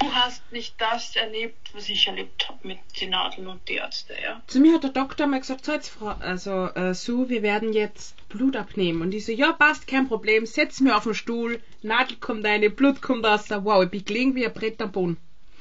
Du 0.00 0.12
hast 0.14 0.42
nicht 0.52 0.74
das 0.78 1.16
erlebt, 1.16 1.70
was 1.74 1.88
ich 1.88 2.06
erlebt 2.06 2.48
habe 2.48 2.66
mit 2.66 2.78
den 3.00 3.10
Nadeln 3.10 3.46
und 3.46 3.68
die 3.68 3.74
Ärzte, 3.74 4.14
ja? 4.20 4.42
Zu 4.46 4.60
mir 4.60 4.74
hat 4.74 4.84
der 4.84 4.90
Doktor 4.90 5.26
mal 5.26 5.40
gesagt, 5.40 5.64
so 5.64 5.72
jetzt 5.72 5.88
Frau, 5.88 6.08
also 6.20 6.66
äh, 6.74 6.94
Sue, 6.94 7.28
wir 7.28 7.42
werden 7.42 7.72
jetzt 7.72 8.28
Blut 8.28 8.56
abnehmen. 8.56 9.02
Und 9.02 9.12
ich 9.12 9.26
so, 9.26 9.32
ja, 9.32 9.52
passt, 9.52 9.86
kein 9.86 10.08
Problem, 10.08 10.46
setz 10.46 10.80
mir 10.80 10.96
auf 10.96 11.04
den 11.04 11.14
Stuhl, 11.14 11.62
Nadel 11.82 12.16
kommt 12.16 12.44
rein, 12.44 12.74
Blut 12.74 13.00
kommt 13.00 13.24
raus. 13.24 13.46
Wow, 13.48 13.84
ich 13.84 13.90
bin 13.90 14.04
gelegen 14.04 14.34
wie 14.34 14.46
ein 14.46 14.52
Brett 14.52 14.80
am 14.80 14.92
Boden. 14.92 15.16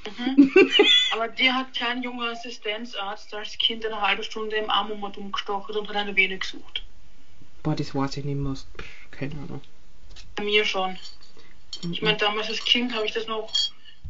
Aber 1.13 1.27
dir 1.29 1.55
hat 1.55 1.73
kein 1.73 2.03
junger 2.03 2.31
Assistenzarzt 2.31 3.33
als 3.33 3.57
Kind 3.57 3.85
eine 3.85 4.01
halbe 4.01 4.23
Stunde 4.23 4.55
im 4.55 4.69
Arm 4.69 4.91
um 4.91 5.03
umgestochen 5.03 5.75
und 5.75 5.89
hat 5.89 5.95
eine 5.95 6.15
Vene 6.15 6.37
gesucht. 6.37 6.83
Boah, 7.63 7.75
das 7.75 7.95
weiß 7.95 8.17
ich 8.17 8.25
nicht 8.25 8.37
mehr. 8.37 8.53
Pff, 8.53 9.11
keine 9.11 9.33
Ahnung. 9.35 9.61
Bei 10.35 10.43
mir 10.43 10.65
schon. 10.65 10.97
Ich 11.91 12.01
meine, 12.01 12.17
damals 12.17 12.49
als 12.49 12.63
Kind 12.63 12.93
habe 12.93 13.05
ich 13.05 13.13
das 13.13 13.27
noch 13.27 13.51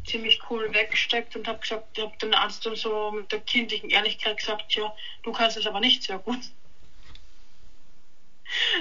ziemlich 0.06 0.40
cool 0.50 0.74
weggesteckt 0.74 1.36
und 1.36 1.48
habe 1.48 1.60
gesagt, 1.60 1.98
ich 1.98 2.04
habe 2.04 2.16
den 2.22 2.34
Arzt 2.34 2.66
dann 2.66 2.76
so 2.76 3.12
mit 3.12 3.32
der 3.32 3.40
kindlichen 3.40 3.90
Ehrlichkeit 3.90 4.38
gesagt, 4.38 4.74
ja, 4.74 4.94
du 5.24 5.32
kannst 5.32 5.58
es 5.58 5.66
aber 5.66 5.80
nicht 5.80 6.04
sehr 6.04 6.20
gut. 6.20 6.40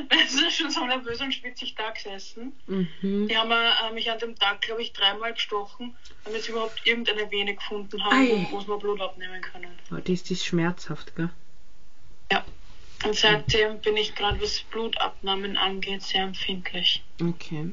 Das 0.08 0.34
ist 0.34 0.56
schon 0.56 0.70
so 0.70 0.84
nervös 0.84 1.20
und 1.20 1.32
spitzig 1.32 1.74
da 1.74 1.90
gesessen. 1.90 2.52
Mhm. 2.66 3.28
Die 3.28 3.36
haben 3.36 3.50
äh, 3.50 3.94
mich 3.94 4.10
an 4.10 4.18
dem 4.18 4.36
Tag, 4.36 4.60
glaube 4.60 4.82
ich, 4.82 4.92
dreimal 4.92 5.32
gestochen, 5.32 5.96
damit 6.24 6.42
sie 6.42 6.52
überhaupt 6.52 6.86
irgendeine 6.86 7.30
Vene 7.30 7.54
gefunden 7.54 8.04
haben, 8.04 8.46
wo 8.50 8.60
sie 8.60 8.66
mal 8.66 8.78
Blut 8.78 9.00
abnehmen 9.00 9.40
können. 9.40 9.76
Oh, 9.90 9.96
das 9.96 10.30
ist 10.30 10.44
schmerzhaft, 10.44 11.16
gell? 11.16 11.30
Ja. 12.30 12.44
Und 13.04 13.16
seitdem 13.16 13.80
bin 13.80 13.96
ich 13.96 14.14
gerade, 14.14 14.40
was 14.40 14.60
Blutabnahmen 14.62 15.56
angeht, 15.56 16.02
sehr 16.02 16.22
empfindlich. 16.22 17.02
Okay. 17.20 17.70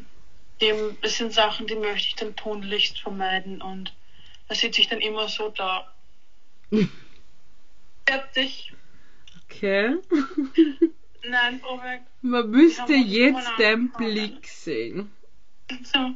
Dem, 0.62 0.98
das 1.02 1.18
sind 1.18 1.34
Sachen, 1.34 1.68
die 1.68 1.76
möchte 1.76 2.08
ich 2.10 2.16
dann 2.16 2.36
tunlichst 2.36 3.00
vermeiden 3.00 3.62
und 3.62 3.94
da 4.48 4.56
sitze 4.56 4.82
ich 4.82 4.88
dann 4.88 5.00
immer 5.02 5.28
so 5.28 5.50
da. 5.50 5.92
Fertig. 8.08 8.74
Okay. 9.46 9.96
Nein, 11.24 11.60
Frau 11.60 11.78
Beck. 11.78 12.02
Man 12.22 12.50
müsste 12.50 12.94
jetzt 12.94 13.60
den. 13.60 13.92
Blick 13.92 14.48
sehen. 14.48 15.12
So, 15.84 16.14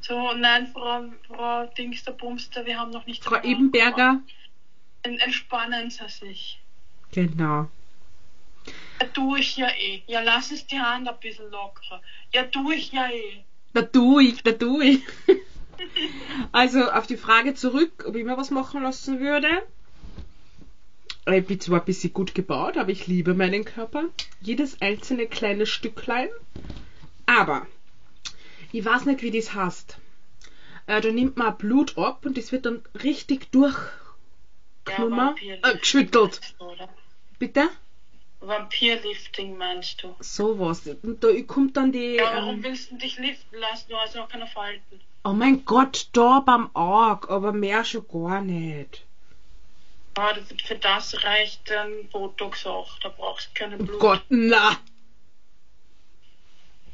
so, 0.00 0.32
nein, 0.32 0.66
Frau, 0.72 1.04
Frau 1.28 1.66
Dingster 1.78 2.12
Bumster, 2.12 2.66
wir 2.66 2.76
haben 2.78 2.90
noch 2.90 3.06
nicht 3.06 3.22
Frau 3.22 3.40
Ebenberger? 3.42 4.20
En- 5.02 5.18
Entspannen 5.18 5.90
Sie 5.90 6.08
sich. 6.08 6.60
Genau. 7.12 7.68
Ja, 9.00 9.06
tu 9.12 9.36
ich 9.36 9.56
ja 9.56 9.68
eh. 9.68 10.02
Ja, 10.06 10.20
lass 10.22 10.50
es 10.50 10.66
die 10.66 10.80
Hand 10.80 11.08
ein 11.08 11.20
bisschen 11.20 11.50
lockerer. 11.50 12.02
Ja, 12.32 12.44
tu 12.44 12.70
ich 12.72 12.92
ja 12.92 13.08
eh. 13.10 13.44
Da 13.76 13.82
tu 13.82 14.18
ich, 14.20 14.42
da 14.42 14.52
tu 14.52 14.80
ich. 14.80 15.02
Also 16.52 16.90
auf 16.90 17.06
die 17.06 17.18
Frage 17.18 17.54
zurück, 17.54 18.04
ob 18.06 18.16
ich 18.16 18.24
mir 18.24 18.38
was 18.38 18.50
machen 18.50 18.82
lassen 18.82 19.20
würde. 19.20 19.48
Ich 21.30 21.46
bin 21.46 21.60
zwar 21.60 21.80
ein 21.80 21.84
bisschen 21.84 22.14
gut 22.14 22.34
gebaut, 22.34 22.78
aber 22.78 22.90
ich 22.90 23.06
liebe 23.06 23.34
meinen 23.34 23.66
Körper. 23.66 24.04
Jedes 24.40 24.80
einzelne 24.80 25.26
kleine 25.26 25.66
Stücklein. 25.66 26.30
Aber 27.26 27.66
ich 28.72 28.82
weiß 28.82 29.04
nicht, 29.04 29.20
wie 29.22 29.30
das 29.30 29.52
heißt. 29.52 29.98
Äh, 30.86 31.02
da 31.02 31.10
nimmt 31.10 31.36
man 31.36 31.58
Blut 31.58 31.98
ab 31.98 32.24
und 32.24 32.38
das 32.38 32.52
wird 32.52 32.64
dann 32.64 32.80
richtig. 33.02 33.48
Vampirlifting 33.52 35.60
äh, 35.70 35.78
Oder? 36.58 36.88
Bitte? 37.38 37.68
Vampirlifting 38.40 39.56
meinst 39.56 40.02
du? 40.02 40.14
Sowas. 40.20 40.82
Und 41.02 41.22
da 41.24 41.28
kommt 41.46 41.76
dann 41.76 41.90
die. 41.92 42.16
Ja, 42.16 42.34
warum 42.34 42.56
ähm, 42.56 42.62
willst 42.64 42.90
du 42.90 42.96
dich 42.96 43.18
liften 43.18 43.56
lassen? 43.58 43.86
Du 43.88 43.96
hast 43.96 44.14
noch 44.14 44.28
keine 44.28 44.46
Falten. 44.46 45.00
oh 45.24 45.32
mein 45.32 45.64
Gott, 45.64 46.08
da 46.12 46.40
beim 46.40 46.74
Auge, 46.74 47.28
aber 47.30 47.52
mehr 47.52 47.84
schon 47.84 48.06
gar 48.08 48.40
nicht. 48.42 49.04
Das- 50.14 50.38
für 50.64 50.76
das 50.76 51.22
reicht 51.24 51.68
dann 51.70 52.08
Botox 52.10 52.66
auch. 52.66 52.98
Da 53.00 53.08
brauchst 53.10 53.48
du 53.50 53.54
keine 53.54 53.76
Oh 53.78 53.84
Blut. 53.84 54.00
Gott, 54.00 54.22
na. 54.28 54.76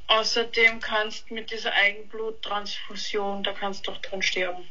Außerdem 0.08 0.80
kannst 0.80 1.30
du 1.30 1.34
mit 1.34 1.50
dieser 1.50 1.72
Eigenbluttransfusion, 1.72 3.42
da 3.44 3.52
kannst 3.52 3.86
du 3.86 3.92
doch 3.92 4.00
dran 4.02 4.20
sterben. 4.22 4.64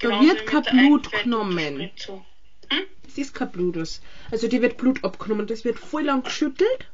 Da 0.00 0.08
Genauso 0.08 0.28
wird 0.28 0.46
kein 0.46 0.62
Blut 0.88 1.12
genommen. 1.12 1.90
Es 3.06 3.18
ist 3.18 3.34
kein 3.34 3.50
Blut 3.50 3.78
aus. 3.78 4.00
Also 4.30 4.48
die 4.48 4.60
wird 4.60 4.76
Blut 4.76 5.04
abgenommen. 5.04 5.46
Das 5.46 5.64
wird 5.64 5.78
voll 5.78 6.04
lang 6.04 6.22
geschüttelt, 6.22 6.90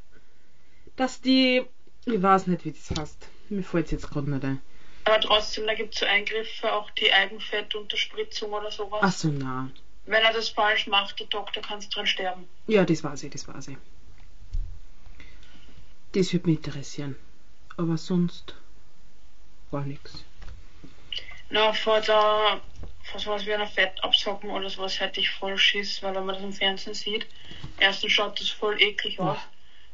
dass 0.97 1.21
die. 1.21 1.65
Ich 2.05 2.23
weiß 2.23 2.47
nicht, 2.49 2.65
wie 2.65 2.73
das 2.73 2.99
heißt. 2.99 3.29
Mir 3.49 3.63
fällt 3.63 3.87
es 3.87 3.93
jetzt 3.93 4.11
gerade 4.11 4.31
nicht 4.31 4.45
ein. 4.45 4.61
Aber 5.05 5.21
trotzdem, 5.21 5.67
da 5.67 5.75
gibt 5.75 5.95
es 5.95 6.01
so 6.01 6.07
Eingriffe, 6.07 6.73
auch 6.73 6.91
die 6.91 7.13
Eigenfettunterspritzung 7.13 8.53
oder 8.53 8.71
sowas. 8.71 9.01
Ach 9.03 9.13
so, 9.13 9.29
na. 9.29 9.69
Wenn 10.07 10.23
er 10.23 10.33
das 10.33 10.49
falsch 10.49 10.87
macht, 10.87 11.19
der 11.21 11.27
Doktor, 11.27 11.63
kannst 11.63 11.93
du 11.93 11.97
dran 11.97 12.07
sterben. 12.07 12.49
Ja, 12.67 12.85
das 12.85 13.03
weiß 13.05 13.23
ich, 13.25 13.31
das 13.31 13.47
weiß 13.47 13.69
ich. 13.69 13.77
Das 16.13 16.33
würde 16.33 16.49
mich 16.49 16.65
interessieren. 16.65 17.17
Aber 17.77 17.97
sonst 17.97 18.55
gar 19.71 19.85
nichts. 19.85 20.25
Na, 21.51 21.73
vor 21.73 22.01
der, 22.01 22.61
vor 23.13 23.21
sowas 23.21 23.47
wie 23.47 23.53
einer 23.53 23.67
Fettabsaugung 23.67 24.51
oder 24.51 24.69
sowas 24.71 24.99
hätte 24.99 25.21
ich 25.21 25.31
voll 25.31 25.59
Schiss, 25.59 26.03
weil 26.03 26.15
wenn 26.15 26.25
man 26.25 26.35
das 26.35 26.45
im 26.45 26.53
Fernsehen 26.53 26.95
sieht, 26.95 27.27
erstens 27.79 28.13
schaut 28.13 28.41
das 28.41 28.49
voll 28.49 28.81
eklig 28.81 29.21
aus. 29.21 29.39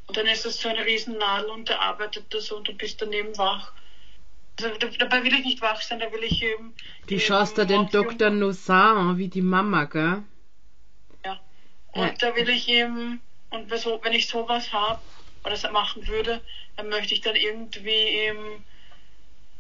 Und 0.07 0.17
dann 0.17 0.27
ist 0.27 0.47
das 0.47 0.59
so 0.61 0.69
eine 0.69 0.85
riesen 0.87 1.19
Nadel 1.19 1.51
und 1.51 1.69
der 1.69 1.81
arbeitet 1.81 2.33
das 2.33 2.51
und 2.51 2.67
du 2.67 2.73
bist 2.73 3.03
daneben 3.03 3.37
wach. 3.37 3.73
Also, 4.61 4.77
da, 4.79 4.87
dabei 4.87 5.23
will 5.25 5.35
ich 5.35 5.45
nicht 5.45 5.61
wach 5.61 5.81
sein, 5.83 5.99
da 5.99 6.11
will 6.13 6.23
ich 6.23 6.43
eben. 6.43 6.75
Du 7.07 7.15
eben 7.15 7.21
schaust 7.21 7.59
da 7.59 7.65
den 7.65 7.89
Dr. 7.91 8.31
Nozar 8.31 8.97
an, 8.97 9.19
wie 9.19 9.29
die 9.29 9.43
Mama, 9.43 9.85
gell? 9.85 10.23
Ja. 11.25 11.41
Und 11.93 12.23
da 12.23 12.35
will 12.35 12.49
ich 12.49 12.69
eben, 12.69 13.21
und 13.51 13.69
bei 13.69 13.77
so, 13.77 14.01
wenn 14.03 14.13
ich 14.13 14.29
sowas 14.29 14.73
habe, 14.73 15.01
oder 15.45 15.51
das 15.51 15.71
machen 15.71 16.07
würde, 16.07 16.41
dann 16.77 16.89
möchte 16.89 17.15
ich 17.15 17.21
dann 17.21 17.37
irgendwie 17.37 18.27
im 18.27 18.65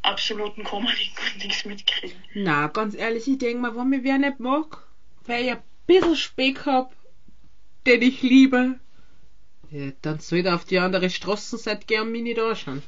absoluten 0.09 0.64
Koma 0.64 0.90
liegen 0.90 1.16
und 1.34 1.44
nichts 1.44 1.64
mitkriegen. 1.64 2.16
Na, 2.34 2.66
ganz 2.68 2.94
ehrlich, 2.94 3.28
ich 3.28 3.38
denke 3.38 3.61
mal, 3.61 3.76
wenn 3.76 3.88
mir 3.88 4.04
wer 4.04 4.18
nicht 4.18 4.40
mag, 4.40 4.84
weil 5.26 5.44
ich 5.44 5.50
ein 5.52 5.62
bisschen 5.86 6.16
Speck 6.16 6.66
hab, 6.66 6.92
den 7.86 8.02
ich 8.02 8.22
liebe, 8.22 8.78
ja, 9.70 9.92
dann 10.02 10.18
soll 10.18 10.46
er 10.46 10.54
auf 10.54 10.64
die 10.64 10.78
andere 10.78 11.11
Straßenseite 11.11 11.86
gehen 11.86 12.02
und 12.02 12.12
mich 12.12 12.22
nicht 12.22 12.38
anschauen. 12.38 12.82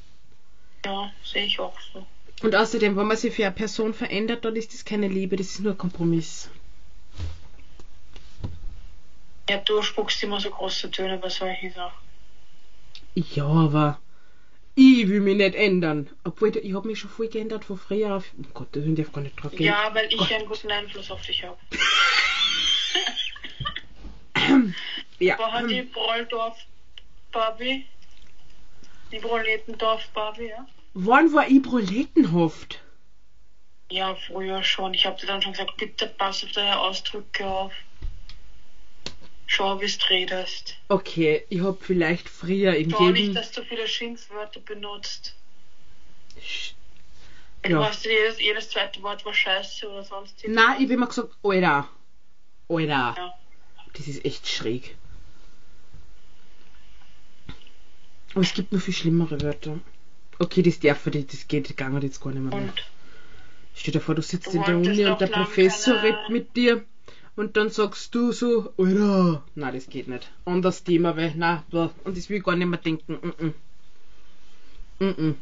Ja, 0.85 1.13
sehe 1.23 1.45
ich 1.45 1.61
auch 1.61 1.79
so. 1.93 2.07
Und 2.43 2.55
außerdem, 2.57 2.97
wenn 2.97 3.07
man 3.07 3.19
sich 3.19 3.35
für 3.35 3.45
eine 3.45 3.55
Person 3.55 3.93
verändert, 3.93 4.45
dann 4.47 4.57
ist 4.57 4.73
das 4.73 4.87
keine 4.87 5.09
Liebe, 5.09 5.37
das 5.37 5.49
ist 5.49 5.61
nur 5.61 5.73
ein 5.73 5.79
Kompromiss. 5.79 6.49
Ja, 9.51 9.59
du 9.59 9.83
spuckst 9.83 10.23
immer 10.23 10.41
so 10.41 10.49
große 10.49 10.91
Töne 10.91 11.19
bei 11.19 11.29
solchen 11.29 11.73
Sachen. 11.73 11.99
Ja, 13.15 13.45
aber 13.45 13.99
ich 14.75 15.09
will 15.09 15.21
mich 15.21 15.37
nicht 15.37 15.55
ändern. 15.55 16.09
Obwohl, 16.25 16.57
ich 16.57 16.75
habe 16.75 16.89
mich 16.89 16.99
schon 16.99 17.11
voll 17.11 17.29
geändert 17.29 17.65
von 17.65 17.79
früher 17.79 18.17
auf... 18.17 18.25
Oh 18.39 18.47
Gott, 18.55 18.69
da 18.73 18.81
darf 18.81 19.13
gar 19.13 19.21
nicht 19.21 19.43
drauf 19.43 19.53
gehen. 19.53 19.67
Ja, 19.67 19.91
weil 19.93 20.07
ich 20.07 20.19
Gott. 20.19 20.33
einen 20.33 20.47
guten 20.47 20.71
Einfluss 20.71 21.11
auf 21.11 21.23
dich 21.23 21.45
habe. 21.45 21.59
ja. 25.19 25.37
Vorher 25.37 25.67
die 25.67 25.83
Brolldorf 25.83 26.59
Barbie. 27.33 27.87
Die 29.13 29.19
Broletendorf 29.19 30.09
Barbie, 30.11 30.49
ja? 30.49 30.67
Wann 30.95 31.33
war 31.33 31.49
ich 31.49 31.63
proletenhaft? 31.63 32.81
Ja, 33.91 34.15
früher 34.15 34.63
schon. 34.63 34.95
Ich 34.95 35.05
habe 35.05 35.21
dir 35.21 35.27
dann 35.27 35.43
schon 35.43 35.53
gesagt, 35.53 35.77
bitte 35.77 36.07
pass 36.07 36.45
auf 36.45 36.53
deine 36.53 36.79
Ausdrücke 36.79 37.47
auf. 37.47 37.73
Schau, 39.53 39.81
wie 39.81 39.87
du 39.89 40.07
redest. 40.11 40.77
Okay, 40.87 41.45
ich 41.49 41.61
habe 41.61 41.77
vielleicht 41.81 42.29
früher 42.29 42.73
in 42.77 42.89
Schau 42.89 43.11
nicht, 43.11 43.19
jedem... 43.19 43.35
dass 43.35 43.51
du 43.51 43.65
viele 43.65 43.89
Schimpfwörter 43.89 44.61
benutzt. 44.61 45.35
Sch- 46.41 46.75
Du 47.63 47.73
Ja. 47.73 47.85
hast 47.89 48.05
jedes, 48.07 48.41
jedes 48.41 48.71
zweite 48.71 49.03
Wort 49.03 49.25
war 49.25 49.35
scheiße 49.35 49.89
oder 49.91 50.05
sonst 50.05 50.37
Nein, 50.47 50.77
ich 50.79 50.85
habe 50.85 50.93
immer 50.95 51.09
gesagt, 51.09 51.35
Alter. 51.43 51.89
Alter. 52.69 52.87
Ja. 52.87 53.35
Das 53.93 54.07
ist 54.07 54.25
echt 54.25 54.47
schräg. 54.47 54.95
Aber 58.35 58.43
es 58.43 58.55
gibt 58.55 58.73
noch 58.73 58.81
viel 58.81 58.95
schlimmere 58.95 59.41
Wörter. 59.43 59.81
Okay, 60.39 60.63
das 60.63 60.79
darf 60.79 61.05
ich, 61.09 61.27
das 61.27 61.49
geht 61.49 61.77
gar 61.77 61.91
nicht 61.91 62.05
jetzt 62.05 62.21
gar 62.21 62.33
nicht 62.33 62.41
mehr. 62.43 62.55
Und 62.55 62.73
Stell 63.75 63.93
dir 63.93 64.01
vor, 64.01 64.15
du 64.15 64.23
sitzt 64.23 64.47
Du 64.47 64.59
in 64.59 64.63
der 64.65 64.77
Uni 64.77 65.05
und 65.07 65.21
der 65.21 65.27
Professor 65.27 66.01
redet 66.03 66.29
mit 66.29 66.57
dir 66.57 66.85
und 67.41 67.57
dann 67.57 67.71
sagst 67.71 68.15
du 68.15 68.33
so, 68.33 68.75
Alter. 68.77 69.43
Nein, 69.55 69.75
das 69.75 69.89
geht 69.89 70.09
nicht. 70.09 70.31
Anderes 70.45 70.85
Thema, 70.85 71.17
weil, 71.17 71.33
na, 71.37 71.65
und 72.05 72.15
das 72.15 72.29
will 72.29 72.37
ich 72.37 72.45
gar 72.45 72.55
nicht 72.55 72.67
mehr 72.67 72.79
denken. 72.79 73.15
Mm 73.15 73.31
-mm. 73.31 73.55
Mm 74.99 75.15
-mm. 75.19 75.35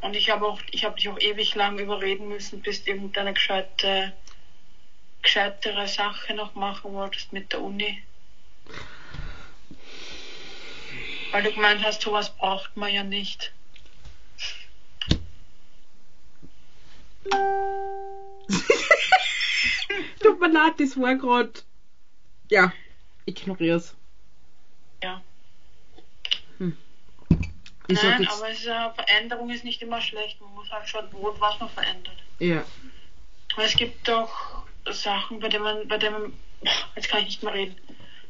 Und 0.00 0.14
ich 0.14 0.30
habe 0.30 0.46
auch, 0.46 0.60
ich 0.70 0.84
habe 0.84 0.94
dich 0.94 1.08
auch 1.08 1.18
ewig 1.18 1.56
lang 1.56 1.76
überreden 1.80 2.28
müssen, 2.28 2.60
bis 2.60 2.84
du 2.84 2.92
irgendeine 2.92 3.32
gescheite, 3.32 4.12
gescheitere 5.22 5.88
Sache 5.88 6.34
noch 6.34 6.54
machen 6.54 6.92
wolltest 6.92 7.32
mit 7.32 7.52
der 7.52 7.62
Uni. 7.62 8.00
Weil 11.32 11.42
du 11.42 11.50
gemeint 11.52 11.82
hast, 11.82 12.02
sowas 12.02 12.30
braucht 12.36 12.76
man 12.76 12.94
ja 12.94 13.02
nicht. 13.02 13.52
Tut 20.22 20.40
mir 20.40 20.48
leid, 20.48 20.74
das 20.78 20.96
war 20.98 21.14
gerade. 21.16 21.52
Ja, 22.50 22.72
ignorier's. 23.26 23.94
Ja. 25.02 25.22
Ich 27.88 27.98
sag 27.98 28.10
Nein, 28.10 28.22
jetzt, 28.22 28.32
aber 28.36 28.50
es 28.50 28.58
ist, 28.60 28.66
ja- 28.66 28.92
Veränderung 28.92 29.50
ist 29.50 29.64
nicht 29.64 29.82
immer 29.82 30.00
schlecht. 30.00 30.40
Man 30.40 30.54
muss 30.54 30.70
halt 30.70 30.88
schauen, 30.88 31.08
wo 31.10 31.34
was 31.38 31.58
man 31.58 31.68
verändert. 31.70 32.16
ja. 32.38 32.64
Aber 33.54 33.64
es 33.64 33.74
gibt 33.74 34.06
doch 34.06 34.64
Sachen, 34.88 35.40
bei 35.40 35.48
denen 35.48 35.64
man, 35.64 35.88
bei 35.88 35.98
denen 35.98 36.22
man, 36.22 36.32
jetzt 36.94 37.08
kann 37.08 37.18
ich 37.20 37.26
nicht 37.26 37.42
mehr 37.42 37.52
reden, 37.52 37.74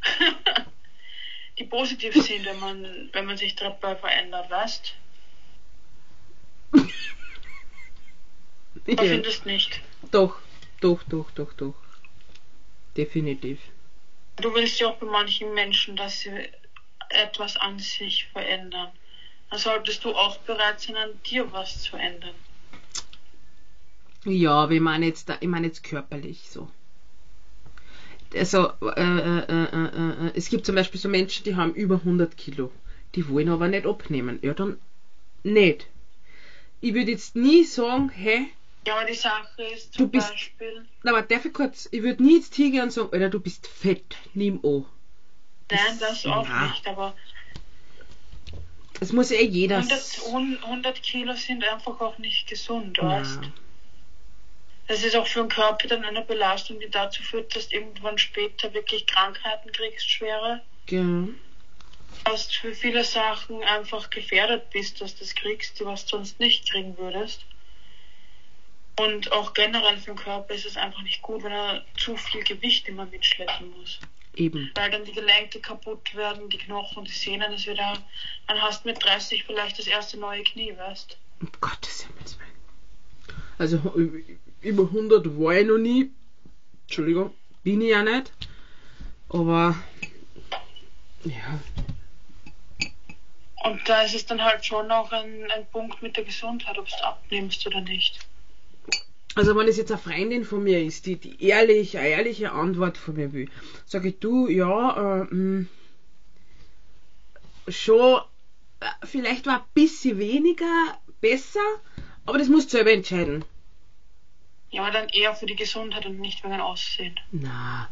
die 1.59 1.65
positiv 1.65 2.15
sind, 2.15 2.47
wenn 2.47 2.59
man, 2.59 3.11
wenn 3.13 3.27
man 3.27 3.37
sich 3.37 3.55
dabei 3.55 3.97
verändert, 3.97 4.49
weißt? 4.51 4.95
Man 6.73 6.89
ja. 8.87 8.97
findest 8.97 9.45
nicht. 9.45 9.83
Doch, 10.11 10.39
doch, 10.81 11.03
doch, 11.05 11.31
doch, 11.33 11.53
doch. 11.55 11.75
Definitiv. 12.97 13.59
Du 14.37 14.55
willst 14.55 14.81
ja 14.81 14.89
auch 14.89 14.97
bei 14.97 15.07
manchen 15.07 15.55
Menschen, 15.55 15.97
dass 15.97 16.21
sie 16.21 16.31
etwas 17.11 17.57
an 17.57 17.79
sich 17.79 18.27
verändern. 18.33 18.91
Dann 19.51 19.59
solltest 19.59 20.05
du 20.05 20.15
auch 20.15 20.39
bereit 20.39 20.81
sein, 20.81 20.97
an 20.97 21.11
dir 21.27 21.53
was 21.53 21.83
zu 21.83 21.97
ändern. 21.97 22.35
Ja, 24.25 24.69
wir 24.69 24.81
meinen 24.81 25.05
jetzt 25.05 25.29
da, 25.29 25.37
ich 25.41 25.49
meine 25.49 25.67
jetzt 25.67 25.83
körperlich 25.83 26.49
so. 26.51 26.71
Also, 28.35 28.73
äh, 28.83 29.01
äh, 29.01 29.39
äh, 29.49 29.65
äh, 29.65 30.27
äh, 30.27 30.33
es 30.35 30.49
gibt 30.51 30.65
zum 30.65 30.77
Beispiel 30.77 31.01
so 31.01 31.09
Menschen, 31.09 31.45
die 31.45 31.57
haben 31.57 31.75
über 31.75 31.97
100 31.97 32.37
Kilo. 32.37 32.71
Die 33.15 33.29
wollen 33.29 33.49
aber 33.49 33.67
nicht 33.67 33.87
abnehmen. 33.87 34.39
Ja, 34.43 34.55
dann 34.55 34.79
nicht. 35.43 35.89
Ich 36.81 36.95
würde 36.95 37.11
jetzt 37.11 37.35
nie 37.35 37.65
sagen, 37.65 38.11
hey, 38.11 38.49
Ja, 38.87 38.97
aber 38.97 39.05
die 39.05 39.15
Sache 39.15 39.63
ist 39.75 39.95
Du 39.95 39.99
zum 40.05 40.11
bist- 40.11 40.31
Beispiel, 40.31 40.87
na, 41.03 41.13
aber 41.13 41.23
darf 41.23 41.45
ich 41.45 41.53
kurz, 41.53 41.89
ich 41.93 42.03
würde 42.03 42.23
nie 42.23 42.37
jetzt 42.39 42.55
hingehen 42.55 42.83
und 42.85 42.93
sagen, 42.93 43.11
Alter, 43.13 43.29
du 43.29 43.41
bist 43.41 43.67
fett, 43.67 44.17
nimm 44.35 44.59
an. 44.65 44.87
nein, 45.71 45.99
das 46.01 46.25
auch 46.27 46.49
Ja. 46.49 46.67
nicht, 46.69 46.87
aber 46.87 47.15
Das 48.99 49.13
muss 49.13 49.31
eh 49.31 49.45
jeder. 49.45 49.79
100, 49.79 50.63
100 50.63 51.03
Kilo 51.03 51.33
sind 51.35 51.65
einfach 51.65 52.01
auch 52.01 52.19
nicht 52.19 52.47
gesund, 52.49 52.99
Ja. 52.99 53.05
weißt 53.21 53.41
Das 54.89 55.05
ist 55.05 55.15
auch 55.15 55.27
für 55.27 55.41
den 55.41 55.49
Körper 55.49 55.87
dann 55.87 56.05
eine 56.05 56.23
Belastung, 56.23 56.81
die 56.81 56.91
dazu 56.91 57.23
führt, 57.23 57.55
dass 57.55 57.69
du 57.69 57.77
irgendwann 57.77 58.19
später 58.19 58.75
wirklich 58.75 59.07
Krankheiten 59.07 59.71
kriegst, 59.73 60.11
schwere. 60.11 60.63
Ja. 60.89 61.29
Dass 62.25 62.49
du 62.49 62.55
für 62.55 62.75
viele 62.75 63.05
Sachen 63.05 63.63
einfach 63.63 64.11
gefährdet 64.11 64.69
bist, 64.71 65.01
dass 65.01 65.15
du 65.15 65.21
das 65.21 65.35
kriegst, 65.37 65.83
was 65.85 66.07
du 66.07 66.17
sonst 66.17 66.41
nicht 66.41 66.69
kriegen 66.69 66.99
würdest. 66.99 67.45
Und 69.01 69.33
auch 69.33 69.55
generell 69.55 69.97
für 69.97 70.13
den 70.13 70.17
Körper 70.17 70.53
ist 70.53 70.67
es 70.67 70.77
einfach 70.77 71.01
nicht 71.01 71.23
gut, 71.23 71.43
wenn 71.43 71.53
er 71.53 71.83
zu 71.97 72.19
viel 72.19 72.45
Gewicht 72.45 72.87
immer 72.87 73.07
mitschleppen 73.07 73.71
muss. 73.79 73.99
Eben. 74.35 74.71
Weil 74.75 74.91
dann 74.91 75.07
die 75.07 75.13
Gelenke 75.13 75.59
kaputt 75.59 76.15
werden, 76.15 76.51
die 76.51 76.59
Knochen, 76.59 77.07
die 77.07 77.11
Sehnen, 77.11 77.51
das 77.51 77.67
wieder, 77.67 77.97
dann 78.47 78.61
hast 78.61 78.85
du 78.85 78.91
mit 78.91 79.03
30 79.03 79.45
vielleicht 79.45 79.79
das 79.79 79.87
erste 79.87 80.19
neue 80.19 80.43
Knie, 80.43 80.77
weißt 80.77 81.17
Um 81.41 81.51
Gottes 81.63 82.07
Himmels 82.07 82.39
Willen. 82.39 82.51
Also 83.57 83.77
über 84.61 84.83
100 84.83 85.25
war 85.39 85.55
ich 85.55 85.67
noch 85.67 85.79
nie. 85.79 86.11
Entschuldigung, 86.83 87.33
bin 87.63 87.81
ich 87.81 87.91
ja 87.91 88.03
nicht. 88.03 88.31
Aber 89.31 89.77
ja, 91.25 91.59
Und 93.65 93.89
da 93.89 94.03
ist 94.03 94.15
es 94.15 94.27
dann 94.27 94.43
halt 94.43 94.63
schon 94.63 94.91
auch 94.91 95.11
ein, 95.11 95.51
ein 95.53 95.67
Punkt 95.71 96.03
mit 96.03 96.19
der 96.19 96.25
Gesundheit, 96.25 96.77
ob 96.77 96.87
du 96.87 97.03
abnimmst 97.03 97.67
oder 97.67 97.81
nicht. 97.81 98.19
Also 99.35 99.57
wenn 99.57 99.69
es 99.69 99.77
jetzt 99.77 99.91
eine 99.93 100.01
Freundin 100.01 100.45
von 100.45 100.63
mir 100.63 100.83
ist, 100.83 101.07
die, 101.07 101.17
die 101.17 101.43
ehrlich, 101.45 101.97
eine 101.99 102.09
ehrliche 102.09 102.53
Antwort 102.53 102.99
von 102.99 103.15
mir 103.17 103.33
will, 103.33 103.49
sage 103.87 104.09
ich, 104.09 104.19
du, 104.19 104.49
ja, 104.49 105.23
äh, 105.23 105.35
mh, 105.35 105.67
schon, 107.69 108.21
äh, 108.81 108.87
vielleicht 109.07 109.47
war 109.47 109.59
ein 109.61 109.65
bisschen 109.75 110.19
weniger 110.19 110.99
besser, 111.21 111.61
aber 112.27 112.39
das 112.39 112.49
musst 112.49 112.69
du 112.73 112.77
selber 112.77 112.93
entscheiden. 112.93 113.45
Ja, 114.71 114.83
aber 114.83 114.93
dann 114.93 115.09
eher 115.09 115.35
für 115.35 115.47
die 115.47 115.57
Gesundheit 115.57 116.07
und 116.07 116.21
nicht 116.21 116.43
wegen 116.45 116.53
dem 116.53 116.61
Aussehen. 116.61 117.19
Na, 117.33 117.89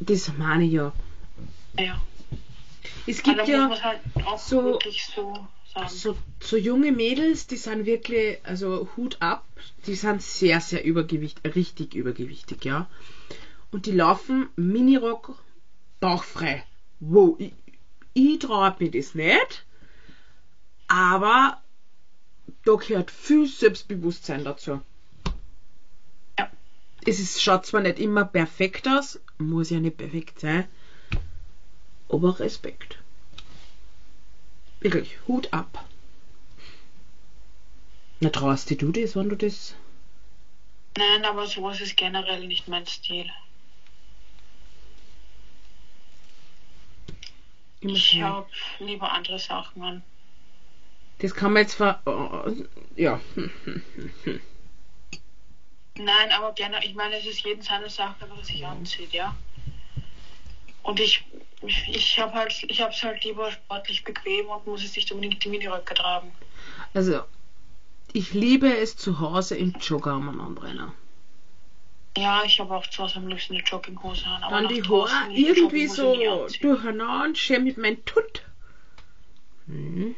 das 0.00 0.32
meine 0.38 0.64
ich 0.64 0.72
ja. 0.72 0.92
Ja. 1.78 2.00
Es 3.06 3.22
gibt 3.22 3.38
da 3.38 3.44
ja 3.44 3.68
halt 3.82 4.00
auch 4.24 4.38
so- 4.38 4.62
wirklich 4.64 5.04
so 5.06 5.46
sagen. 5.74 5.88
so, 5.88 6.16
so 6.40 6.56
junge 6.56 6.92
Mädels, 6.92 7.46
die 7.46 7.56
sind 7.56 7.86
wirklich, 7.86 8.38
also 8.44 8.88
Hut 8.96 9.16
ab, 9.20 9.44
die 9.86 9.94
sind 9.94 10.22
sehr, 10.22 10.60
sehr 10.60 10.84
übergewichtig, 10.84 11.54
richtig 11.54 11.94
übergewichtig, 11.94 12.64
ja. 12.64 12.88
Und 13.70 13.86
die 13.86 13.92
laufen 13.92 14.48
Minirock 14.56 15.34
bauchfrei. 16.00 16.64
Wow, 17.00 17.36
ich, 17.38 17.52
ich 18.14 18.38
traue 18.38 18.74
mir 18.78 18.90
das 18.90 19.14
nicht, 19.14 19.64
aber 20.86 21.60
da 22.64 22.74
gehört 22.76 23.10
viel 23.10 23.46
Selbstbewusstsein 23.46 24.44
dazu. 24.44 24.80
Ja. 26.38 26.50
Es 27.04 27.18
ist, 27.18 27.42
schaut 27.42 27.66
zwar 27.66 27.80
nicht 27.80 27.98
immer 27.98 28.24
perfekt 28.24 28.88
aus, 28.88 29.20
muss 29.38 29.70
ja 29.70 29.80
nicht 29.80 29.96
perfekt 29.96 30.40
sein, 30.40 30.66
aber 32.08 32.38
Respekt. 32.38 32.98
Wirklich, 34.84 35.16
Hut 35.26 35.50
ab. 35.50 35.82
Na, 38.20 38.28
traust 38.28 38.70
du 38.70 38.92
das, 38.92 39.16
wenn 39.16 39.30
du 39.30 39.34
das. 39.36 39.74
Nein, 40.98 41.24
aber 41.24 41.46
sowas 41.46 41.80
ist 41.80 41.96
generell 41.96 42.46
nicht 42.46 42.68
mein 42.68 42.86
Stil. 42.86 43.24
Ich 47.80 48.08
schnell- 48.08 48.24
habe 48.24 48.46
lieber 48.78 49.10
andere 49.10 49.38
Sachen 49.38 49.82
an. 49.82 50.02
Das 51.20 51.34
kann 51.34 51.54
man 51.54 51.62
jetzt 51.62 51.76
ver. 51.76 51.96
oh, 52.04 52.52
ja. 52.94 53.18
Nein, 55.96 56.30
aber 56.30 56.52
gerne, 56.52 56.84
ich 56.84 56.94
meine, 56.94 57.16
es 57.16 57.24
ist 57.24 57.42
jedem 57.42 57.62
seine 57.62 57.88
Sache, 57.88 58.28
was 58.28 58.48
sich 58.48 58.66
anzieht, 58.66 59.14
ja. 59.14 59.34
Und 60.84 61.00
ich, 61.00 61.24
ich, 61.62 62.20
habe 62.20 62.34
halt, 62.34 62.62
ich 62.68 62.80
habe 62.80 62.92
es 62.92 63.02
halt 63.02 63.24
lieber 63.24 63.50
sportlich 63.50 64.04
bequem 64.04 64.46
und 64.46 64.66
muss 64.66 64.82
jetzt 64.82 64.96
nicht 64.96 65.10
unbedingt 65.10 65.42
die 65.42 65.48
Miniröcke 65.48 65.94
tragen. 65.94 66.30
Also, 66.92 67.22
ich 68.12 68.32
liebe 68.34 68.68
es 68.76 68.96
zu 68.96 69.18
Hause 69.18 69.56
im 69.56 69.74
Jogger 69.80 70.16
umeinander 70.16 70.62
rennen. 70.62 70.92
Ja, 72.16 72.44
ich 72.44 72.60
habe 72.60 72.76
auch 72.76 72.86
zu 72.86 73.02
Hause 73.02 73.16
am 73.16 73.26
liebsten 73.26 73.54
eine 73.54 73.64
Jogginghose 73.64 74.26
an. 74.26 74.42
Aber 74.44 74.56
Dann 74.56 74.64
nach 74.64 74.70
die 74.70 74.82
Haare 74.82 75.32
die 75.32 75.46
irgendwie 75.46 75.84
Jogginghose 75.84 75.96
so 75.96 76.16
nie 76.16 76.28
anziehen. 76.28 76.62
durcheinander, 76.62 77.34
schön 77.34 77.64
mit 77.64 77.78
meinem 77.78 78.04
Tutt. 78.04 78.42
Mhm. 79.66 80.14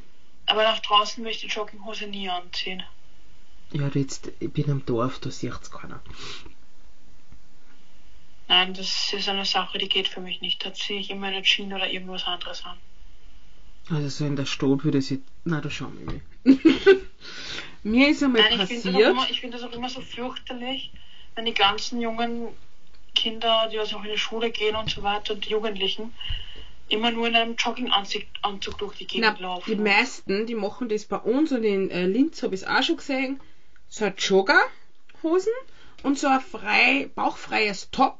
Aber 0.47 0.63
nach 0.65 0.81
draußen 0.81 1.25
will 1.25 1.31
ich 1.31 1.41
die 1.41 1.47
Jogginghose 1.47 2.09
nie 2.09 2.29
anziehen. 2.29 2.83
Ja, 3.73 3.89
jetzt, 3.95 4.31
ich 4.41 4.53
bin 4.53 4.71
am 4.71 4.85
Dorf, 4.85 5.21
da 5.21 5.31
sieht's 5.31 5.71
keiner. 5.71 6.01
Nein, 8.49 8.75
das 8.75 9.13
ist 9.13 9.29
eine 9.29 9.45
Sache, 9.45 9.79
die 9.79 9.89
geht 9.89 10.09
für 10.09 10.21
mich 10.21 10.41
nicht. 10.41 10.65
Da 10.65 10.73
ziehe 10.73 11.01
ich 11.01 11.11
immer 11.11 11.27
eine 11.29 11.43
Jeans 11.43 11.73
oder 11.75 11.91
irgendwas 11.91 12.25
anderes 12.25 12.65
an. 12.65 12.77
Also 13.91 14.09
so 14.09 14.25
in 14.25 14.37
der 14.37 14.47
Stadt 14.47 14.85
würde 14.85 15.01
sie. 15.03 15.23
Na, 15.45 15.61
da 15.61 15.71
schauen 15.71 15.97
wir 15.99 16.07
mal. 16.07 16.21
Mir 17.83 18.09
ist 18.09 18.23
einmal 18.23 18.43
Nein, 18.43 18.61
ich 18.61 18.67
finde 18.69 18.83
das, 18.83 18.87
auch 18.87 18.93
passiert. 18.99 19.11
immer- 19.11 19.31
ich 19.31 19.41
find 19.41 19.55
das 19.55 19.63
auch 19.63 19.73
immer 19.73 19.89
so 19.89 20.01
fürchterlich, 20.01 20.91
wenn 21.35 21.45
die 21.45 21.55
ganzen 21.55 22.01
jungen 22.01 22.49
Kinder, 23.15 23.69
die 23.73 23.79
also 23.79 23.97
auch 23.97 24.05
in 24.05 24.11
die 24.11 24.19
Schule 24.19 24.51
gehen 24.51 24.75
und 24.77 24.91
so 24.91 25.03
weiter, 25.03 25.35
und 25.35 25.45
die 25.45 25.51
Jugendlichen, 25.51 26.13
immer 26.89 27.11
nur 27.11 27.29
in 27.29 27.37
einem 27.37 27.55
Jogginganzug 27.57 28.23
Anzug 28.43 28.79
durch 28.79 28.97
die 28.97 29.07
Gegend 29.07 29.39
Na, 29.41 29.47
laufen. 29.47 29.71
die 29.71 29.77
meisten, 29.77 30.47
die 30.47 30.55
machen 30.55 30.89
das 30.89 31.05
bei 31.05 31.17
uns 31.17 31.51
und 31.53 31.63
in 31.65 31.91
äh, 31.91 32.07
Linz 32.07 32.43
habe 32.43 32.55
ich 32.55 32.63
es 32.63 32.67
auch 32.67 32.83
schon 32.83 32.97
gesehen. 32.97 33.41
So 33.89 34.05
ein 34.05 34.15
Joggerhosen 34.17 35.53
und 36.03 36.19
so 36.19 36.27
ein 36.29 36.41
frei, 36.41 37.09
bauchfreies 37.15 37.91
Top. 37.91 38.19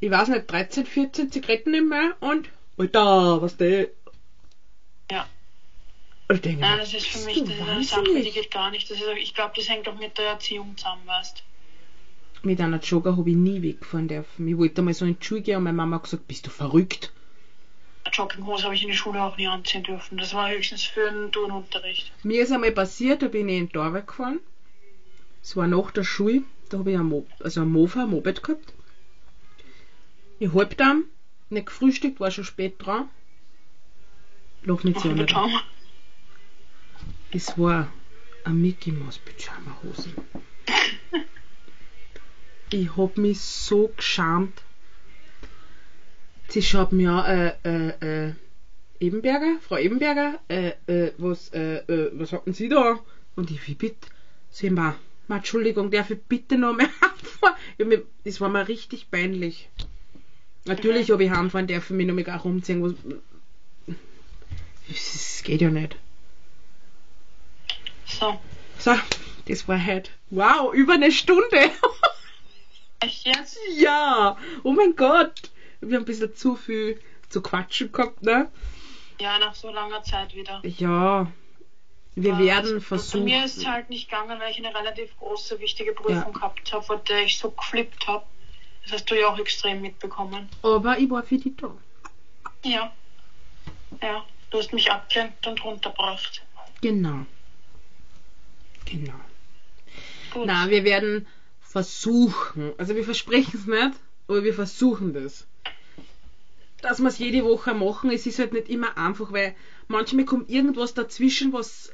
Ich 0.00 0.10
weiß 0.10 0.28
nicht, 0.28 0.50
13, 0.50 0.86
14 0.86 1.30
Zigaretten 1.30 1.74
im 1.74 1.90
Mehr 1.90 2.16
und 2.20 2.48
Alter, 2.78 3.42
was 3.42 3.58
der. 3.58 3.88
Ja. 5.10 5.26
Ich 6.32 6.40
denke, 6.40 6.60
Nein, 6.60 6.78
das 6.78 6.94
ist 6.94 7.06
für 7.06 7.26
mich 7.26 7.40
das 7.44 7.50
ist 7.50 7.60
eine 7.60 7.84
Sache, 7.84 8.22
die 8.22 8.30
geht 8.30 8.50
gar 8.50 8.70
nicht. 8.70 8.90
Das 8.90 8.96
ist, 8.98 9.06
ich 9.18 9.34
glaube, 9.34 9.52
das 9.56 9.68
hängt 9.68 9.86
auch 9.88 9.98
mit 9.98 10.16
der 10.16 10.26
Erziehung 10.26 10.76
zusammen, 10.76 11.02
weißt 11.04 11.42
Mit 12.42 12.60
einer 12.60 12.78
Jogger 12.78 13.16
habe 13.16 13.28
ich 13.28 13.36
nie 13.36 13.60
weggefahren 13.60 14.08
dürfen. 14.08 14.48
Ich 14.48 14.56
wollte 14.56 14.80
mal 14.80 14.94
so 14.94 15.04
in 15.04 15.18
die 15.18 15.26
Schule 15.26 15.42
gehen 15.42 15.56
und 15.58 15.64
meine 15.64 15.76
Mama 15.76 15.96
hat 15.96 16.04
gesagt, 16.04 16.26
bist 16.28 16.46
du 16.46 16.50
verrückt? 16.50 17.12
Jogginghose 18.10 18.64
habe 18.64 18.74
ich 18.74 18.82
in 18.82 18.88
die 18.88 18.96
Schule 18.96 19.22
auch 19.22 19.36
nie 19.36 19.46
anziehen 19.46 19.82
dürfen. 19.82 20.16
Das 20.16 20.32
war 20.32 20.50
höchstens 20.50 20.84
für 20.84 21.08
einen 21.08 21.30
Turnunterricht. 21.32 22.10
Mir 22.22 22.42
ist 22.42 22.52
einmal 22.52 22.72
passiert, 22.72 23.22
da 23.22 23.28
bin 23.28 23.48
ich 23.48 23.58
in 23.58 23.66
den 23.66 23.72
Torweg 23.72 24.06
gefahren. 24.06 24.40
Es 25.42 25.56
war 25.56 25.66
nach 25.66 25.90
der 25.90 26.04
Schule, 26.04 26.42
da 26.70 26.78
habe 26.78 26.92
ich 26.92 26.98
ein, 26.98 27.06
Mo 27.06 27.26
also 27.40 27.60
ein 27.60 27.68
Mofa, 27.68 28.04
ein 28.04 28.10
Moped 28.10 28.42
gehabt. 28.42 28.72
Ich 30.40 30.54
halb 30.54 30.74
dann, 30.78 31.04
nicht 31.50 31.66
gefrühstückt, 31.66 32.18
war 32.18 32.30
schon 32.30 32.44
spät 32.44 32.72
dran. 32.78 33.10
Lach 34.64 34.82
nicht 34.84 34.98
so 34.98 35.12
nicht. 35.12 35.34
Es 37.30 37.58
war 37.58 37.92
eine 38.44 38.54
Mickey 38.54 38.90
Mouse 38.90 39.18
Pyjama 39.18 39.76
Hose. 39.82 40.08
ich 42.70 42.96
hab 42.96 43.18
mich 43.18 43.38
so 43.38 43.92
geschämt. 43.94 44.62
Sie 46.48 46.62
schaut 46.62 46.92
mir 46.92 47.12
an, 47.12 47.52
äh, 47.64 47.88
äh, 47.90 48.28
äh, 48.28 48.32
Ebenberger, 48.98 49.58
Frau 49.60 49.76
Ebenberger, 49.76 50.40
äh, 50.48 50.72
äh, 50.86 51.12
was, 51.18 51.50
äh, 51.52 51.76
äh, 51.86 52.10
was 52.14 52.32
hatten 52.32 52.54
Sie 52.54 52.70
da? 52.70 52.98
Und 53.36 53.50
ich, 53.50 53.66
wie 53.68 53.74
bitte? 53.74 54.08
Sie 54.48 54.70
mal, 54.70 54.94
ma, 55.28 55.36
Entschuldigung, 55.36 55.90
darf 55.90 56.10
ich 56.10 56.22
bitte 56.22 56.56
noch 56.56 56.72
mehr 56.74 56.88
mir- 57.78 58.06
Das 58.24 58.40
war 58.40 58.48
mir 58.48 58.66
richtig 58.68 59.10
peinlich. 59.10 59.68
Natürlich 60.64 61.08
Mhm. 61.08 61.12
habe 61.12 61.24
ich 61.24 61.30
heimfahren 61.30 61.66
dürfen, 61.66 61.96
mich 61.96 62.06
noch 62.06 62.14
mal 62.14 62.24
gar 62.24 62.40
rumziehen. 62.40 62.82
Was, 62.82 62.94
das 64.88 65.42
geht 65.44 65.60
ja 65.60 65.70
nicht. 65.70 65.96
So. 68.06 68.38
So, 68.78 68.94
das 69.46 69.68
war 69.68 69.82
halt, 69.82 70.10
wow, 70.30 70.72
über 70.74 70.94
eine 70.94 71.12
Stunde. 71.12 71.70
Echt 73.00 73.26
jetzt? 73.26 73.58
ja, 73.76 74.36
oh 74.62 74.72
mein 74.72 74.94
Gott. 74.96 75.50
Wir 75.80 75.96
haben 75.96 76.02
ein 76.02 76.06
bisschen 76.06 76.34
zu 76.34 76.56
viel 76.56 77.00
zu 77.30 77.40
quatschen 77.40 77.90
gehabt, 77.92 78.22
ne? 78.22 78.50
Ja, 79.18 79.38
nach 79.38 79.54
so 79.54 79.70
langer 79.70 80.02
Zeit 80.02 80.34
wieder. 80.34 80.60
Ja, 80.64 81.30
wir 82.16 82.30
Ja, 82.32 82.38
werden 82.38 82.58
also, 82.58 82.80
versuchen. 82.80 83.24
Bei 83.24 83.30
mir 83.32 83.44
ist 83.44 83.56
es 83.58 83.66
halt 83.66 83.88
nicht 83.88 84.10
gegangen, 84.10 84.38
weil 84.40 84.50
ich 84.50 84.58
eine 84.58 84.74
relativ 84.74 85.16
große, 85.18 85.58
wichtige 85.60 85.92
Prüfung 85.92 86.32
gehabt 86.34 86.70
habe, 86.72 86.82
vor 86.84 86.98
der 86.98 87.22
ich 87.22 87.38
so 87.38 87.50
geflippt 87.50 88.06
habe. 88.06 88.24
Das 88.90 89.02
hast 89.02 89.10
du 89.10 89.20
ja 89.20 89.28
auch 89.28 89.38
extrem 89.38 89.82
mitbekommen. 89.82 90.48
aber 90.62 90.98
ich 90.98 91.08
war 91.08 91.22
für 91.22 91.38
die 91.38 91.54
da. 91.56 91.72
Ja. 92.64 92.92
Ja. 94.02 94.24
Du 94.50 94.58
hast 94.58 94.72
mich 94.72 94.90
abgelenkt 94.90 95.46
und 95.46 95.64
runtergebracht. 95.64 96.42
Genau. 96.80 97.24
Genau. 98.86 99.20
Gut. 100.32 100.46
Na, 100.46 100.68
wir 100.70 100.82
werden 100.82 101.28
versuchen, 101.60 102.72
also 102.78 102.96
wir 102.96 103.04
versprechen 103.04 103.52
es 103.54 103.66
nicht, 103.66 104.00
aber 104.26 104.42
wir 104.42 104.54
versuchen 104.54 105.14
das. 105.14 105.46
Dass 106.82 106.98
wir 106.98 107.08
es 107.08 107.18
jede 107.18 107.44
Woche 107.44 107.74
machen, 107.74 108.10
es 108.10 108.26
ist 108.26 108.40
halt 108.40 108.52
nicht 108.52 108.68
immer 108.68 108.98
einfach, 108.98 109.30
weil 109.30 109.54
manchmal 109.86 110.24
kommt 110.24 110.50
irgendwas 110.50 110.94
dazwischen, 110.94 111.52
was 111.52 111.92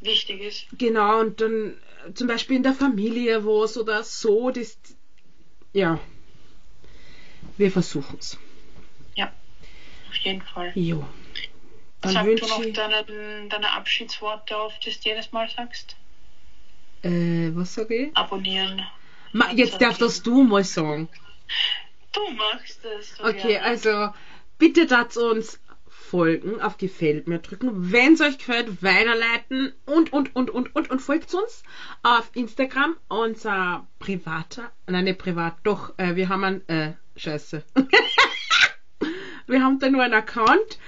Wichtig 0.00 0.42
ist. 0.42 0.66
Genau, 0.76 1.20
und 1.20 1.40
dann 1.40 1.76
äh, 2.06 2.12
zum 2.12 2.26
Beispiel 2.26 2.56
in 2.56 2.62
der 2.62 2.74
Familie 2.74 3.46
was 3.46 3.78
oder 3.78 4.02
so, 4.02 4.50
das. 4.50 4.76
Ja. 5.74 6.00
Wir 7.58 7.70
versuchen's. 7.70 8.38
Auf 10.14 10.20
jeden 10.24 10.42
Fall. 10.42 10.72
Jo. 10.76 11.04
Dann 12.00 12.12
Sag 12.12 12.24
du 12.24 12.46
noch 12.46 12.64
deine, 12.72 13.48
deine 13.48 13.72
Abschiedsworte 13.72 14.56
auf, 14.56 14.72
das 14.84 15.00
du 15.00 15.08
jedes 15.08 15.32
Mal 15.32 15.48
sagst. 15.50 15.96
Äh, 17.02 17.50
was 17.54 17.74
sage 17.74 17.94
ich? 18.06 18.16
Abonnieren. 18.16 18.86
Ma, 19.32 19.50
jetzt 19.52 19.80
darfst 19.80 20.00
das 20.00 20.22
du 20.22 20.44
mal 20.44 20.62
sagen. 20.62 21.08
Du 22.12 22.30
machst 22.30 22.84
es. 22.84 23.16
so 23.16 23.24
Okay, 23.24 23.48
gerne. 23.48 23.62
also 23.62 24.14
bitte 24.58 24.86
das 24.86 25.16
uns 25.16 25.58
folgen, 26.04 26.60
auf 26.60 26.76
Gefällt 26.76 27.28
mir 27.28 27.38
drücken, 27.38 27.92
wenn 27.92 28.14
es 28.14 28.20
euch 28.20 28.38
gefällt, 28.38 28.82
weiterleiten 28.82 29.72
und, 29.86 30.12
und, 30.12 30.36
und, 30.36 30.50
und, 30.50 30.74
und, 30.76 30.90
und 30.90 30.98
folgt 31.00 31.34
uns 31.34 31.62
auf 32.02 32.30
Instagram, 32.34 32.96
unser 33.08 33.86
privater, 33.98 34.70
nein, 34.86 35.04
nicht 35.04 35.18
privat, 35.18 35.56
doch, 35.62 35.98
äh, 35.98 36.14
wir 36.14 36.28
haben 36.28 36.44
einen, 36.44 36.68
äh, 36.68 36.92
scheiße. 37.16 37.64
wir 39.46 39.62
haben 39.62 39.78
da 39.78 39.88
nur 39.88 40.02
einen 40.02 40.14
Account, 40.14 40.78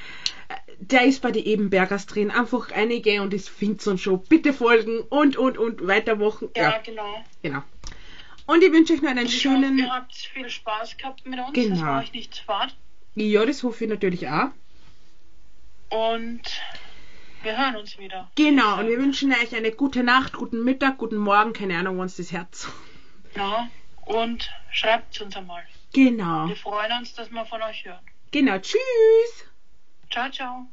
der 0.78 1.06
ist 1.06 1.22
bei 1.22 1.32
den 1.32 1.44
Ebenbergers 1.44 2.06
drin, 2.06 2.30
einfach 2.30 2.70
einige 2.70 3.22
und 3.22 3.32
es 3.32 3.48
findet 3.48 3.86
uns 3.86 4.02
schon, 4.02 4.22
bitte 4.24 4.52
folgen 4.52 5.00
und, 5.00 5.36
und, 5.36 5.56
und 5.56 5.86
weitermachen. 5.86 6.50
Ja, 6.54 6.70
Ja, 6.70 6.78
genau. 6.84 7.24
genau. 7.42 7.62
Und 8.46 8.62
ich 8.62 8.70
wünsche 8.70 8.92
euch 8.92 9.02
noch 9.02 9.10
einen 9.10 9.26
Ich 9.26 9.44
hoffe, 9.46 9.56
schönen, 9.56 9.78
ihr 9.78 9.90
habt 9.90 10.14
viel 10.14 10.48
Spaß 10.48 10.96
gehabt 10.98 11.26
mit 11.26 11.40
uns. 11.40 11.52
Genau. 11.52 11.74
Das 11.74 11.80
war 11.82 12.00
euch 12.00 12.12
nicht 12.12 12.34
zu 12.34 12.44
fad. 12.44 12.76
ja, 13.14 13.44
das 13.44 13.62
hoffe 13.62 13.84
ich 13.84 13.90
natürlich 13.90 14.28
auch. 14.28 14.50
Und 15.90 16.42
wir 17.42 17.56
hören 17.56 17.76
uns 17.76 17.98
wieder. 17.98 18.30
Genau, 18.34 18.80
und 18.80 18.88
wir 18.88 18.98
wünschen 18.98 19.32
euch 19.32 19.54
eine 19.54 19.70
gute 19.72 20.02
Nacht, 20.02 20.32
guten 20.34 20.64
Mittag, 20.64 20.98
guten 20.98 21.16
Morgen, 21.16 21.52
keine 21.52 21.78
Ahnung, 21.78 21.98
wann 21.98 22.06
es 22.06 22.16
das 22.16 22.32
Herz. 22.32 22.68
Ja, 23.36 23.68
und 24.06 24.50
schreibt 24.70 25.20
uns 25.20 25.36
einmal. 25.36 25.62
Genau, 25.92 26.48
Wir 26.48 26.56
freuen 26.56 26.90
uns, 27.00 27.12
dass 27.12 27.30
wir 27.30 27.44
von 27.44 27.60
euch 27.60 27.84
hören. 27.84 28.00
genau, 28.30 28.56
tschüss. 28.58 29.44
Ciao, 30.10 30.30
ciao. 30.30 30.64